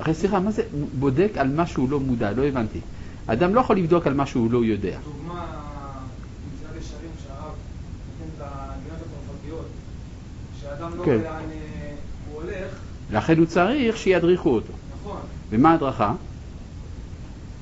אחרי 0.00 0.14
סליחה, 0.14 0.40
מה 0.40 0.50
זה 0.50 0.62
בודק 0.98 1.32
על 1.36 1.48
מה 1.48 1.66
שהוא 1.66 1.90
לא 1.90 2.00
מודע? 2.00 2.32
לא 2.32 2.44
הבנתי. 2.44 2.80
אדם 3.26 3.54
לא 3.54 3.60
יכול 3.60 3.76
לבדוק 3.76 4.06
על 4.06 4.14
מה 4.14 4.26
שהוא 4.26 4.50
לא 4.50 4.64
יודע. 4.64 4.98
דוגמה, 5.04 5.46
מצעד 6.54 6.76
ישרים 6.82 7.10
שהרב 7.26 7.54
נותן 8.20 8.30
את 8.36 8.40
הגינות 8.40 8.98
הצרפתיות, 9.00 9.66
שאדם 10.60 10.98
לא 10.98 11.04
כן. 11.04 11.10
יודע 11.10 11.30
לאן 11.30 11.50
אה, 11.50 11.94
הוא 12.32 12.42
הולך, 12.42 12.78
לכן 13.10 13.38
הוא 13.38 13.46
צריך 13.46 13.96
שידריכו 13.96 14.50
אותו. 14.50 14.72
נכון, 15.00 15.20
ומה 15.50 15.70
ההדרכה? 15.70 16.14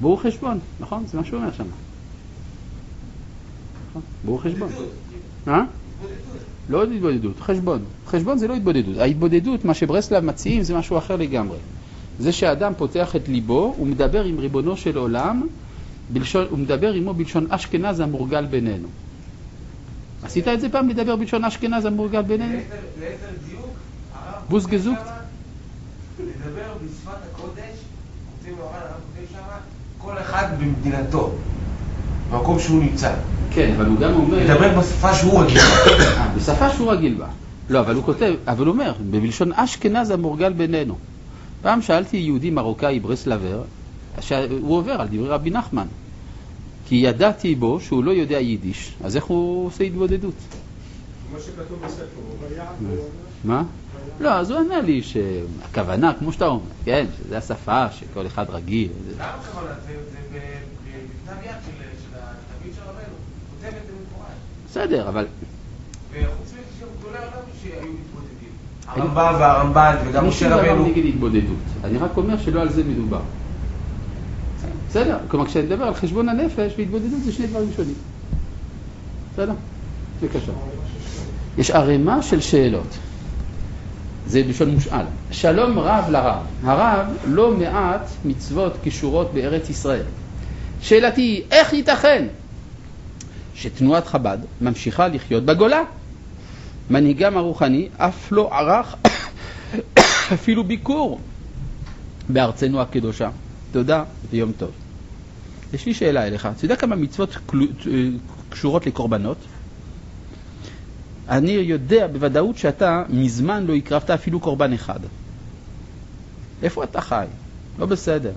ברור 0.01 0.23
חשבון, 0.23 0.59
נכון? 0.81 1.05
זה 1.07 1.19
מה 1.19 1.25
שהוא 1.25 1.41
אומר 1.41 1.53
שם. 1.53 1.65
נכון? 3.95 4.03
ברור 4.25 4.43
חשבון. 4.43 4.69
אה? 5.49 5.63
לא 6.69 6.83
עוד 6.83 6.93
התבודדות, 6.93 7.41
חשבון. 7.41 7.85
חשבון 8.07 8.39
זה 8.39 8.49
לא 8.49 8.55
התבודדות. 8.55 8.97
ההתבודדות, 8.99 9.65
מה 9.65 9.75
שברסלב 9.75 10.25
מציעים, 10.25 10.63
זה 10.63 10.79
משהו 10.79 10.99
אחר 10.99 11.17
לגמרי. 11.17 11.59
זה 12.19 12.33
שאדם 12.33 12.73
פותח 12.77 13.17
את 13.17 13.29
ליבו, 13.29 13.75
הוא 13.77 13.87
מדבר 13.87 14.25
עם 14.25 14.39
ריבונו 14.39 14.77
של 14.77 14.97
עולם, 14.97 15.47
בלשון, 16.13 16.47
הוא 16.51 16.59
מדבר 16.59 16.93
עמו 16.93 17.15
בלשון 17.15 17.47
אשכנז 17.49 18.01
המורגל 18.01 18.47
בינינו. 18.47 18.89
עשית 20.23 20.49
את 20.49 20.61
זה 20.61 20.69
פעם, 20.69 20.89
לדבר 20.89 21.17
בלשון 21.17 21.45
אשכנז 21.45 21.85
המורגל 21.85 22.23
בינינו? 22.23 22.59
ליתר 23.01 23.15
דיוק, 23.49 23.67
הרב 24.15 24.43
בוס 24.49 24.65
כותב 24.65 24.75
גזוק? 24.75 24.99
שמה, 24.99 25.17
לדבר 26.27 26.73
בשפת 26.85 27.13
הקודש, 27.33 27.79
כותב 28.43 28.57
מרן, 28.59 28.69
הרב 28.73 29.01
כותב 29.17 29.33
שמה, 29.33 29.59
כל 29.99 30.19
אחד 30.19 30.49
במדינתו, 30.61 31.33
במקום 32.31 32.59
שהוא 32.59 32.83
נמצא. 32.83 33.15
כן, 33.55 33.75
אבל 33.77 33.87
הוא 33.87 33.99
גם 33.99 34.15
אומר... 34.15 34.39
לדבר 34.45 34.79
בשפה 34.81 35.15
שהוא 35.15 35.43
רגיל. 35.43 35.59
בה. 35.59 35.93
אה, 36.19 36.29
בשפה 36.37 36.71
שהוא 36.71 36.93
רגיל 36.93 37.15
בה. 37.15 37.27
לא, 37.71 37.81
אבל 37.81 37.95
הוא 37.95 38.05
כותב, 38.05 38.35
אבל 38.47 38.67
הוא 38.67 38.73
אומר, 38.73 38.93
בלשון 39.11 39.53
אשכנז 39.53 40.11
המורגל 40.11 40.53
בינינו. 40.53 40.97
פעם 41.63 41.83
שאלתי 41.83 42.17
יהודי 42.17 42.51
מרוקאי 42.51 43.01
ברסלבר, 43.01 43.63
שהוא 44.21 44.77
עובר 44.79 44.93
על 44.93 45.09
דברי 45.09 45.29
רבי 45.29 45.51
נחמן. 45.51 45.87
כי 46.89 46.95
ידעתי 46.95 47.55
בו 47.55 47.81
שהוא 47.81 48.05
לא 48.05 48.11
יודע 48.11 48.39
יידיש, 48.39 48.93
אז 49.05 49.17
איך 49.17 49.25
הוא 49.25 49.67
עושה 49.67 49.85
התבודדות? 49.85 50.35
כמו 51.31 51.39
שכתוב 51.41 51.79
בספר. 51.85 52.05
Mm. 52.05 52.85
מה? 53.45 53.63
לא, 54.21 54.33
אז 54.33 54.51
הוא 54.51 54.59
ענה 54.61 54.81
לי 54.81 55.03
שהכוונה, 55.03 56.13
כמו 56.19 56.33
שאתה 56.33 56.47
אומר, 56.47 56.61
כן, 56.85 57.07
שזה 57.19 57.39
השפה 57.39 57.85
שכל 57.91 58.27
אחד 58.27 58.45
רגיל. 58.49 58.89
זה- 59.07 59.15
למה 59.15 59.25
הכוונה? 59.41 59.75
זה 59.87 59.95
בכתב 60.33 61.37
יד 61.45 61.51
של 61.67 61.73
של 61.81 62.19
התלמיד 62.19 62.75
של 62.75 62.81
רבנו, 62.83 63.15
כותב 63.51 63.67
את 63.77 63.83
זה 63.87 63.93
במפורש. 63.93 64.35
בסדר, 64.75 65.09
אבל 65.09 65.27
וחוץ 66.11 66.53
מזה 66.53 66.61
יש 66.61 66.83
גם 66.83 66.89
גדולי 66.99 67.19
עולם 67.19 67.43
שהיו 67.63 67.93
מתמודדים. 67.93 68.49
הרמב"ם 68.87 69.41
והרמב"ן 69.41 69.97
וגם 70.07 70.29
משה 70.29 70.57
רבנו. 70.57 70.87
נגד 70.87 71.05
התבודדות. 71.07 71.57
אני 71.85 71.99
רק 71.99 72.17
אומר 72.17 72.39
שלא 72.39 72.61
על 72.61 72.73
זה 72.73 72.85
מדובר. 72.85 73.21
בסדר, 74.91 75.19
כלומר 75.29 75.47
כשאני 75.47 75.67
מדבר 75.67 75.85
על 75.85 75.95
חשבון 75.95 76.29
הנפש 76.29 76.73
והתבודדות 76.79 77.21
זה 77.25 77.33
שני 77.33 77.47
דברים 77.47 77.69
שונים. 77.77 77.95
בסדר? 79.33 79.53
בבקשה. 80.23 80.53
יש 81.59 81.71
ערימה 81.71 82.23
של 82.23 82.41
שאלות. 82.41 82.99
זה 84.27 84.43
בלשון 84.43 84.71
מושאל. 84.71 85.05
שלום 85.31 85.79
רב 85.79 86.05
לרב. 86.11 86.43
הרב 86.65 87.07
לא 87.25 87.51
מעט 87.51 88.09
מצוות 88.25 88.73
קשורות 88.85 89.31
בארץ 89.35 89.71
ישראל. 89.71 90.05
שאלתי 90.81 91.21
היא, 91.21 91.43
איך 91.51 91.73
ייתכן 91.73 92.27
שתנועת 93.55 94.07
חב"ד 94.07 94.39
ממשיכה 94.61 95.09
לחיות 95.09 95.45
בגולה? 95.45 95.83
מנהיגם 96.91 97.37
הרוחני 97.37 97.89
אף 97.97 98.33
לא 98.33 98.51
ערך 98.53 98.95
אפילו 100.35 100.65
ביקור 100.65 101.21
בארצנו 102.29 102.81
הקדושה. 102.81 103.31
תודה 103.73 104.05
ויום 104.31 104.53
טוב. 104.53 104.71
יש 105.73 105.87
לי 105.87 105.95
שאלה 105.95 106.27
אליך. 106.27 106.49
אתה 106.57 106.65
יודע 106.65 106.77
כמה 106.77 106.97
מצוות 106.97 107.37
קשורות 108.51 108.87
לקורבנות? 108.87 109.37
אני 111.29 111.51
יודע 111.51 112.07
בוודאות 112.07 112.59
שאתה 112.59 113.03
מזמן 113.09 113.67
לא 113.67 113.75
הקרבת 113.75 114.11
אפילו 114.11 114.41
קורבן 114.41 114.73
אחד. 114.73 115.01
איפה 116.63 116.85
אתה 116.85 117.01
חי? 117.01 117.27
לא 117.79 117.87
בסדר. 117.87 118.33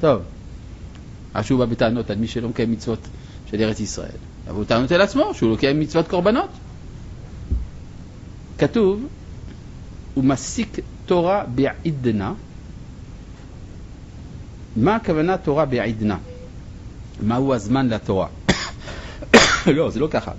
טוב, 0.00 0.22
אז 1.34 1.44
שהוא 1.44 1.58
בא 1.58 1.64
בטענות 1.64 2.10
על 2.10 2.16
מי 2.16 2.28
שלא 2.28 2.48
מקיים 2.48 2.72
מצוות 2.72 3.08
של 3.52 3.62
ארץ 3.62 3.80
ישראל. 3.80 4.18
אבל 4.48 4.56
הוא 4.56 4.64
טענות 4.64 4.92
אל 4.92 5.00
עצמו 5.00 5.34
שהוא 5.34 5.52
מקיים 5.52 5.80
מצוות 5.80 6.08
קורבנות. 6.08 6.50
כתוב, 8.58 9.06
הוא 10.14 10.24
מסיק 10.24 10.78
תורה 11.06 11.44
בעידנה. 11.54 12.32
מה 14.76 14.96
הכוונה 14.96 15.38
תורה 15.38 15.64
בעידנה? 15.64 16.18
מהו 17.22 17.54
הזמן 17.54 17.88
לתורה? 17.88 18.26
לא, 19.76 19.90
זה 19.90 20.00
לא 20.00 20.08
ככה. 20.10 20.32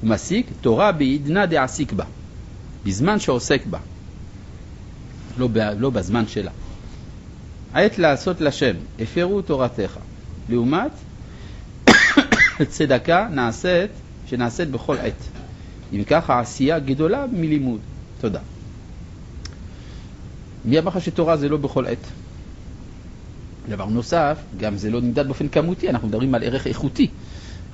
הוא 0.00 0.10
מסיק 0.10 0.46
תורה 0.60 0.92
בעידנה 0.92 1.46
דעסיק 1.46 1.92
בה, 1.92 2.04
בזמן 2.84 3.20
שעוסק 3.20 3.66
בה, 3.66 3.78
לא, 5.38 5.48
ב, 5.52 5.58
לא 5.58 5.90
בזמן 5.90 6.26
שלה. 6.26 6.50
העת 7.72 7.98
לעשות 7.98 8.40
לשם, 8.40 8.74
הפרו 9.00 9.42
תורתך. 9.42 9.98
לעומת 10.48 10.90
צדקה 12.74 13.28
נעשית, 13.30 13.90
שנעשית 14.26 14.70
בכל 14.70 14.96
עת. 14.98 15.22
אם 15.92 16.04
כך 16.06 16.30
העשייה 16.30 16.78
גדולה 16.78 17.24
מלימוד. 17.32 17.80
תודה. 18.20 18.40
מי 20.64 20.78
אמר 20.78 20.88
לך 20.88 21.00
שתורה 21.00 21.36
זה 21.36 21.48
לא 21.48 21.56
בכל 21.56 21.86
עת? 21.86 21.98
דבר 23.68 23.84
נוסף, 23.84 24.38
גם 24.56 24.76
זה 24.76 24.90
לא 24.90 25.00
נמדד 25.00 25.26
באופן 25.26 25.48
כמותי, 25.48 25.90
אנחנו 25.90 26.08
מדברים 26.08 26.34
על 26.34 26.42
ערך 26.42 26.66
איכותי. 26.66 27.08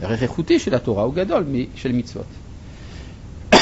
הערך 0.01 0.23
איכותי 0.23 0.59
של 0.59 0.75
התורה 0.75 1.03
הוא 1.03 1.15
גדול 1.15 1.45
משל 1.75 1.93
מצוות. 1.93 2.27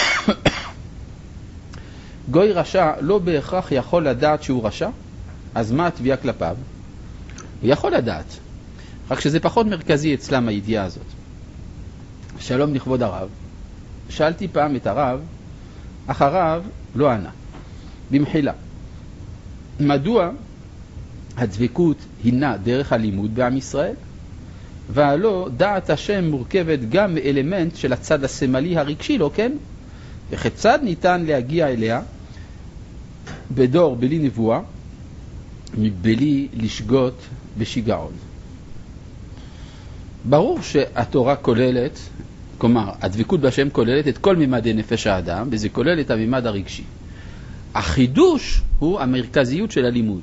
גוי 2.31 2.53
רשע 2.53 2.93
לא 3.01 3.19
בהכרח 3.19 3.73
יכול 3.73 4.09
לדעת 4.09 4.43
שהוא 4.43 4.67
רשע, 4.67 4.89
אז 5.55 5.73
מה 5.73 5.87
התביעה 5.87 6.17
כלפיו? 6.17 6.57
הוא 7.63 7.71
יכול 7.71 7.95
לדעת, 7.95 8.39
רק 9.11 9.21
שזה 9.21 9.41
פחות 9.41 9.67
מרכזי 9.67 10.15
אצלם 10.15 10.49
הידיעה 10.49 10.85
הזאת. 10.85 11.07
שלום 12.39 12.75
לכבוד 12.75 13.03
הרב. 13.03 13.29
שאלתי 14.09 14.49
פעם 14.49 14.77
את 14.77 14.87
הרב, 14.87 15.21
אך 16.07 16.23
הרב 16.23 16.63
לא 16.95 17.11
ענה. 17.11 17.31
במחילה. 18.11 18.53
מדוע 19.81 20.31
הדבקות 21.37 21.97
הינה 22.25 22.57
דרך 22.57 22.93
הלימוד 22.93 23.35
בעם 23.35 23.57
ישראל? 23.57 23.95
והלא 24.91 25.49
דעת 25.57 25.91
השם 25.91 26.25
מורכבת 26.31 26.79
גם 26.89 27.15
מאלמנט 27.15 27.77
של 27.77 27.93
הצד 27.93 28.25
הסמלי 28.25 28.79
הרגשי, 28.79 29.19
לא 29.19 29.31
כן? 29.35 29.53
וכיצד 30.31 30.79
ניתן 30.83 31.25
להגיע 31.25 31.69
אליה 31.69 32.01
בדור 33.51 33.97
בלי 33.97 34.19
נבואה, 34.19 34.61
מבלי 35.79 36.49
לשגות 36.53 37.23
בשיגעון? 37.59 38.28
ברור 40.29 40.63
שהתורה 40.63 41.37
כוללת, 41.37 41.99
כלומר, 42.59 42.91
הדבקות 43.01 43.41
בהשם 43.41 43.71
כוללת 43.71 44.09
את 44.09 44.19
כל 44.19 44.37
ממדי 44.37 44.73
נפש 44.73 45.07
האדם, 45.07 45.49
וזה 45.51 45.69
כולל 45.69 46.01
את 46.01 46.11
הממד 46.11 46.47
הרגשי. 46.47 46.83
החידוש 47.75 48.61
הוא 48.79 49.01
המרכזיות 49.01 49.71
של 49.71 49.85
הלימוד. 49.85 50.21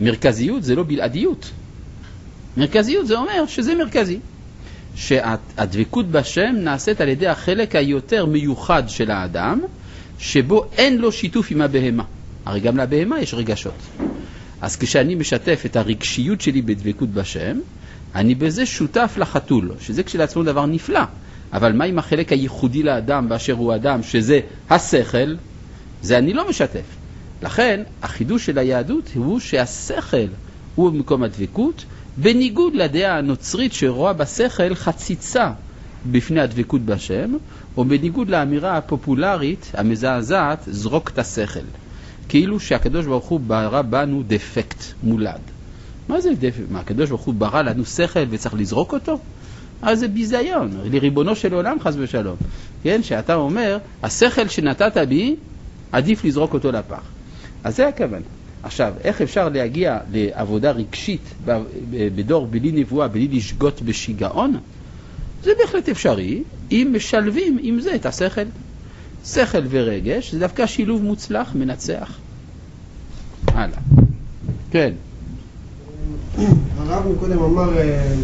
מרכזיות 0.00 0.62
זה 0.62 0.74
לא 0.74 0.82
בלעדיות. 0.82 1.50
מרכזיות 2.56 3.06
זה 3.06 3.16
אומר 3.16 3.46
שזה 3.46 3.74
מרכזי. 3.74 4.18
שהדבקות 4.94 6.08
בשם 6.08 6.54
נעשית 6.56 7.00
על 7.00 7.08
ידי 7.08 7.26
החלק 7.26 7.76
היותר 7.76 8.26
מיוחד 8.26 8.82
של 8.88 9.10
האדם, 9.10 9.60
שבו 10.18 10.64
אין 10.78 10.98
לו 10.98 11.12
שיתוף 11.12 11.50
עם 11.50 11.62
הבהמה. 11.62 12.04
הרי 12.46 12.60
גם 12.60 12.76
לבהמה 12.76 13.20
יש 13.20 13.34
רגשות. 13.34 13.74
אז 14.60 14.76
כשאני 14.76 15.14
משתף 15.14 15.62
את 15.66 15.76
הרגשיות 15.76 16.40
שלי 16.40 16.62
בדבקות 16.62 17.08
בשם, 17.08 17.58
אני 18.14 18.34
בזה 18.34 18.66
שותף 18.66 19.14
לחתול, 19.16 19.70
שזה 19.80 20.02
כשלעצמו 20.02 20.42
דבר 20.42 20.66
נפלא. 20.66 21.00
אבל 21.52 21.72
מה 21.72 21.84
עם 21.84 21.98
החלק 21.98 22.32
הייחודי 22.32 22.82
לאדם 22.82 23.28
באשר 23.28 23.52
הוא 23.52 23.74
אדם, 23.74 24.02
שזה 24.02 24.40
השכל? 24.70 25.34
זה 26.02 26.18
אני 26.18 26.32
לא 26.32 26.48
משתף. 26.48 26.96
לכן, 27.42 27.82
החידוש 28.02 28.46
של 28.46 28.58
היהדות 28.58 29.10
הוא 29.14 29.40
שהשכל 29.40 30.26
הוא 30.74 30.90
במקום 30.90 31.22
הדבקות, 31.22 31.84
בניגוד 32.16 32.74
לדעה 32.74 33.18
הנוצרית 33.18 33.72
שרואה 33.72 34.12
בשכל 34.12 34.74
חציצה 34.74 35.52
בפני 36.10 36.40
הדבקות 36.40 36.80
בשם, 36.80 37.34
או 37.76 37.84
בניגוד 37.84 38.28
לאמירה 38.28 38.76
הפופולרית 38.76 39.72
המזעזעת, 39.74 40.58
זרוק 40.66 41.10
את 41.10 41.18
השכל. 41.18 41.66
כאילו 42.28 42.60
שהקדוש 42.60 43.06
ברוך 43.06 43.24
הוא 43.24 43.40
ברא 43.40 43.82
בנו 43.82 44.22
דפקט 44.26 44.84
מולד. 45.02 45.51
מה 46.08 46.20
זה? 46.20 46.30
מה, 46.70 46.80
הקדוש 46.80 47.08
ברוך 47.08 47.22
הוא 47.22 47.34
ברא 47.34 47.62
לנו 47.62 47.84
שכל 47.84 48.20
וצריך 48.30 48.54
לזרוק 48.54 48.94
אותו? 48.94 49.18
אז 49.82 50.00
זה 50.00 50.08
ביזיון, 50.08 50.70
לריבונו 50.84 51.36
של 51.36 51.54
עולם 51.54 51.80
חס 51.80 51.94
ושלום. 51.98 52.36
כן, 52.82 53.02
שאתה 53.02 53.34
אומר, 53.34 53.78
השכל 54.02 54.48
שנתת 54.48 54.96
בי, 55.08 55.36
עדיף 55.92 56.24
לזרוק 56.24 56.54
אותו 56.54 56.72
לפח. 56.72 57.02
אז 57.64 57.76
זה 57.76 57.88
הכוונה. 57.88 58.26
עכשיו, 58.62 58.94
איך 59.04 59.22
אפשר 59.22 59.48
להגיע 59.48 59.98
לעבודה 60.12 60.70
רגשית 60.70 61.34
בדור 61.90 62.46
בלי 62.46 62.72
נבואה, 62.72 63.08
בלי 63.08 63.28
לשגות 63.28 63.82
בשיגעון? 63.82 64.56
זה 65.42 65.50
בהחלט 65.58 65.88
אפשרי, 65.88 66.42
אם 66.70 66.92
משלבים 66.96 67.58
עם 67.62 67.80
זה 67.80 67.94
את 67.94 68.06
השכל. 68.06 68.44
שכל 69.26 69.58
ורגש 69.70 70.32
זה 70.32 70.38
דווקא 70.38 70.66
שילוב 70.66 71.02
מוצלח, 71.02 71.54
מנצח. 71.54 72.18
הלאה. 73.46 73.78
כן. 74.70 74.92
הרב 76.78 77.02
מקודם 77.16 77.42
אמר 77.42 77.78
אה, 77.78 78.14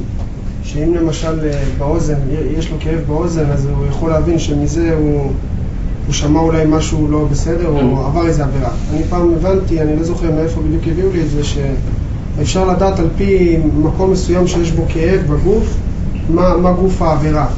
שאם 0.63 0.95
למשל 0.95 1.41
אה, 1.45 1.63
באוזן, 1.79 2.19
יש 2.59 2.71
לו 2.71 2.77
כאב 2.81 3.01
באוזן, 3.07 3.51
אז 3.51 3.67
הוא 3.67 3.87
יכול 3.87 4.11
להבין 4.11 4.39
שמזה 4.39 4.95
הוא... 4.95 5.33
הוא 6.09 6.15
שמע 6.15 6.41
אולי 6.41 6.65
משהו 6.69 7.09
לא 7.11 7.25
בסדר, 7.31 7.69
או 7.69 8.07
עבר 8.07 8.27
איזה 8.27 8.45
עבירה. 8.45 8.71
אני 8.93 9.05
פעם 9.05 9.35
הבנתי, 9.35 9.81
אני 9.81 9.97
לא 9.97 10.03
זוכר 10.03 10.31
מאיפה 10.31 10.61
בדיוק 10.61 10.83
הביאו 10.87 11.13
לי 11.13 11.23
את 11.23 11.31
זה, 11.31 11.41
שאפשר 11.45 12.73
לדעת 12.73 12.99
על 12.99 13.09
פי 13.17 13.57
מקום 13.75 14.13
מסוים 14.13 14.47
שיש 14.47 14.71
בו 14.71 14.85
כאב 14.89 15.21
בגוף, 15.21 15.77
מה, 16.29 16.57
מה 16.57 16.73
גוף 16.73 17.03
העבירה. 17.03 17.49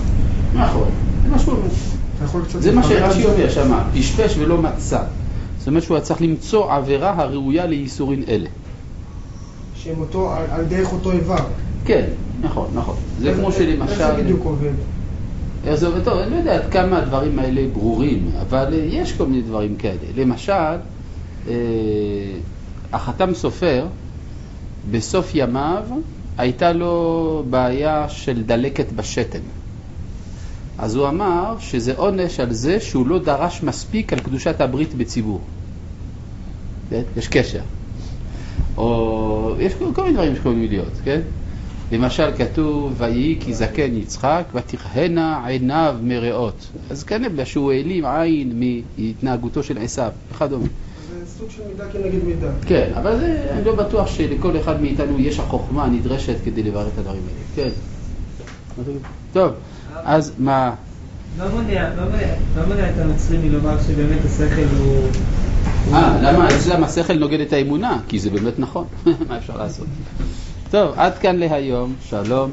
נכון, 0.55 0.89
זה 2.63 2.71
אומר. 2.71 2.93
זה 2.93 3.01
מה 3.01 3.11
שרש"י 3.13 3.25
אומר 3.25 3.51
שם, 3.51 3.73
פשפש 3.95 4.37
ולא 4.39 4.63
מצא. 4.63 5.01
זאת 5.59 5.69
אומרת 5.69 5.83
שהוא 5.83 5.97
היה 5.97 6.05
צריך 6.05 6.23
למצוא 6.23 6.73
עבירה 6.73 7.15
הראויה 7.17 7.67
לייסורין 7.67 8.23
אלה. 8.29 8.49
שהם 9.85 10.01
אותו, 10.01 10.33
על, 10.33 10.45
על 10.51 10.64
דרך 10.64 10.93
אותו 10.93 11.12
איבר. 11.12 11.45
כן, 11.85 12.05
נכון, 12.41 12.70
נכון. 12.74 12.97
זה 13.20 13.35
כמו 13.35 13.53
שלמשל... 13.53 13.93
איך 13.93 14.16
זה 14.16 14.22
בדיוק 14.22 14.45
עובד? 14.45 14.72
איך 15.64 15.74
זה 15.74 15.87
עובד 15.87 16.05
טוב, 16.05 16.18
אני 16.18 16.31
לא 16.31 16.37
יודע 16.37 16.55
עד 16.55 16.70
כמה 16.70 16.99
הדברים 16.99 17.39
האלה 17.39 17.62
ברורים, 17.72 18.31
אבל 18.41 18.74
אה, 18.74 18.78
יש 18.78 19.12
כל 19.12 19.26
מיני 19.26 19.43
דברים 19.43 19.76
כאלה. 19.76 19.99
למשל, 20.16 20.53
אה, 21.49 21.55
החתם 22.93 23.35
סופר, 23.35 23.87
בסוף 24.91 25.31
ימיו 25.35 25.83
הייתה 26.39 26.72
לו 26.72 27.45
בעיה 27.51 28.09
של 28.09 28.43
דלקת 28.43 28.93
בשתן. 28.93 29.41
אז 30.78 30.97
הוא 30.97 31.09
אמר 31.09 31.57
שזה 31.59 31.93
עונש 31.97 32.41
על 32.41 32.53
זה 32.53 32.81
שהוא 32.81 33.07
לא 33.07 33.18
דרש 33.18 33.62
מספיק 33.62 34.12
על 34.12 34.18
קדושת 34.18 34.61
הברית 34.61 34.95
בציבור. 34.95 35.41
יש 37.16 37.28
קשר. 37.28 37.61
או 38.76 39.30
יש 39.59 39.74
כל 39.74 40.03
מיני 40.03 40.14
דברים 40.14 40.34
שיכולים 40.34 40.66
להיות, 40.70 41.01
כן? 41.05 41.20
למשל 41.92 42.30
כתוב, 42.38 42.94
ויהי 42.96 43.36
כי 43.40 43.55
זקן 43.55 43.96
יצחק, 43.96 44.44
ותכהנה 44.55 45.46
עיניו 45.46 45.96
מרעות. 46.03 46.66
אז 46.90 47.05
כנראה 47.05 47.28
בגלל 47.28 47.44
שהוא 47.44 47.72
העלים 47.72 48.05
עין 48.07 48.62
מהתנהגותו 48.98 49.62
של 49.62 49.78
עשיו, 49.78 50.11
וכדומה. 50.32 50.66
זה 50.66 51.26
סוג 51.38 51.51
של 51.51 51.62
מידה 51.68 51.84
כנגד 51.92 52.24
מידה. 52.24 52.48
כן, 52.66 52.90
אבל 52.96 53.18
זה, 53.18 53.46
אני 53.53 53.64
לא 53.64 53.76
בטוח 53.76 54.07
שלכל 54.07 54.57
אחד 54.61 54.82
מאיתנו 54.82 55.20
יש 55.20 55.38
החוכמה 55.38 55.84
הנדרשת 55.84 56.36
כדי 56.44 56.62
לברר 56.62 56.88
את 56.88 56.98
הדברים 56.98 57.22
האלה. 57.28 57.40
כן. 57.55 57.70
טוב, 59.32 59.53
אז 59.94 60.32
מה... 60.38 60.74
לא 61.38 61.48
מונע, 61.48 61.94
לא 61.96 62.05
מונע, 62.05 62.26
לא 62.57 62.66
מונע 62.66 62.90
את 62.90 62.98
הנוצרים 62.98 63.40
מלומר 63.42 63.76
שבאמת 63.82 64.24
השכל 64.24 64.76
הוא... 64.78 65.09
אה, 65.93 66.18
למה? 66.22 66.49
אצלם 66.49 66.85
השכל 66.85 67.14
נוגד 67.14 67.41
את 67.41 67.53
האמונה, 67.53 67.99
כי 68.09 68.18
זה 68.18 68.31
באמת 68.31 68.59
נכון. 68.59 68.85
מה 69.28 69.39
אפשר 69.39 69.57
לעשות? 69.57 69.87
טוב, 70.70 70.93
עד 70.97 71.18
כאן 71.18 71.37
להיום, 71.37 71.95
שלום. 72.09 72.51